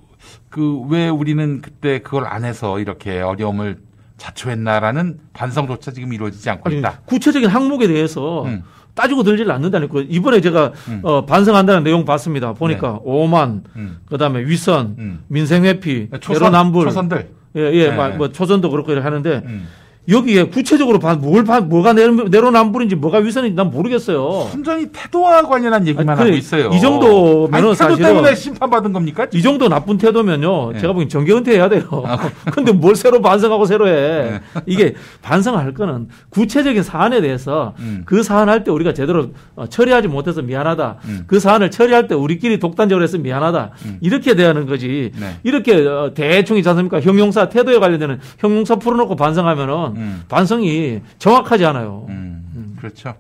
[0.51, 3.79] 그 왜 우리는 그때 그걸 안 해서 이렇게 어려움을
[4.19, 7.01] 자초했나라는 반성조차 지금 이루어지지 않고 아니, 있다.
[7.07, 8.65] 구체적인 항목에 대해서 음.
[8.99, 10.03] 따지고 들지를 않는다니까.
[10.09, 10.73] 이번에 제가
[11.05, 12.53] 어, 반성한다는 내용 봤습니다.
[12.53, 13.71] 보니까 오만, 네.
[13.83, 13.99] 음.
[14.07, 17.29] 그다음에 위선, 민생회피, 초선, 내로남불, 초선들.
[17.57, 17.97] 예, 예, 네.
[17.97, 19.69] 마- 뭐 초선도 그렇고 이렇게 하는데 음.
[20.09, 24.49] 여기에 구체적으로 봐- 뭘 봐- 뭐가 내로, 내로남불인지 뭐가 위선인지 난 모르겠어요.
[24.51, 26.71] 순전히 태도와 관련한 얘기만 아니, 하고 있어요.
[26.73, 29.27] 이 정도면은 아니, 태도 때문에 심판받은 겁니까?
[29.35, 30.73] 이 정도 나쁜 태도면요.
[30.73, 30.79] 네.
[30.81, 31.83] 제가 보기엔 정계 은퇴해야 돼요.
[32.53, 34.41] 근데 뭘 새로 반성하고 새로 해.
[34.65, 38.03] 이게 반성할 거는 구체적인 사안에 대해서 음.
[38.07, 40.97] 그 사안 할 때 우리가 제대로 어, 처리하지 못해서 미안하다.
[41.05, 41.25] 음.
[41.27, 43.71] 그 사안을 처리할 때 우리끼리 독단적으로 해서 미안하다.
[44.01, 45.13] 이렇게 대하는 거지.
[45.21, 45.37] 네.
[45.45, 47.01] 이렇게 어, 대충 있지 않습니까?
[47.01, 50.25] 형용사 태도에 관련되는 형용사 풀어놓고 반성하면은 음.
[50.29, 52.07] 반성이 정확하지 않아요.
[52.09, 53.15] 음, 그렇죠.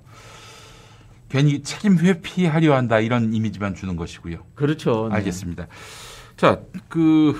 [1.29, 4.39] 괜히 책임 회피하려 한다 이런 이미지만 주는 것이고요.
[4.55, 5.09] 그렇죠.
[5.09, 5.17] 네.
[5.17, 5.67] 알겠습니다.
[6.37, 7.39] 자, 그,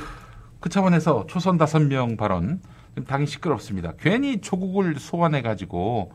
[0.61, 2.61] 그 차원에서 초선 다섯 명 발언
[3.07, 3.93] 당이 시끄럽습니다.
[3.99, 6.13] 괜히 조국을 소환해가지고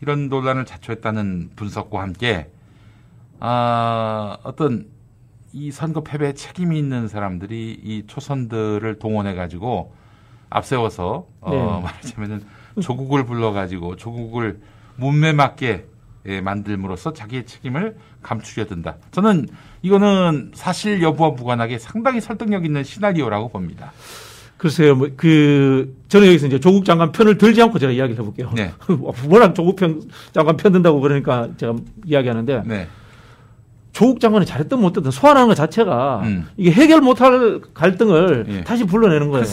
[0.00, 2.50] 이런 논란을 자초했다는 분석과 함께
[3.38, 4.86] 아, 어떤
[5.52, 9.94] 이 선거 패배에 책임이 있는 사람들이 이 초선들을 동원해가지고
[10.50, 11.82] 앞세워서 어, 네.
[11.82, 12.44] 말하자면은
[12.80, 14.60] 조국을 불러가지고 조국을
[14.96, 15.86] 문매 맞게
[16.28, 18.96] 예, 만들므로써 자기의 책임을 감추려 든다.
[19.12, 19.46] 저는
[19.82, 23.92] 이거는 사실 여부와 무관하게 상당히 설득력 있는 시나리오라고 봅니다.
[24.56, 28.50] 글쎄요, 뭐, 그, 저는 여기서 이제 조국 장관 편을 들지 않고 제가 이야기를 해볼게요.
[28.54, 28.72] 네.
[29.28, 30.02] 워낙 조국 편,
[30.32, 31.74] 장관 편 든다고 그러니까 제가
[32.04, 32.62] 이야기하는데.
[32.64, 32.88] 네.
[33.96, 36.46] 조국 장관이 잘했든 못했든 소환하는 것 자체가 음.
[36.58, 38.60] 이게 해결 못할 갈등을 예.
[38.62, 39.46] 다시 불러내는 거예요.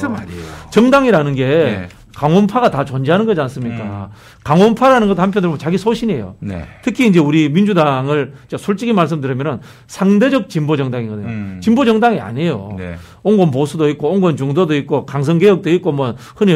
[0.69, 1.89] 정당이라는 게 네.
[2.13, 4.09] 강원파가 다 존재하는 거지 않습니까?
[4.11, 4.17] 음.
[4.43, 6.35] 강원파라는 것도 한편으로 자기 소신이에요.
[6.39, 6.67] 네.
[6.83, 11.25] 특히 이제 우리 민주당을 솔직히 말씀드리면은 상대적 진보 정당이거든요.
[11.25, 11.59] 음.
[11.63, 12.75] 진보 정당이 아니에요.
[12.77, 12.97] 네.
[13.23, 16.53] 온건 보수도 있고 온건 중도도 있고 강성 개혁도 있고 뭐 흔히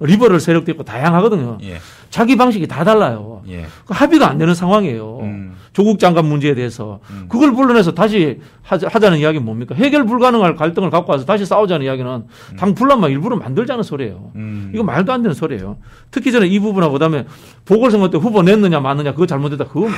[0.00, 1.58] 리버럴 세력도 있고 다양하거든요.
[1.62, 1.78] 예.
[2.10, 3.42] 자기 방식이 다 달라요.
[3.48, 3.66] 예.
[3.86, 5.18] 그 합의가 안 되는 상황이에요.
[5.22, 5.54] 음.
[5.72, 9.74] 조국 장관 문제에 대해서 그걸 불러내서 다시 하자, 하자는 이야기는 뭡니까?
[9.74, 12.24] 해결 불가능할 갈등을 갖고 와서 다시 싸우자는 이야기는
[12.58, 14.32] 당 분란만 일부러 만들자는 소리예요.
[14.34, 14.70] 음.
[14.74, 15.78] 이거 말도 안 되는 소리예요.
[16.10, 17.24] 특히 저는 이 부분하고 그다음에
[17.64, 19.64] 보궐선거 때 후보 냈느냐 마느냐 그거 잘못됐다.
[19.64, 19.88] 그거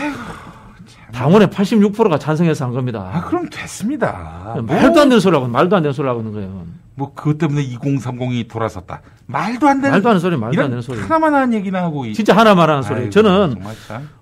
[1.14, 3.08] 당원의 86%가 찬성해서 한 겁니다.
[3.12, 4.56] 아, 그럼 됐습니다.
[4.66, 6.66] 말도 안 되는 소리하고 말도 안 되는 소리하고 있는 거예요.
[6.96, 9.00] 뭐 그것 때문에 2030이 돌아섰다.
[9.26, 11.00] 말도 안 되는 말도 안 되는 소리, 말도 안 되는 소리.
[11.00, 13.10] 하나만 하는 얘기나 하고 이- 진짜 하나만 하는 소리.
[13.10, 13.56] 저는.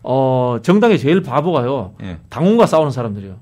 [0.02, 1.94] 어, 정당의 제일 바보가요.
[2.02, 2.18] 예.
[2.30, 3.34] 당원과 싸우는 사람들이요.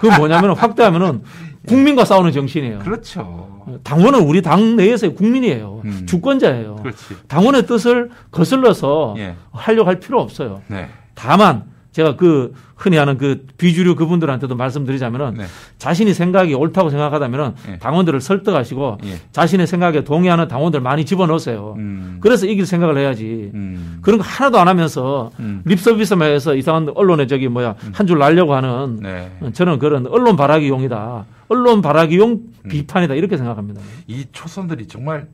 [0.00, 1.22] 그건 뭐냐면 확대하면은
[1.68, 2.80] 국민과 싸우는 정신이에요.
[2.80, 3.62] 그렇죠.
[3.82, 5.80] 당원은 우리 당 내에서의 국민이에요.
[5.84, 6.06] 음.
[6.06, 6.76] 주권자예요.
[6.76, 7.16] 그렇지.
[7.28, 9.36] 당원의 뜻을 거슬러서 예.
[9.52, 10.60] 하려고 할 필요 없어요.
[10.66, 10.88] 네.
[11.14, 11.64] 다만
[11.94, 15.44] 제가 그 흔히 하는 그 비주류 그분들한테도 말씀드리자면은 네.
[15.78, 17.78] 자신이 생각이 옳다고 생각하다면은 예.
[17.78, 19.20] 당원들을 설득하시고 예.
[19.30, 21.74] 자신의 생각에 동의하는 당원들 많이 집어넣으세요.
[21.78, 22.18] 음.
[22.20, 23.52] 그래서 이길 생각을 해야지.
[23.54, 23.98] 음.
[24.02, 25.62] 그런 거 하나도 안 하면서 음.
[25.64, 29.30] 립서비스만 해서 이상한 언론에 저기 뭐야 한 줄 날려고 하는 네.
[29.52, 31.26] 저는 그런 언론 발악이용이다.
[31.46, 32.30] 언론 발악이용
[32.64, 32.68] 음.
[32.68, 33.80] 비판이다 이렇게 생각합니다.
[34.08, 35.28] 이 초선들이 정말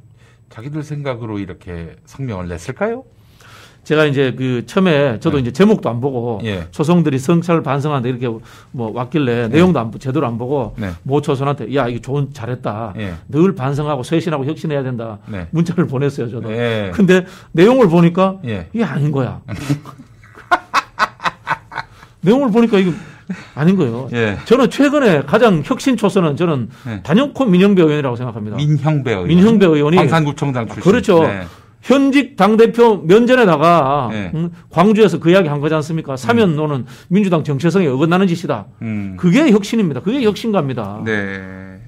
[0.50, 3.04] 자기들 생각으로 이렇게 성명을 냈을까요?
[3.84, 6.48] 제가 이제 그 처음에 저도 이제 제목도 안 보고 네.
[6.50, 6.66] 예.
[6.70, 8.28] 초성들이 성찰 반성한다 이렇게
[8.70, 10.90] 뭐 왔길래 내용도 안, 보- 제대로 안 보고 네.
[11.02, 12.94] 모 초선한테 야 이거 좋은 잘했다.
[12.98, 13.14] 예.
[13.28, 15.18] 늘 반성하고 쇄신하고 혁신해야 된다.
[15.26, 15.48] 네.
[15.50, 16.52] 문자를 보냈어요 저도.
[16.52, 16.90] 예.
[16.94, 18.68] 근데 내용을 보니까 예.
[18.72, 19.40] 이게 아닌 거야.
[22.22, 22.92] 내용을 보니까 이게
[23.54, 24.08] 아닌 거예요.
[24.12, 24.36] 예.
[24.44, 27.00] 저는 최근에 가장 혁신 초선은 저는 네.
[27.02, 28.56] 단연코 민영배 의원이라고 생각합니다.
[28.56, 29.28] 민형배 의원.
[29.28, 30.82] 민형배 의원이 광산구청장 출신.
[30.82, 31.22] 그렇죠.
[31.26, 31.42] 네.
[31.82, 34.30] 현직 당대표 면전에다가 네.
[34.34, 36.16] 음, 광주에서 그 이야기 한 거지 않습니까?
[36.16, 38.66] 사면 노는 민주당 정체성에 어긋나는 짓이다.
[38.82, 39.16] 음.
[39.18, 40.00] 그게 혁신입니다.
[40.00, 41.02] 그게 혁신가입니다.
[41.04, 41.78] 네.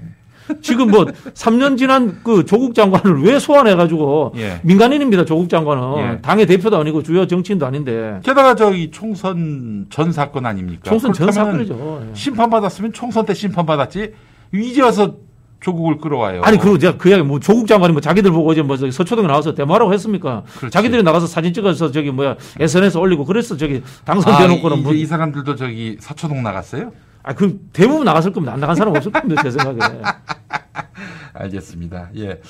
[0.61, 4.59] 지금 뭐 3년 지난 그 조국 장관을 왜 소환해가지고 예.
[4.63, 5.25] 민간인입니다.
[5.25, 6.21] 조국 장관은 예.
[6.21, 10.81] 당의 대표도 아니고 주요 정치인도 아닌데 게다가 저기 총선 전 사건 아닙니까?
[10.83, 12.07] 총선 전 사건이죠.
[12.09, 12.15] 예.
[12.15, 14.13] 심판 받았으면 총선 때 심판 받았지.
[14.53, 15.15] 이제 와서
[15.63, 16.41] 조국을 끌어와요.
[16.43, 19.53] 아니 그리고 제가 그 이야기 뭐 조국 장관이 뭐 자기들 보고 어제 뭐 서초동에 나와서
[19.55, 20.43] 데모하라고 했습니까?
[20.57, 20.73] 그렇지.
[20.73, 24.93] 자기들이 나가서 사진 찍어서 저기 뭐야 SNS 에 올리고 그랬어 저기 아, 당선돼놓고는 이, 뭐.
[24.93, 26.91] 이 사람들도 저기 사초동 나갔어요?
[27.23, 28.53] 아, 그 대부분 나갔을 겁니다.
[28.53, 29.41] 안 나간 사람 없을 겁니다.
[29.41, 29.79] 제 생각에.
[31.33, 32.09] 알겠습니다.
[32.17, 32.41] 예.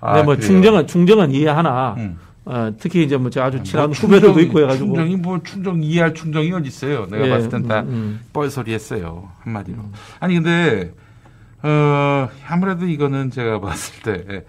[0.00, 0.46] 아, 뭐 그래요.
[0.46, 1.94] 충정은 충정은 이해하나.
[1.96, 2.18] 음.
[2.44, 4.86] 어, 특히 이제 뭐저 아주 친한 뭐 후배들도 충정이- 있고 해가지고.
[4.86, 7.06] 충정이 뭐 충정 이해할 충정이 어디 있어요?
[7.10, 8.20] 내가 예, 봤을 땐다 음, 음.
[8.32, 9.78] 뻘소리 했어요 한마디로.
[10.20, 10.92] 아니 근데
[11.62, 14.44] 어 아무래도 이거는 제가 봤을 때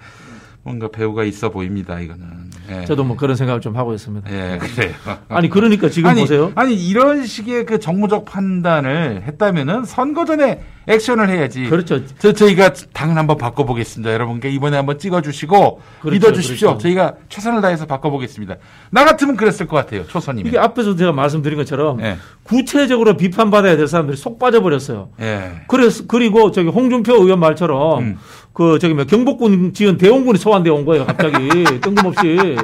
[0.64, 2.00] 뭔가 배우가 있어 보입니다.
[2.00, 2.51] 이거는.
[2.72, 2.86] 예.
[2.86, 4.32] 저도 뭐 그런 생각을 좀 하고 있습니다.
[4.32, 4.94] 예, 그래요.
[5.30, 6.52] 아니 그러니까 지금 아니, 보세요.
[6.56, 11.66] 아니 이런 식의 그 정무적 판단을 했다면은 선거 전에 액션을 해야지.
[11.66, 12.02] 그렇죠.
[12.18, 14.12] 저 저희가 당을 한번 바꿔보겠습니다.
[14.14, 16.70] 여러분께 이번에 한번 찍어주시고 그렇죠, 믿어주십시오.
[16.70, 16.82] 그렇죠.
[16.82, 18.56] 저희가 최선을 다해서 바꿔보겠습니다.
[18.90, 20.08] 나 같으면 그랬을 것 같아요.
[20.08, 20.48] 초선이면.
[20.48, 22.18] 이게 앞에서 제가 말씀드린 것처럼 예.
[22.44, 25.10] 구체적으로 비판받아야 될 사람들이 속 빠져버렸어요.
[25.22, 25.62] 예.
[25.68, 28.18] 그래서 그리고 저기 홍준표 의원 말처럼 음.
[28.54, 31.06] 그 저기 뭐 경복군 지은 대원군이 소환돼 온 거예요.
[31.06, 31.36] 갑자기
[31.82, 32.58] 뜬금없이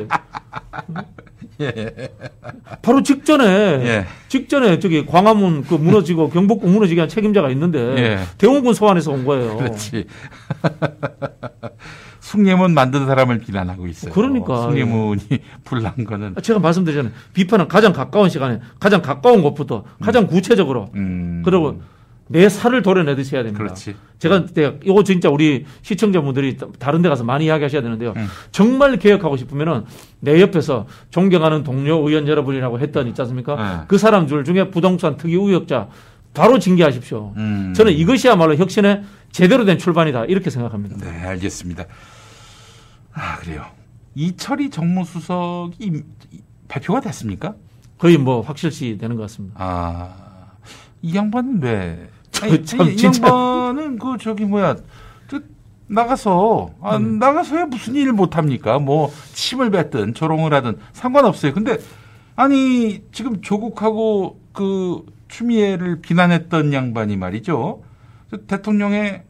[1.59, 2.09] 예.
[2.81, 4.05] 바로 직전에 예.
[4.27, 8.19] 직전에 저기 광화문 그 무너지고 경복궁 무너지게 한 책임자가 있는데 예.
[8.37, 9.57] 대원군 소환해서 온 거예요.
[9.57, 10.05] 그렇지.
[12.19, 14.11] 숭례문 만든 사람을 비난하고 있어요.
[14.13, 14.63] 그러니까.
[14.63, 15.21] 숭례문이
[15.63, 17.13] 불난 거는 제가 말씀드렸잖아요.
[17.33, 21.41] 비판은 가장 가까운 시간에 가장 가까운 곳부터 가장 구체적으로 음.
[21.45, 21.79] 그리고
[22.29, 23.63] 내 살을 도려내듯이 해야 됩니다.
[23.63, 23.95] 그렇지.
[24.19, 28.13] 제가 내가 이거 진짜 우리 시청자분들이 다른 데 가서 많이 이야기하셔야 되는데요.
[28.17, 28.27] 음.
[28.51, 29.85] 정말 개혁하고 싶으면은
[30.19, 33.55] 내 옆에서 존경하는 동료 의원 여러분이라고 했던 있지 않습니까?
[33.55, 33.85] 네.
[33.87, 35.89] 그 사람들 중에 부동산 특이 우역자
[36.33, 37.33] 바로 징계하십시오.
[37.37, 37.73] 음.
[37.75, 40.97] 저는 이것이야말로 혁신의 제대로 된 출발이다 이렇게 생각합니다.
[40.97, 41.85] 네, 알겠습니다.
[43.13, 43.65] 아, 그래요.
[44.15, 46.03] 이철이 정무수석이 임-
[46.67, 47.55] 발표가 됐습니까?
[47.97, 49.55] 거의 뭐 확실시 되는 것 같습니다.
[49.57, 50.13] 아,
[51.01, 52.09] 이 양반은 왜?
[52.39, 54.75] 저 아니, 참 이 양반은 그 저기 뭐야,
[55.29, 55.39] 저
[55.87, 57.19] 나가서 아, 음.
[57.19, 58.79] 나가서야 무슨 일을 못 합니까?
[58.79, 61.53] 뭐 침을 뱉든 조롱을 하든 상관없어요.
[61.53, 61.77] 근데
[62.35, 67.81] 아니 지금 조국하고 그 추미애를 비난했던 양반이 말이죠.
[68.31, 69.23] 저 대통령의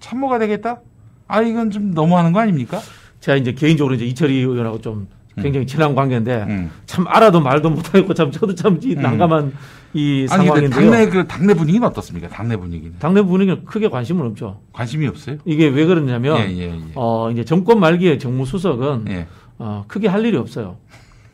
[0.00, 0.80] 참모가 되겠다?
[1.28, 2.80] 아 이건 좀 너무하는 거 아닙니까?
[3.20, 6.70] 제가 이제 개인적으로 이제 이철희 의원하고 좀 굉장히 친한 관계인데 음.
[6.86, 9.52] 참 알아도 말도 못하겠고 참 저도 참이 난감한
[9.92, 10.70] 이 아니 상황인데요.
[10.70, 12.28] 당내 그 당내 분위기는 어떻습니까?
[12.28, 14.60] 당내 분위기는 당내 분위기는 크게 관심은 없죠.
[14.72, 15.38] 관심이 없어요?
[15.44, 16.80] 이게 왜 그러냐면 예, 예, 예.
[16.94, 19.26] 어 이제 정권 말기에 정무수석은 예.
[19.58, 20.76] 어 크게 할 일이 없어요.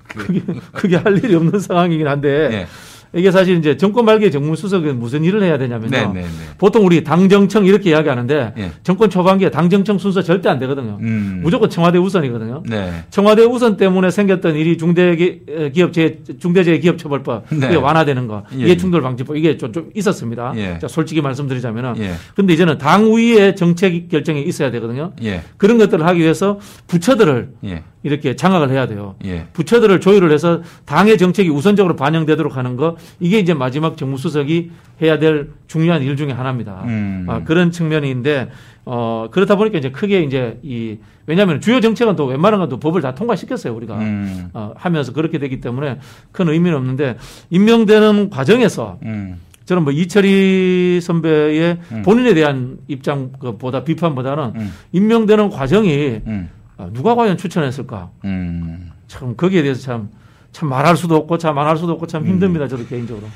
[0.09, 0.41] 크게
[0.73, 2.67] 크게 할 일이 없는 상황이긴 한데 예.
[3.15, 5.91] 이게 사실 이제 정권 말기에 정무수석은 무슨 일을 해야 되냐면요.
[5.91, 6.29] 네, 네, 네.
[6.59, 8.71] 보통 우리 당정청 이렇게 이야기하는데 예.
[8.83, 10.99] 정권 초반기에 당정청 순서 절대 안 되거든요.
[11.01, 11.41] 음.
[11.43, 12.63] 무조건 청와대 우선이거든요.
[12.67, 13.05] 네.
[13.11, 17.67] 청와대 우선 때문에 생겼던 일이 중대기업 제 중대재해기업처벌법 네.
[17.67, 20.53] 이게 완화되는 거 예, 이해충돌 방지법 이게 좀, 좀 있었습니다.
[20.57, 20.79] 예.
[20.79, 22.15] 자, 솔직히 말씀드리자면은 예.
[22.35, 25.13] 근데 이제는 당위의 정책 결정이 있어야 되거든요.
[25.23, 25.43] 예.
[25.57, 27.83] 그런 것들을 하기 위해서 부처들을 예.
[28.03, 29.17] 이렇게 장악을 해야 돼요.
[29.25, 29.47] 예.
[29.53, 34.71] 부처들을 조율을 해서 당의 정책이 우선적으로 반영되도록 하는 거 이게 이제 마지막 정무수석이
[35.03, 36.83] 해야 될 중요한 일 중에 하나입니다.
[36.85, 37.27] 음.
[37.29, 38.51] 아, 그런 측면인데
[38.85, 43.15] 어 그렇다 보니까 이제 크게 이제 이 왜냐하면 주요 정책은 또 웬만한 것도 법을 다
[43.15, 44.49] 통과시켰어요 우리가 음.
[44.55, 45.99] 어, 하면서 그렇게 되기 때문에
[46.33, 47.17] 큰 의미는 없는데
[47.51, 49.41] 임명되는 과정에서 음.
[49.67, 52.03] 저는 뭐 이철희 선배의 음.
[52.03, 54.73] 본인에 대한 입장보다 비판보다는 음.
[54.93, 56.49] 임명되는 과정이 음.
[56.79, 58.11] 아, 누가 과연 추천했을까?
[58.25, 58.93] 음.
[59.09, 60.11] 참 거기에 대해서 참,
[60.57, 62.67] 참 말할 수도 없고 참안할 수도 없고 참 힘듭니다.
[62.67, 63.27] 저도 개인적으로.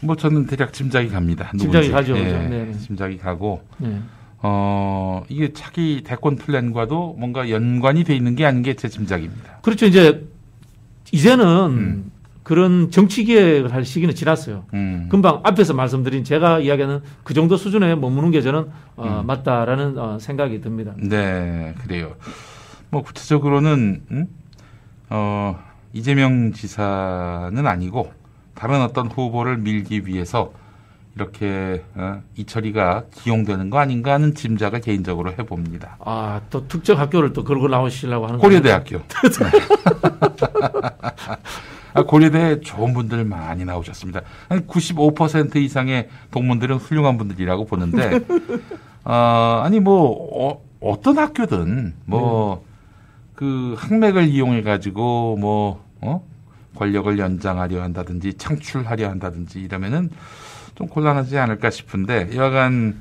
[0.00, 1.50] 뭐 저는 대략 짐작이 갑니다.
[1.58, 1.90] 짐작이 누군지.
[1.90, 2.38] 가죠, 예, 그죠?
[2.50, 2.72] 네.
[2.78, 3.98] 짐작이 가고 네.
[4.42, 9.60] 어 이게 차기 대권 플랜과도 뭔가 연관이 돼 있는 게 아닌 게 제 짐작입니다.
[9.62, 9.86] 그렇죠.
[9.86, 10.28] 이제
[11.10, 12.12] 이제는 음.
[12.42, 14.64] 그런 정치 개혁을 할 시기는 지났어요.
[14.74, 15.08] 음.
[15.10, 18.66] 금방 앞에서 말씀드린 제가 이야기하는 그 정도 수준에 머무는 게 저는
[18.96, 19.26] 어, 음.
[19.26, 20.92] 맞다라는 어, 생각이 듭니다.
[20.98, 22.14] 네, 그래요.
[22.90, 24.26] 뭐 구체적으로는 음?
[25.08, 25.58] 어,
[25.92, 28.12] 이재명 지사는 아니고
[28.54, 30.52] 다른 어떤 후보를 밀기 위해서
[31.14, 35.96] 이렇게 어, 이철이가 기용되는 거 아닌가 하는 짐작을 개인적으로 해봅니다.
[36.00, 39.00] 아, 또 특정 학교를 또 걸고 나오시려고 하는 고려대학교.
[41.94, 44.20] 아, 고려대 좋은 분들 많이 나오셨습니다.
[44.48, 48.20] 한 95% 이상의 동문들은 훌륭한 분들이라고 보는데,
[49.04, 52.64] 어, 아니 뭐 어, 떤 학교든 뭐
[53.38, 56.26] 그 학맥을 이용해 가지고 뭐 어?
[56.74, 60.10] 권력을 연장하려 한다든지 창출하려 한다든지 이러면은
[60.74, 62.96] 좀 곤란하지 않을까 싶은데 여하간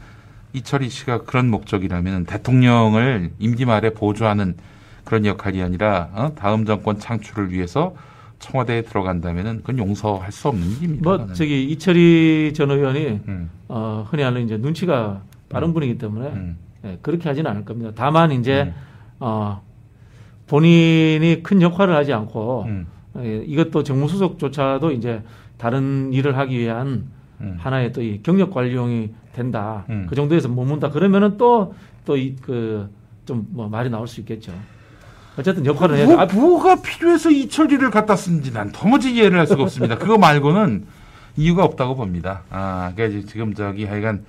[0.54, 4.58] 이철희 씨가 그런 목적이라면 대통령을 임기 말에 보조하는
[5.06, 6.32] 그런 역할이 아니라 어?
[6.36, 7.96] 다음 정권 창출을 위해서
[8.38, 11.04] 청와대에 들어간다면은 그건 용서할 수 없는 일입니다.
[11.04, 11.34] 뭐 그거는.
[11.34, 13.50] 저기 이철희 전 의원이 음.
[13.70, 16.58] 어, 흔히 하는 이제 눈치가 빠른 분이기 때문에 음.
[16.86, 17.92] 예, 그렇게 하지는 않을 겁니다.
[17.96, 18.72] 다만 이제
[19.20, 19.66] 어,
[20.48, 22.88] 본인이 큰 역할을 하지 않고 음.
[23.20, 25.22] 예, 이것도 정무수석조차도 이제
[25.58, 27.08] 다른 일을 하기 위한
[27.42, 27.56] 음.
[27.60, 29.86] 하나의 또 이 경력 관리용이 된다.
[29.90, 30.08] 음.
[30.10, 30.90] 그 정도에서 머문다.
[30.90, 31.74] 그러면은 또
[32.06, 32.90] 또 이 그
[33.26, 34.54] 좀 뭐 말이 나올 수 있겠죠.
[35.38, 36.14] 어쨌든 역할을 해야 돼.
[36.14, 39.98] 뭐, 아, 뭐가 필요해서 이철리를 갖다 쓰는지 난 도무지 이해를 할 수가 없습니다.
[39.98, 40.86] 그거 말고는
[41.36, 42.44] 이유가 없다고 봅니다.
[42.50, 44.24] 아, 그러니까 지금 저기 하여간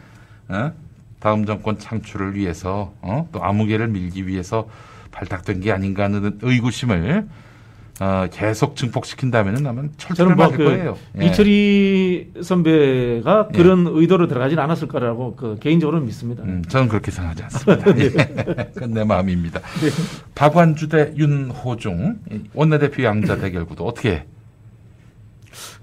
[0.48, 0.72] 어?
[1.20, 3.28] 다음 정권 창출을 위해서 어?
[3.32, 4.68] 또 아무개를 밀기 위해서
[5.18, 7.26] 발탁된 게 아닌가 하는 의구심을
[8.00, 10.96] 어, 계속 증폭시킨다면은 아마 저는 뭐 맞을 그 거예요.
[11.20, 11.26] 예.
[11.26, 13.56] 이철희 선배가 예.
[13.56, 16.44] 그런 의도로 들어가지는 않았을 거라고 그 개인적으로는 믿습니다.
[16.44, 17.90] 음, 저는 그렇게 생각하지 않습니다.
[17.98, 18.10] 예.
[18.72, 19.60] 그건 내 마음입니다.
[20.36, 22.18] 박완주 대 윤호중
[22.54, 24.26] 원내대표 양자 대결 구도 어떻게?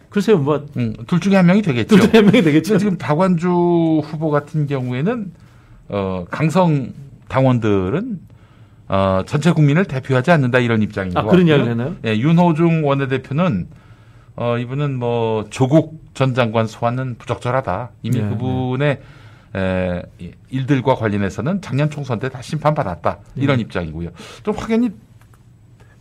[0.09, 1.97] 글쎄요, 뭐 음, 둘 중에 한 명이 되겠죠.
[1.97, 2.77] 둘 중에 한 명이 되겠죠.
[2.77, 3.49] 지금 박완주
[4.05, 5.33] 후보 같은 경우에는
[5.89, 6.93] 어, 강성
[7.27, 8.19] 당원들은
[8.87, 11.31] 어, 전체 국민을 대표하지 않는다 이런 입장인 것 아, 같고요.
[11.43, 11.95] 그런 이야기를 했나요?
[12.05, 13.67] 예, 윤호중 원내대표는
[14.35, 17.91] 어, 이분은 뭐 조국 전 장관 소환은 부적절하다.
[18.03, 19.01] 이미 네, 그분의
[19.55, 23.19] 에, 이- 일들과 관련해서는 작년 총선 때 다 심판받았다.
[23.35, 23.61] 이런 네.
[23.63, 24.09] 입장이고요.
[24.43, 24.91] 좀 확연히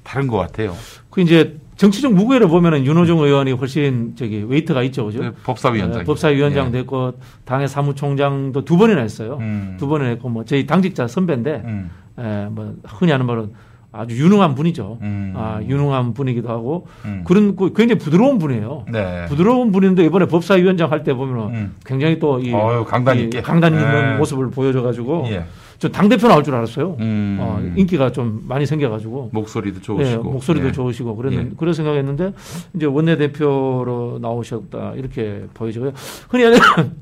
[0.02, 0.74] 다른 것 같아요.
[1.11, 5.23] 그 이제 정치적 무게를 보면은 윤호중 의원이 훨씬 저기 웨이트가 있죠, 그죠?
[5.23, 6.01] 네, 법사위원장.
[6.01, 6.71] 예, 법사위원장 예.
[6.71, 7.15] 됐고
[7.45, 9.39] 당의 사무총장도 두 번이나 했어요.
[9.41, 9.77] 음.
[9.79, 11.91] 두 번이나 했고 뭐 저희 당직자 선배인데, 음.
[12.21, 13.51] 예, 뭐 흔히 하는 말은
[13.97, 14.99] 아주 유능한 분이죠.
[15.03, 15.35] 음.
[15.37, 17.23] 아, 유능한 분이기도 하고 음.
[17.25, 18.87] 그런 그 굉장히 부드러운 분이에요.
[18.91, 19.27] 네.
[19.27, 22.51] 부드러운 분인데 이번에 법사위원장 할 때 보면 은 굉장히 또이
[22.89, 23.41] 강단 있게.
[23.43, 24.17] 강단 있는 네.
[24.17, 25.45] 모습을 보여줘 가지고 예.
[25.79, 26.97] 저 당 대표 나올 줄 알았어요.
[27.01, 27.37] 음.
[27.41, 29.31] 어, 인기가 좀 많이 생겨가지고.
[29.33, 30.23] 목소리도 예, 좋으시고.
[30.23, 30.73] 목소리도 예.
[30.73, 31.49] 좋으시고 그런 예.
[31.57, 32.33] 그런 생각했는데
[32.75, 35.93] 이제 원내 대표로 나오셨다 이렇게 보이고요.
[36.29, 36.45] 흔히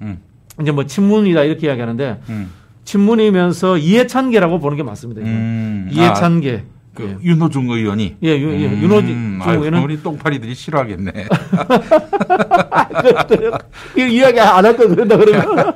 [0.03, 0.19] 음.
[0.61, 2.51] 이제 뭐 친문이다 이렇게 이야기하는데 음.
[2.85, 5.21] 친문이면서 이해찬계라고 보는 게 맞습니다.
[5.23, 5.89] 음.
[5.93, 6.65] 이해찬계.
[6.95, 8.17] 그 윤호중 의원이.
[8.23, 11.11] 예, 유- 예, 음, 윤호중 의원은 우리 똥파리들이 싫어하겠네.
[13.97, 15.73] 이 이야기 안 할 거 그런다 그러면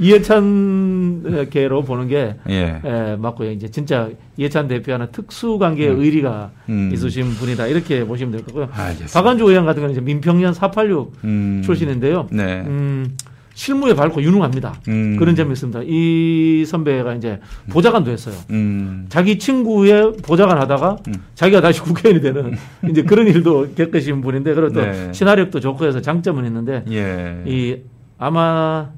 [0.00, 2.80] 이해찬계로 보는 게 예.
[2.84, 3.50] 예, 맞고요.
[3.52, 6.90] 이제 진짜 이해찬 대표와는 특수 관계의 의리가 음.
[6.92, 8.68] 있으신 분이다 이렇게 보시면 될 거고요.
[8.72, 9.12] 알겠습니다.
[9.12, 11.62] 박안주 의원 같은 경우는 이제 민평년 486 음.
[11.64, 12.28] 출신인데요.
[12.32, 12.62] 네.
[12.66, 13.16] 음,
[13.52, 14.80] 실무에 밝고 유능합니다.
[14.88, 15.16] 음.
[15.18, 15.82] 그런 점이 있습니다.
[15.84, 17.40] 이 선배가 이제
[17.70, 18.34] 보좌관도 했어요.
[18.50, 19.04] 음.
[19.10, 20.96] 자기 친구의 보좌관 하다가
[21.34, 22.56] 자기가 다시 국회의원이 되는
[22.88, 25.12] 이제 그런 일도 겪으신 분인데 그리고 또 네.
[25.12, 27.42] 친화력도 좋고 해서 장점은 있는데 예.
[27.46, 27.76] 이
[28.16, 28.88] 아마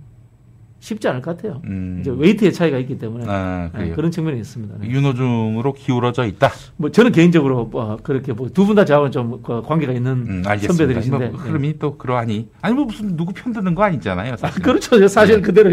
[0.82, 1.62] 쉽지 않을 것 같아요.
[1.66, 1.98] 음.
[2.00, 3.90] 이제 웨이트의 차이가 있기 때문에 아, 네.
[3.90, 4.74] 그런 측면이 있습니다.
[4.80, 4.88] 네.
[4.90, 6.50] 윤호중으로 기울어져 있다.
[6.76, 10.42] 뭐 저는 개인적으로 뭐 그렇게 두분 다 저하고는 좀그 관계가 있는 음.
[10.42, 14.36] 선배들이신데 뭐 흐름이 또 그러하니 아니 뭐 무슨 누구 편 드는 거 아니잖아요.
[14.36, 14.60] 사실.
[14.60, 15.06] 그렇죠.
[15.06, 15.70] 사실 그대로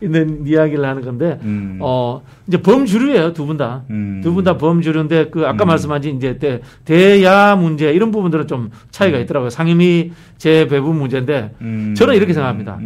[0.00, 1.78] 있는 이야기를 하는 건데, 음.
[1.80, 3.82] 어, 이제 범주류예요, 두 분 다.
[4.22, 9.18] 두 분 다 범주류인데, 그, 아까 말씀하신 이제 대, 대야 문제, 이런 부분들은 좀 차이가
[9.18, 9.50] 있더라고요.
[9.50, 11.94] 상임위 재배분 문제인데, 음.
[11.96, 12.78] 저는 이렇게 생각합니다.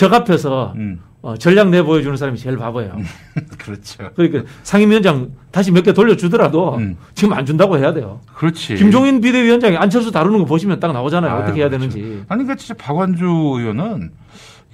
[0.00, 0.08] 음.
[0.10, 0.74] 적 앞에서,
[1.22, 2.96] 어, 전략 내 보여주는 사람이 제일 바보예요.
[3.58, 4.10] 그렇죠.
[4.16, 6.80] 그러니까 상임위원장 다시 몇 개 돌려주더라도
[7.14, 8.20] 지금 안 준다고 해야 돼요.
[8.26, 8.32] 음.
[8.34, 8.76] 그렇지.
[8.76, 11.32] 김종인 비대위원장이 안철수 다루는 거 보시면 딱 나오잖아요.
[11.32, 11.90] 아유, 어떻게 해야 그렇죠.
[11.90, 12.24] 되는지.
[12.28, 14.10] 아니 그러니까 진짜 박완주 의원은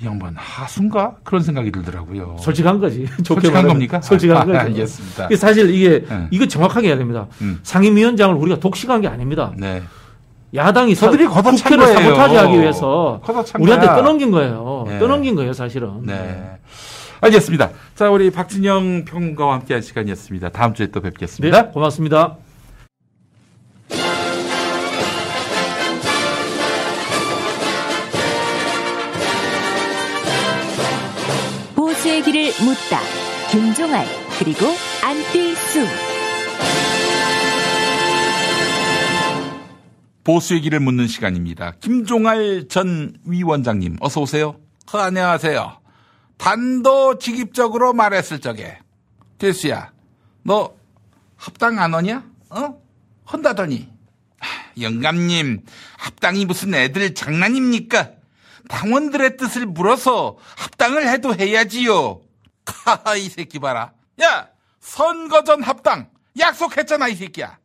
[0.01, 2.37] 이 양반 하수인가 그런 생각이 들더라고요.
[2.39, 3.07] 솔직한 거지.
[3.25, 3.69] 솔직한 말하면.
[3.73, 4.01] 겁니까?
[4.03, 4.59] 솔직한 아, 거죠.
[4.59, 5.29] 알겠습니다.
[5.37, 6.29] 사실 이게 네.
[6.31, 7.27] 이거 정확하게 해야 됩니다.
[7.41, 7.59] 음.
[7.65, 9.53] 상임위원장을 우리가 독식한 게 아닙니다.
[9.57, 9.83] 네.
[10.55, 12.15] 야당이 사, 저들이 걷어찬 국회를 거예요.
[12.15, 13.21] 사보타지하기 위해서
[13.59, 13.97] 우리한테 거야.
[13.97, 14.85] 떠넘긴 거예요.
[14.87, 14.99] 네.
[14.99, 16.03] 떠넘긴 거예요, 사실은.
[16.05, 16.59] 네.
[17.21, 17.71] 알겠습니다.
[17.95, 20.51] 자, 우리 박진영 평가와 함께한 시간이었습니다.
[20.51, 21.63] 다음 주에 또 뵙겠습니다.
[21.63, 22.37] 네, 고맙습니다.
[31.75, 33.01] 보수의 길을 묻다.
[33.51, 34.05] 김종알
[34.39, 34.67] 그리고
[35.05, 36.16] 안뜰수
[40.27, 41.75] 보수의 길을 묻는 시간입니다.
[41.81, 44.57] 김종알 전 위원장님, 어서 오세요.
[44.93, 45.81] 어, 안녕하세요.
[46.37, 48.77] 단도직입적으로 말했을 적에
[49.39, 49.93] 대수야,
[50.43, 50.75] 너
[51.37, 52.25] 합당 안 하냐?
[52.51, 52.83] 어?
[53.33, 53.89] 헌다더니
[54.41, 55.65] 하, 영감님
[55.97, 58.11] 합당이 무슨 애들 장난입니까?
[58.69, 62.21] 당원들의 뜻을 물어서 합당을 해도 해야지요.
[62.67, 63.93] 하하 이 새끼 봐라.
[64.21, 64.49] 야
[64.81, 67.59] 선거 전 합당 약속했잖아 이 새끼야.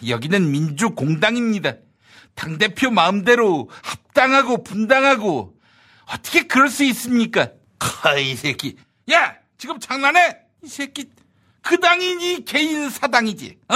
[0.00, 1.74] 하, 여기는 민주공당입니다.
[2.34, 5.54] 당대표 마음대로 합당하고 분당하고
[6.06, 7.50] 어떻게 그럴 수 있습니까?
[7.78, 8.76] 카이 새끼.
[9.12, 10.36] 야, 지금 장난해?
[10.62, 11.10] 이 새끼.
[11.62, 13.58] 그 당이 네 개인 사당이지.
[13.68, 13.74] 어?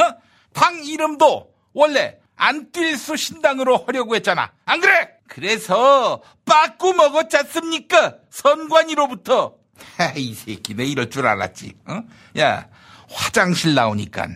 [0.53, 4.53] 당 이름도 원래 안뛸수 신당으로 하려고 했잖아.
[4.65, 5.11] 안 그래?
[5.29, 8.17] 그래서 빠꾸 먹었지 않습니까?
[8.31, 9.57] 선관위로부터.
[9.97, 11.75] 하, 이 새끼 내 이럴 줄 알았지.
[11.87, 12.03] 어?
[12.39, 12.69] 야,
[13.11, 14.29] 화장실 나오니까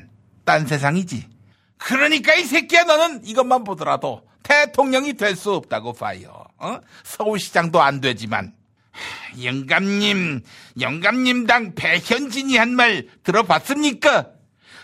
[0.45, 1.38] 딴 세상이지.
[1.79, 6.45] 그러니까 이 새끼야 너는 이것만 보더라도 대통령이 될 수 없다고 봐요.
[6.59, 6.79] 어?
[7.05, 8.53] 서울시장도 안 되지만
[8.93, 10.43] 하, 영감님,
[10.81, 14.31] 영감님당 배현진이 한 말 들어봤습니까?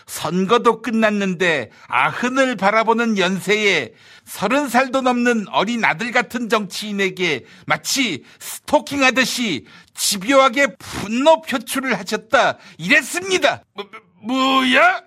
[0.05, 3.91] 선거도 끝났는데 아흔을 바라보는 연세에
[4.23, 9.65] 서른 살도 넘는 어린 아들 같은 정치인에게 마치 스토킹하듯이
[9.95, 13.63] 집요하게 분노 표출을 하셨다 이랬습니다.
[13.73, 13.89] 뭐,
[14.21, 15.01] 뭐야?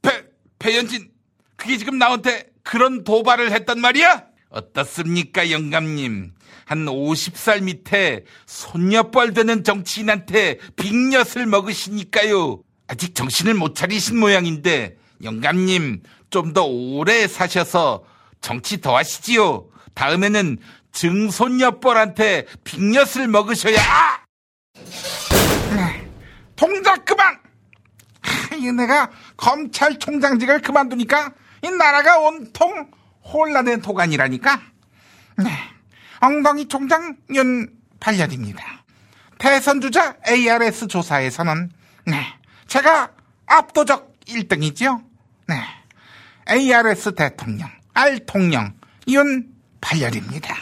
[0.00, 0.24] 배,
[0.58, 1.10] 배현진,
[1.58, 4.22] 그게 지금 나한테 그런 도발을 했단 말이야?
[4.48, 6.32] 어떻습니까, 영감님?
[6.64, 12.62] 한 50살 밑에 손녀뻘 되는 정치인한테 빅엿을 먹으시니까요.
[12.86, 18.04] 아직 정신을 못 차리신 모양인데 영감님 좀 더 오래 사셔서
[18.40, 19.66] 정치 더 하시지요.
[19.94, 20.58] 다음에는
[20.92, 24.18] 증손녀뻘한테 빅엿을 먹으셔야 아!
[26.56, 27.38] 동작 그만!
[28.20, 31.32] 하, 이 내가 검찰총장직을 그만두니까
[31.62, 32.90] 이 나라가 온통
[33.24, 34.60] 혼란된 도가니라니까.
[35.38, 35.50] 네.
[36.20, 38.64] 엉덩이 총장 윤발년입니다.
[39.38, 41.70] 대선 주자 ARS 조사에서는
[42.06, 42.26] 네.
[42.66, 43.10] 제가
[43.46, 45.02] 압도적 1등이죠.
[45.46, 45.54] 네.
[46.50, 48.74] ARS 대통령, 알통령
[49.06, 50.54] 윤발열입니다.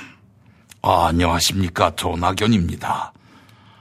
[0.82, 1.96] 아, 안녕하십니까.
[1.96, 3.12] 조낙연입니다.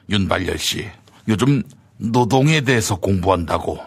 [0.09, 0.89] 윤발열 씨,
[1.27, 1.61] 요즘
[1.97, 3.79] 노동에 대해서 공부한다고.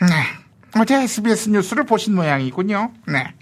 [0.00, 0.41] 네.
[0.78, 2.92] 어제 SBS 뉴스를 보신 모양이군요.
[3.06, 3.34] 네.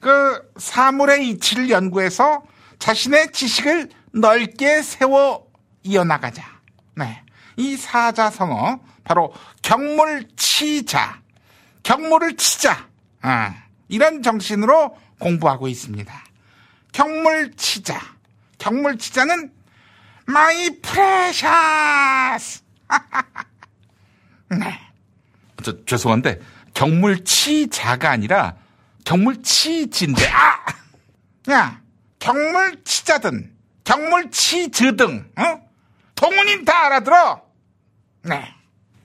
[0.00, 2.42] 그 사물의 이치를 연구해서
[2.78, 5.46] 자신의 지식을 넓게 세워
[5.82, 6.42] 이어나가자.
[6.96, 7.22] 네.
[7.56, 11.20] 이 사자성어 바로 격물치자,
[11.82, 12.88] 격물을 치자.
[13.20, 13.54] 아,
[13.88, 16.24] 이런 정신으로 공부하고 있습니다.
[16.92, 18.00] 격물치자,
[18.58, 19.52] 격물치자는
[20.26, 22.62] my precious.
[24.50, 24.80] 네.
[25.62, 26.40] 저, 죄송한데,
[26.74, 28.54] 격물치자가 아니라
[29.04, 30.64] 격물치진데, 아!
[31.50, 31.80] 야,
[32.18, 33.52] 격물치자든,
[33.84, 35.60] 격물치즈든, 어?
[36.14, 37.42] 동훈인 다 알아들어.
[38.24, 38.54] 네.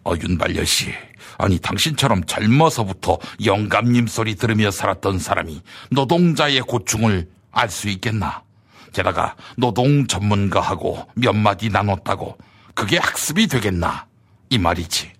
[0.03, 0.93] 어, 윤발열 씨.
[1.37, 5.61] 아니, 당신처럼 젊어서부터 영감님 소리 들으며 살았던 사람이
[5.91, 8.43] 노동자의 고충을 알 수 있겠나?
[8.93, 12.37] 게다가 노동 전문가하고 몇 마디 나눴다고
[12.73, 14.05] 그게 학습이 되겠나?
[14.49, 15.11] 이 말이지.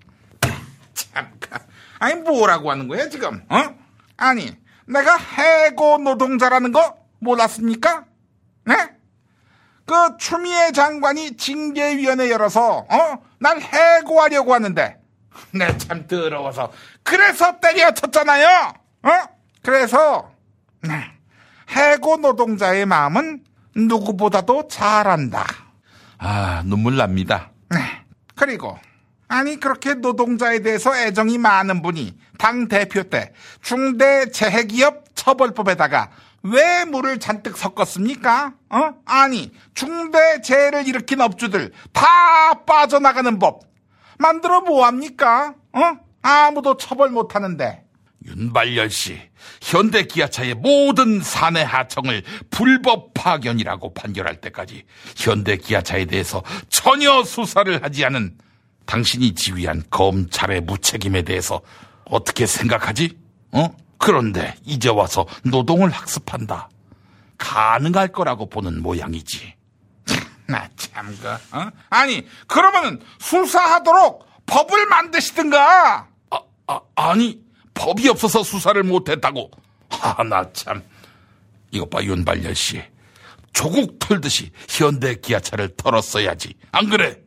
[0.94, 1.60] 잠깐.
[2.00, 3.44] 아니, 뭐라고 하는 거야, 지금?
[3.50, 3.76] 어?
[4.18, 4.56] 아니,
[4.88, 8.06] 내가 해고 노동자라는 거 몰랐습니까?
[8.66, 8.76] 네?
[9.86, 13.24] 그 추미애 장관이 징계위원회 열어서 어?
[13.40, 15.00] 날 해고하려고 하는데
[15.52, 16.72] 내 참 더러워서
[17.04, 18.74] 그래서 때려쳤잖아요.
[19.04, 19.10] 어?
[19.62, 20.32] 그래서
[20.82, 21.12] 네.
[21.70, 23.44] 해고 노동자의 마음은
[23.76, 25.46] 누구보다도 잘 안다.
[26.18, 27.52] 아 눈물 납니다.
[27.70, 27.80] 네.
[28.36, 28.80] 그리고
[29.28, 36.12] 아니 그렇게 노동자에 대해서 애정이 많은 분이 당 대표 때 중대 재해기업 처벌법에다가
[36.44, 38.54] 왜 물을 잔뜩 섞었습니까?
[38.70, 38.94] 어?
[39.06, 43.62] 아니, 중대 재해를 일으킨 업주들 다 빠져나가는 법
[44.20, 45.56] 만들어 뭐합니까?
[45.74, 45.98] 어?
[46.22, 47.84] 아무도 처벌 못하는데.
[48.28, 49.20] 윤발열 씨,
[49.62, 54.84] 현대 기아차의 모든 사내 하청을 불법 파견이라고 판결할 때까지
[55.16, 58.38] 현대 기아차에 대해서 전혀 수사를 하지 않은
[58.86, 61.62] 당신이 지휘한 검찰의 무책임에 대해서
[62.06, 63.18] 어떻게 생각하지?
[63.52, 63.76] 어?
[63.98, 66.70] 그런데 이제 와서 노동을 학습한다.
[67.38, 69.56] 가능할 거라고 보는 모양이지.
[70.48, 71.70] 나 참, 그, 어?
[71.90, 76.08] 아니, 그러면은 수사하도록 법을 만드시든가!
[76.30, 77.42] 아, 아, 아니,
[77.74, 79.50] 법이 없어서 수사를 못했다고.
[79.90, 80.84] 하, 나 참.
[81.72, 82.82] 이것 봐, 윤발열 씨.
[83.54, 86.54] 조국 털듯이 현대 기아차를 털었어야지.
[86.72, 87.18] 안 그래?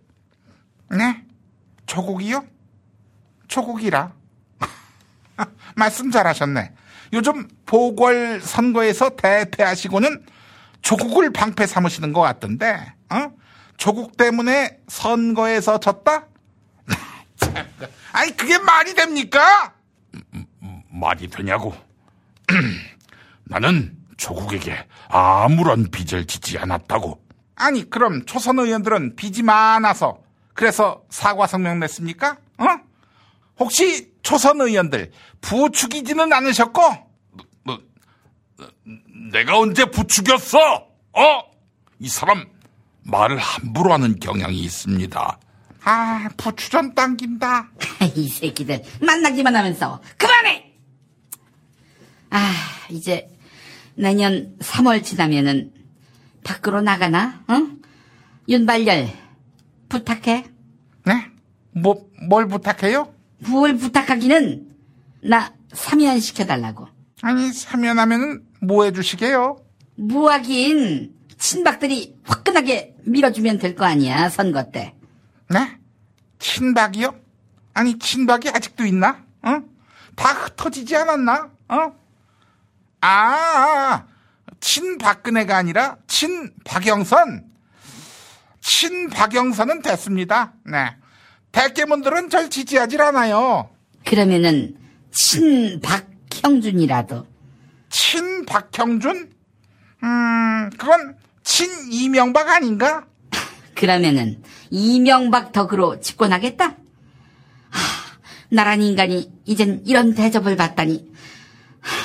[0.90, 1.24] 네?
[1.88, 2.44] 조국이요?
[3.48, 4.12] 조국이라.
[5.74, 6.72] 말씀 잘하셨네.
[7.14, 10.24] 요즘 보궐 선거에서 대패하시고는
[10.82, 13.32] 조국을 방패 삼으시는 것 같던데, 어?
[13.78, 16.26] 조국 때문에 선거에서 졌다?
[18.12, 19.72] 아니, 그게 말이 됩니까?
[20.90, 21.74] 말이 되냐고.
[23.44, 24.76] 나는 조국에게
[25.08, 27.22] 아무런 빚을 짓지 않았다고.
[27.54, 30.27] 아니, 그럼 초선 의원들은 빚이 많아서
[30.58, 32.36] 그래서 사과 성명 냈습니까?
[32.58, 32.64] 어?
[33.60, 36.82] 혹시 초선 의원들 부추기지는 않으셨고?
[37.62, 37.78] 뭐,
[39.30, 40.58] 내가 언제 부추겼어?
[41.12, 41.22] 어?
[42.00, 42.44] 이 사람
[43.04, 45.38] 말을 함부로 하는 경향이 있습니다.
[45.84, 47.70] 아, 부추전 당긴다.
[48.16, 50.72] 이 새끼들 만나기만 하면서 그만해.
[52.30, 52.52] 아
[52.90, 53.30] 이제
[53.94, 55.72] 내년 3월 지나면은
[56.42, 57.44] 밖으로 나가나?
[57.48, 57.80] 응?
[58.48, 59.27] 윤발열
[59.88, 60.44] 부탁해.
[61.06, 61.30] 네?
[61.72, 63.12] 뭐, 뭘 부탁해요?
[63.48, 64.66] 뭘 부탁하기는
[65.24, 66.88] 나 사면 시켜달라고.
[67.22, 69.56] 아니, 사면하면은 뭐 해주시게요?
[69.96, 74.94] 뭐 하긴 친박들이 화끈하게 밀어주면 될 거 아니야 선거 때.
[75.48, 75.78] 네?
[76.38, 77.14] 친박이요?
[77.74, 79.24] 아니, 친박이 아직도 있나?
[79.42, 79.60] 어?
[80.16, 81.50] 다 흩어지지 않았나?
[81.68, 81.92] 어?
[83.00, 84.04] 아,
[84.60, 87.47] 친박근혜가 아니라 친박영선.
[88.68, 90.52] 친박영선은 됐습니다.
[90.64, 90.94] 네.
[91.52, 93.70] 대깨문들은 절 지지하질 않아요.
[94.04, 94.76] 그러면은
[95.10, 97.26] 친박형준이라도.
[97.88, 99.32] 친박형준?
[100.04, 103.06] 음, 그건 친이명박 아닌가?
[103.74, 106.66] 그러면은 이명박 덕으로 집권하겠다?
[106.66, 106.74] 하,
[108.50, 111.10] 나란 인간이 이젠 이런 대접을 받다니
[111.80, 111.96] 하,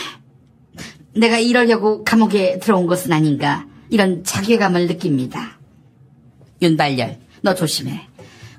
[1.14, 5.60] 내가 이러려고 감옥에 들어온 것은 아닌가 이런 자괴감을 느낍니다.
[6.64, 8.07] 윤발열 너 조심해.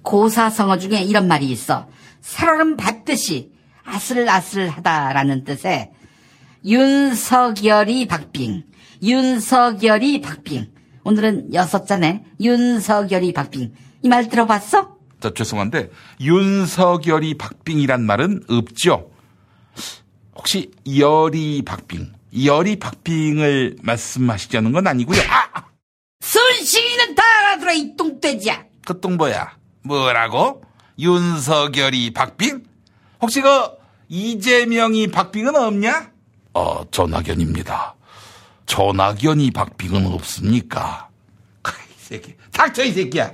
[0.02, 1.88] 고사성어 중에 이런 말이 있어.
[2.20, 3.50] 살얼음 받듯이
[3.84, 5.90] 아슬아슬하다라는 뜻의
[6.66, 8.64] 윤석열이 박빙,
[9.02, 10.70] 윤석열이 박빙.
[11.04, 13.72] 오늘은 여섯 잔에 윤석열이 박빙.
[14.02, 14.96] 이 말 들어봤어?
[15.20, 15.90] 저 죄송한데
[16.20, 19.10] 윤석열이 박빙이란 말은 없죠.
[20.34, 22.12] 혹시 열이 박빙,
[22.44, 25.18] 열이 박빙을 말씀하시자는 건 아니고요.
[25.54, 25.64] 아,
[26.24, 28.64] 순식이는 다 알아들어 이 똥돼지야.
[28.86, 29.56] 그 똥보야.
[29.82, 30.62] 뭐라고?
[30.98, 32.64] 윤석열이 박빙?
[33.20, 33.48] 혹시 그
[34.08, 36.10] 이재명이 박빙은 없냐?
[36.54, 37.94] 어, 전학연입니다.
[38.66, 41.10] 전학연이 박빙은 없습니까?
[41.66, 42.34] 이 새끼.
[42.52, 43.32] 닥쳐 이 새끼야.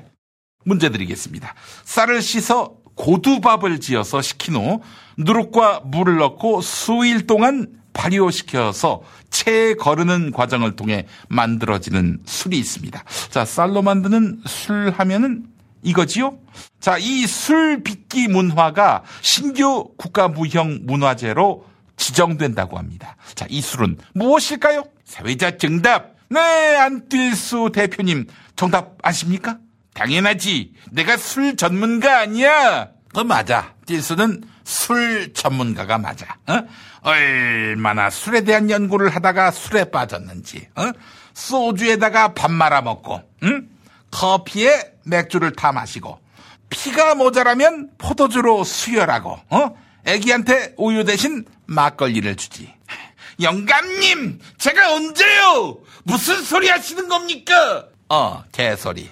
[0.65, 1.55] 문제 드리겠습니다.
[1.85, 4.81] 쌀을 씻어 고두밥을 지어서 식힌 후
[5.17, 13.03] 누룩과 물을 넣고 수일 동안 발효시켜서 체에 거르는 과정을 통해 만들어지는 술이 있습니다.
[13.31, 15.45] 자, 쌀로 만드는 술 하면은
[15.83, 16.39] 이거지요?
[16.81, 21.67] 자, 이 술 빚기 문화가 신규 국가무형 문화재로
[21.97, 23.17] 지정된다고 합니다.
[23.35, 24.85] 자, 이 술은 무엇일까요?
[25.05, 26.15] 사회자 정답.
[26.31, 29.59] 네, 안뜰수 대표님 정답 아십니까?
[29.95, 30.73] 당연하지.
[30.93, 32.89] 내가 술 전문가 아니야.
[33.13, 33.75] 그 맞아.
[33.87, 36.39] 띨수는 술 전문가가 맞아.
[36.47, 36.63] 어?
[37.03, 40.69] 얼마나 술에 대한 연구를 하다가 술에 빠졌는지.
[40.75, 40.91] 어?
[41.35, 43.69] 소주에다가 밥 말아 먹고, 응?
[44.11, 46.21] 커피에 맥주를 타 마시고,
[46.69, 49.77] 피가 모자라면 포도주로 수혈하고, 어?
[50.05, 52.75] 애기한테 우유 대신 막걸리를 주지.
[53.41, 55.79] 영감님, 제가 언제요?
[56.05, 57.87] 무슨 소리 하시는 겁니까?
[58.09, 59.11] 어, 개소리.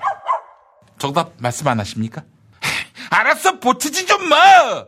[0.98, 2.24] 정답 말씀 안 하십니까?
[3.10, 4.85] 알았어, 보치지 좀 마!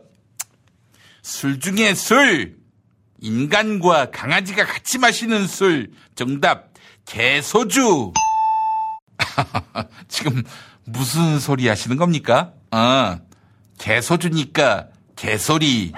[1.23, 2.60] 술 중에 술.
[3.21, 5.91] 인간과 강아지가 같이 마시는 술.
[6.15, 6.69] 정답,
[7.05, 8.11] 개소주.
[10.09, 10.43] 지금
[10.83, 12.53] 무슨 소리 하시는 겁니까?
[12.71, 13.19] 아,
[13.77, 15.93] 개소주니까 개소리.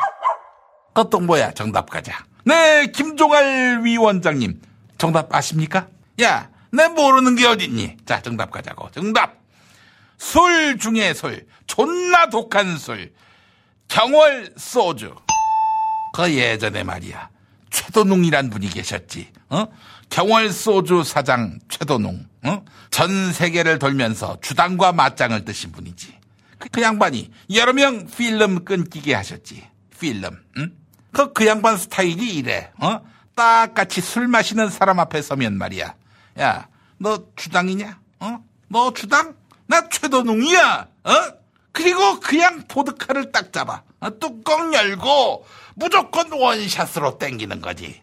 [0.93, 1.53] 어떤 뭐야?
[1.53, 2.25] 정답 가자.
[2.43, 4.61] 네, 김종할 위원장님.
[4.97, 5.87] 정답 아십니까?
[6.21, 7.97] 야, 내 모르는 게 어딨니?
[8.05, 8.91] 자, 정답 가자고.
[8.91, 9.37] 정답.
[10.17, 11.47] 술 중에 술.
[11.67, 13.13] 존나 독한 술.
[13.87, 15.15] 경월 소주.
[16.13, 17.29] 그 예전에 말이야.
[17.71, 19.31] 최도농이란 분이 계셨지.
[19.49, 19.65] 어?
[20.09, 22.27] 경월 소주 사장 최도농.
[22.43, 22.63] 어?
[22.91, 26.15] 전 세계를 돌면서 주당과 맞짱을 뜨신 분이지.
[26.59, 29.67] 그, 그 양반이 여러 명 필름 끊기게 하셨지.
[29.99, 30.37] 필름.
[30.57, 30.71] 응?
[31.11, 32.71] 그, 그 양반 스타일이 이래.
[32.77, 33.01] 어?
[33.35, 35.95] 딱 같이 술 마시는 사람 앞에 서면 말이야.
[36.39, 36.67] 야,
[36.99, 37.99] 너 주당이냐?
[38.19, 38.37] 어?
[38.67, 39.35] 너 주당?
[39.65, 40.87] 나 최도농이야.
[41.05, 41.11] 어?
[41.71, 43.81] 그리고 그냥 보드카를 딱 잡아.
[43.99, 44.19] 어?
[44.19, 48.01] 뚜껑 열고 무조건 원샷으로 땡기는 거지.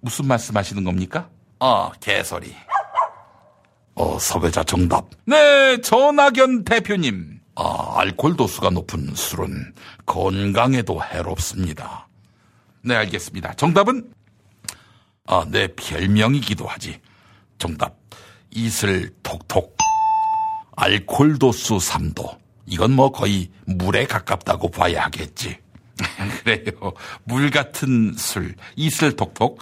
[0.00, 1.28] 무슨 말씀 하시는 겁니까?
[1.60, 2.54] 어, 개소리.
[3.94, 5.08] 어, 섭외자 정답.
[5.24, 7.40] 네, 전학연 대표님.
[7.56, 9.74] 아, 알코올 도수가 높은 술은
[10.04, 12.08] 건강에도 해롭습니다.
[12.82, 13.54] 네, 알겠습니다.
[13.54, 14.12] 정답은?
[15.26, 17.00] 아, 내 별명이기도 하지.
[17.58, 17.96] 정답.
[18.50, 19.76] 이슬 톡톡.
[20.76, 22.36] 알코올 도수 3도.
[22.66, 25.58] 이건 뭐 거의 물에 가깝다고 봐야 하겠지.
[26.44, 26.92] 그래요.
[27.24, 28.54] 물 같은 술.
[28.76, 29.60] 이슬 톡톡.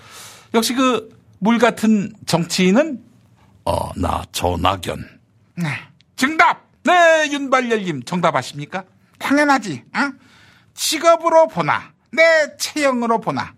[0.54, 1.10] 역시 그
[1.44, 3.02] 물 같은 정치인은
[3.64, 5.20] 어, 나 전학연.
[5.56, 5.66] 네.
[6.14, 6.68] 정답!
[6.84, 8.84] 네, 윤발열님 정답 아십니까?
[9.18, 10.18] 당연하지, 응?
[10.74, 12.22] 직업으로 보나, 내
[12.59, 13.54] 체형으로 보나,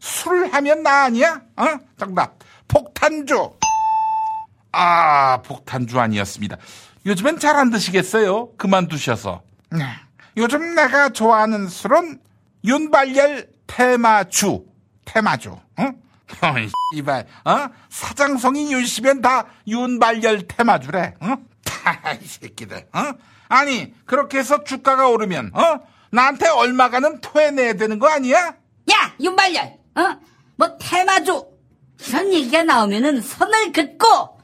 [0.00, 1.40] 술 하면 나 아니야?
[1.56, 1.64] 어?
[1.96, 2.40] 정답.
[2.66, 3.52] 폭탄주.
[4.72, 6.56] 아, 폭탄주 아니었습니다.
[7.06, 8.50] 요즘엔 잘 안 드시겠어요?
[8.56, 9.42] 그만두셔서.
[9.70, 9.84] 네.
[10.38, 12.20] 요즘 내가 좋아하는 술은
[12.64, 14.64] 윤발열 테마주.
[15.04, 15.58] 테마주.
[15.80, 16.00] 응?
[16.42, 17.68] 어이, 이발, 어?
[17.90, 21.14] 사장성이 윤씨면 다 윤발열 테마주래.
[21.22, 21.44] 응?
[22.22, 22.86] 이 새끼들.
[22.92, 23.12] 어?
[23.48, 25.80] 아니, 그렇게 해서 주가가 오르면, 어?
[26.12, 28.38] 나한테 얼마가는 토해내야 되는 거 아니야?
[28.92, 30.20] 야, 윤발열, 어?
[30.54, 31.46] 뭐 테마주
[32.08, 34.37] 이런 얘기가 나오면은 선을 긋고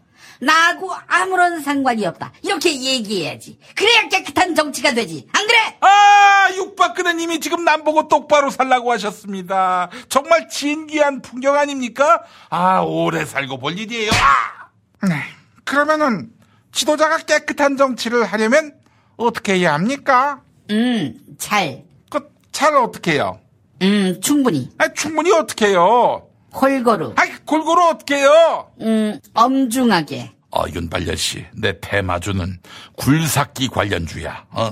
[0.44, 2.32] 나하고 아무런 상관이 없다.
[2.42, 3.58] 이렇게 얘기해야지.
[3.74, 5.26] 그래야 깨끗한 정치가 되지.
[5.32, 5.58] 안 그래?
[5.80, 9.88] 아, 육박근혜님이 지금 남 보고 똑바로 살라고 하셨습니다.
[10.08, 12.22] 정말 진귀한 풍경 아닙니까?
[12.50, 14.10] 아, 오래 살고 볼 일이에요.
[14.12, 15.06] 아!
[15.06, 15.16] 네.
[15.64, 16.30] 그러면은
[16.72, 18.74] 지도자가 깨끗한 정치를 하려면
[19.16, 20.42] 어떻게 해야 합니까?
[20.70, 21.84] 음, 잘.
[22.10, 23.38] 그, 잘 어떻게 해요?
[23.82, 24.70] 음, 충분히.
[24.78, 26.28] 아, 충분히 어떻게 해요?
[26.52, 27.14] 골고루.
[27.16, 28.70] 아, 골고루 어떻게 해요?
[28.80, 30.33] 음, 엄중하게.
[30.54, 32.60] 어, 윤발열 씨, 내 테마주는
[32.96, 34.46] 굴삭기 관련주야.
[34.50, 34.70] 어?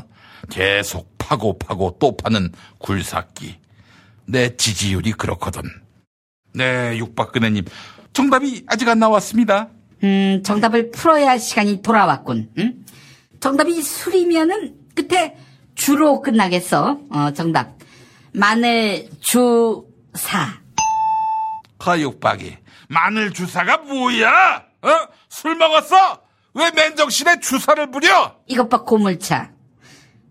[0.48, 3.59] 계속 파고 파고 또 파는 굴삭기.
[4.26, 5.62] 내 지지율이 그렇거든.
[6.54, 7.64] 네, 육박근혜님.
[8.12, 9.70] 정답이 아직 안 나왔습니다.
[10.04, 12.50] 음, 정답을 풀어야 할 시간이 돌아왔군.
[12.59, 12.84] 응?
[13.40, 15.36] 정답이 술이면은 끝에
[15.74, 17.00] 주로 끝나겠어.
[17.10, 17.76] 어, 정답.
[18.32, 20.60] 마늘 주사.
[21.84, 22.56] 허육박이.
[22.88, 24.72] 마늘 주사가 뭐야?
[24.82, 24.88] 어?
[25.28, 26.22] 술 먹었어?
[26.54, 28.36] 왜 맨정신에 주사를 부려?
[28.46, 29.50] 이것 봐 고물차.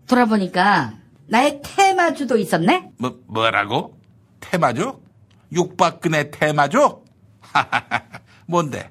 [0.06, 0.94] 돌아보니까
[1.26, 2.90] 나의 테마주도 있었네.
[2.98, 3.98] 뭐 뭐라고?
[4.40, 5.00] 테마주?
[5.52, 7.02] 육박근혜 테마주?
[8.46, 8.90] 뭔데?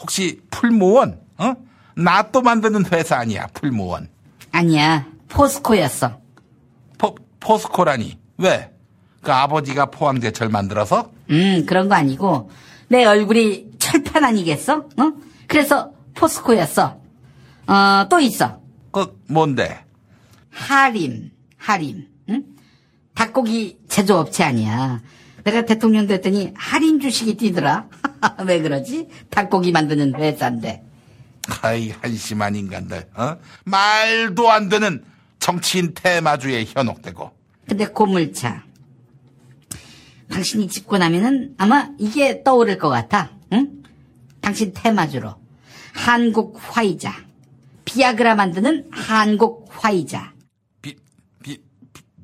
[0.00, 1.20] 혹시 풀무원?
[1.38, 1.54] 어?
[1.96, 4.08] 나 또 만드는 회사 아니야 풀무원?
[4.52, 6.20] 아니야 포스코였어.
[6.98, 8.72] 포 포스코라니 왜?
[9.22, 11.10] 그 아버지가 포항제철 만들어서?
[11.30, 12.50] 음 그런 거 아니고
[12.88, 14.88] 내 얼굴이 철판 아니겠어?
[14.96, 15.12] 어?
[15.46, 17.00] 그래서 포스코였어.
[17.66, 18.60] 어 또 있어.
[18.90, 19.84] 그 뭔데?
[20.50, 22.06] 하림 하림.
[22.30, 22.44] 응?
[23.14, 25.00] 닭고기 제조업체 아니야.
[25.44, 27.88] 내가 대통령 됐더니 할인 주식이 뛰더라.
[28.46, 29.08] 왜 그러지?
[29.30, 30.82] 닭고기 만드는 회사인데.
[31.62, 33.08] 아이 한심한 인간들.
[33.14, 33.36] 어?
[33.64, 35.04] 말도 안 되는
[35.38, 37.30] 정치인 테마주에 현혹되고.
[37.68, 38.64] 근데 고물차.
[40.30, 43.30] 당신이 짓고 나면은 아마 이게 떠오를 것 같아.
[43.52, 43.82] 응?
[44.40, 45.34] 당신 테마주로.
[45.94, 47.12] 한국 화이자.
[47.84, 50.32] 비아그라 만드는 한국 화이자.
[50.82, 50.96] 비,
[51.42, 51.58] 비,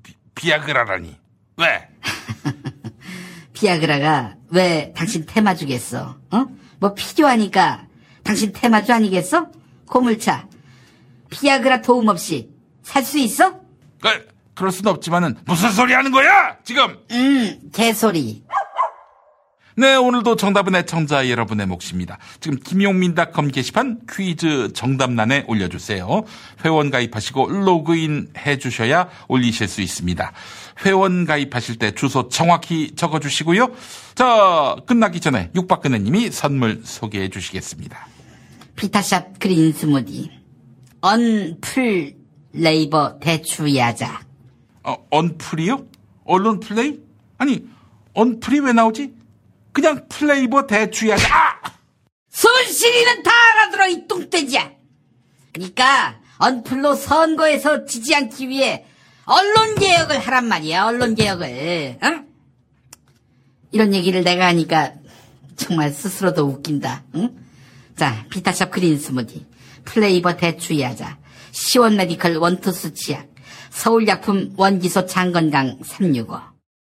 [0.02, 1.16] 비, 비아그라라니.
[1.56, 1.88] 왜?
[3.52, 6.18] 비아그라가 왜 당신 테마주겠어?
[6.30, 6.46] 어?
[6.80, 7.86] 뭐 필요하니까
[8.22, 9.48] 당신 테마주 아니겠어?
[9.86, 10.48] 고물차.
[11.30, 12.50] 비아그라 도움 없이
[12.82, 13.60] 살 수 있어?
[14.00, 16.58] 그, 그럴 순 없지만은 무슨 소리 하는 거야?
[16.64, 16.98] 지금.
[17.10, 18.44] 음, 개소리.
[19.76, 22.18] 네, 오늘도 정답은 애청자 여러분의 몫입니다.
[22.38, 26.22] 지금 김용민닷컴 게시판 퀴즈 정답란에 올려주세요.
[26.64, 30.32] 회원 가입하시고 로그인 해주셔야 올리실 수 있습니다.
[30.86, 33.72] 회원 가입하실 때 주소 정확히 적어주시고요.
[34.14, 38.06] 자, 끝나기 전에 육박근혜님이 선물 소개해 주시겠습니다.
[38.76, 40.30] 비타샵 그린 스무디.
[41.00, 42.14] 언풀
[42.52, 44.20] 레이버 대추 야자.
[44.84, 45.84] 어, 언플이요?
[46.24, 47.00] 언론 플레이?
[47.38, 47.66] 아니,
[48.12, 49.23] 언플이 왜 나오지?
[49.74, 51.28] 그냥 플레이버 대추야자.
[51.34, 51.60] 아!
[52.30, 54.70] 손실이는 다 알아들어 이 뚱돼지야.
[55.52, 58.86] 그러니까 언플로 선거에서 지지 않기 위해
[59.24, 60.86] 언론 개혁을 하란 말이야.
[60.86, 61.98] 언론 개혁을.
[62.02, 62.26] 응?
[63.72, 64.94] 이런 얘기를 내가 하니까
[65.56, 67.04] 정말 스스로도 웃긴다.
[67.16, 67.36] 응?
[67.96, 69.46] 자, 비타샵 그린 스무디,
[69.84, 71.18] 플레이버 대추야자,
[71.52, 73.28] 시원 메디컬 원투스 치약,
[73.70, 76.53] 서울약품 원기소 장건강 365.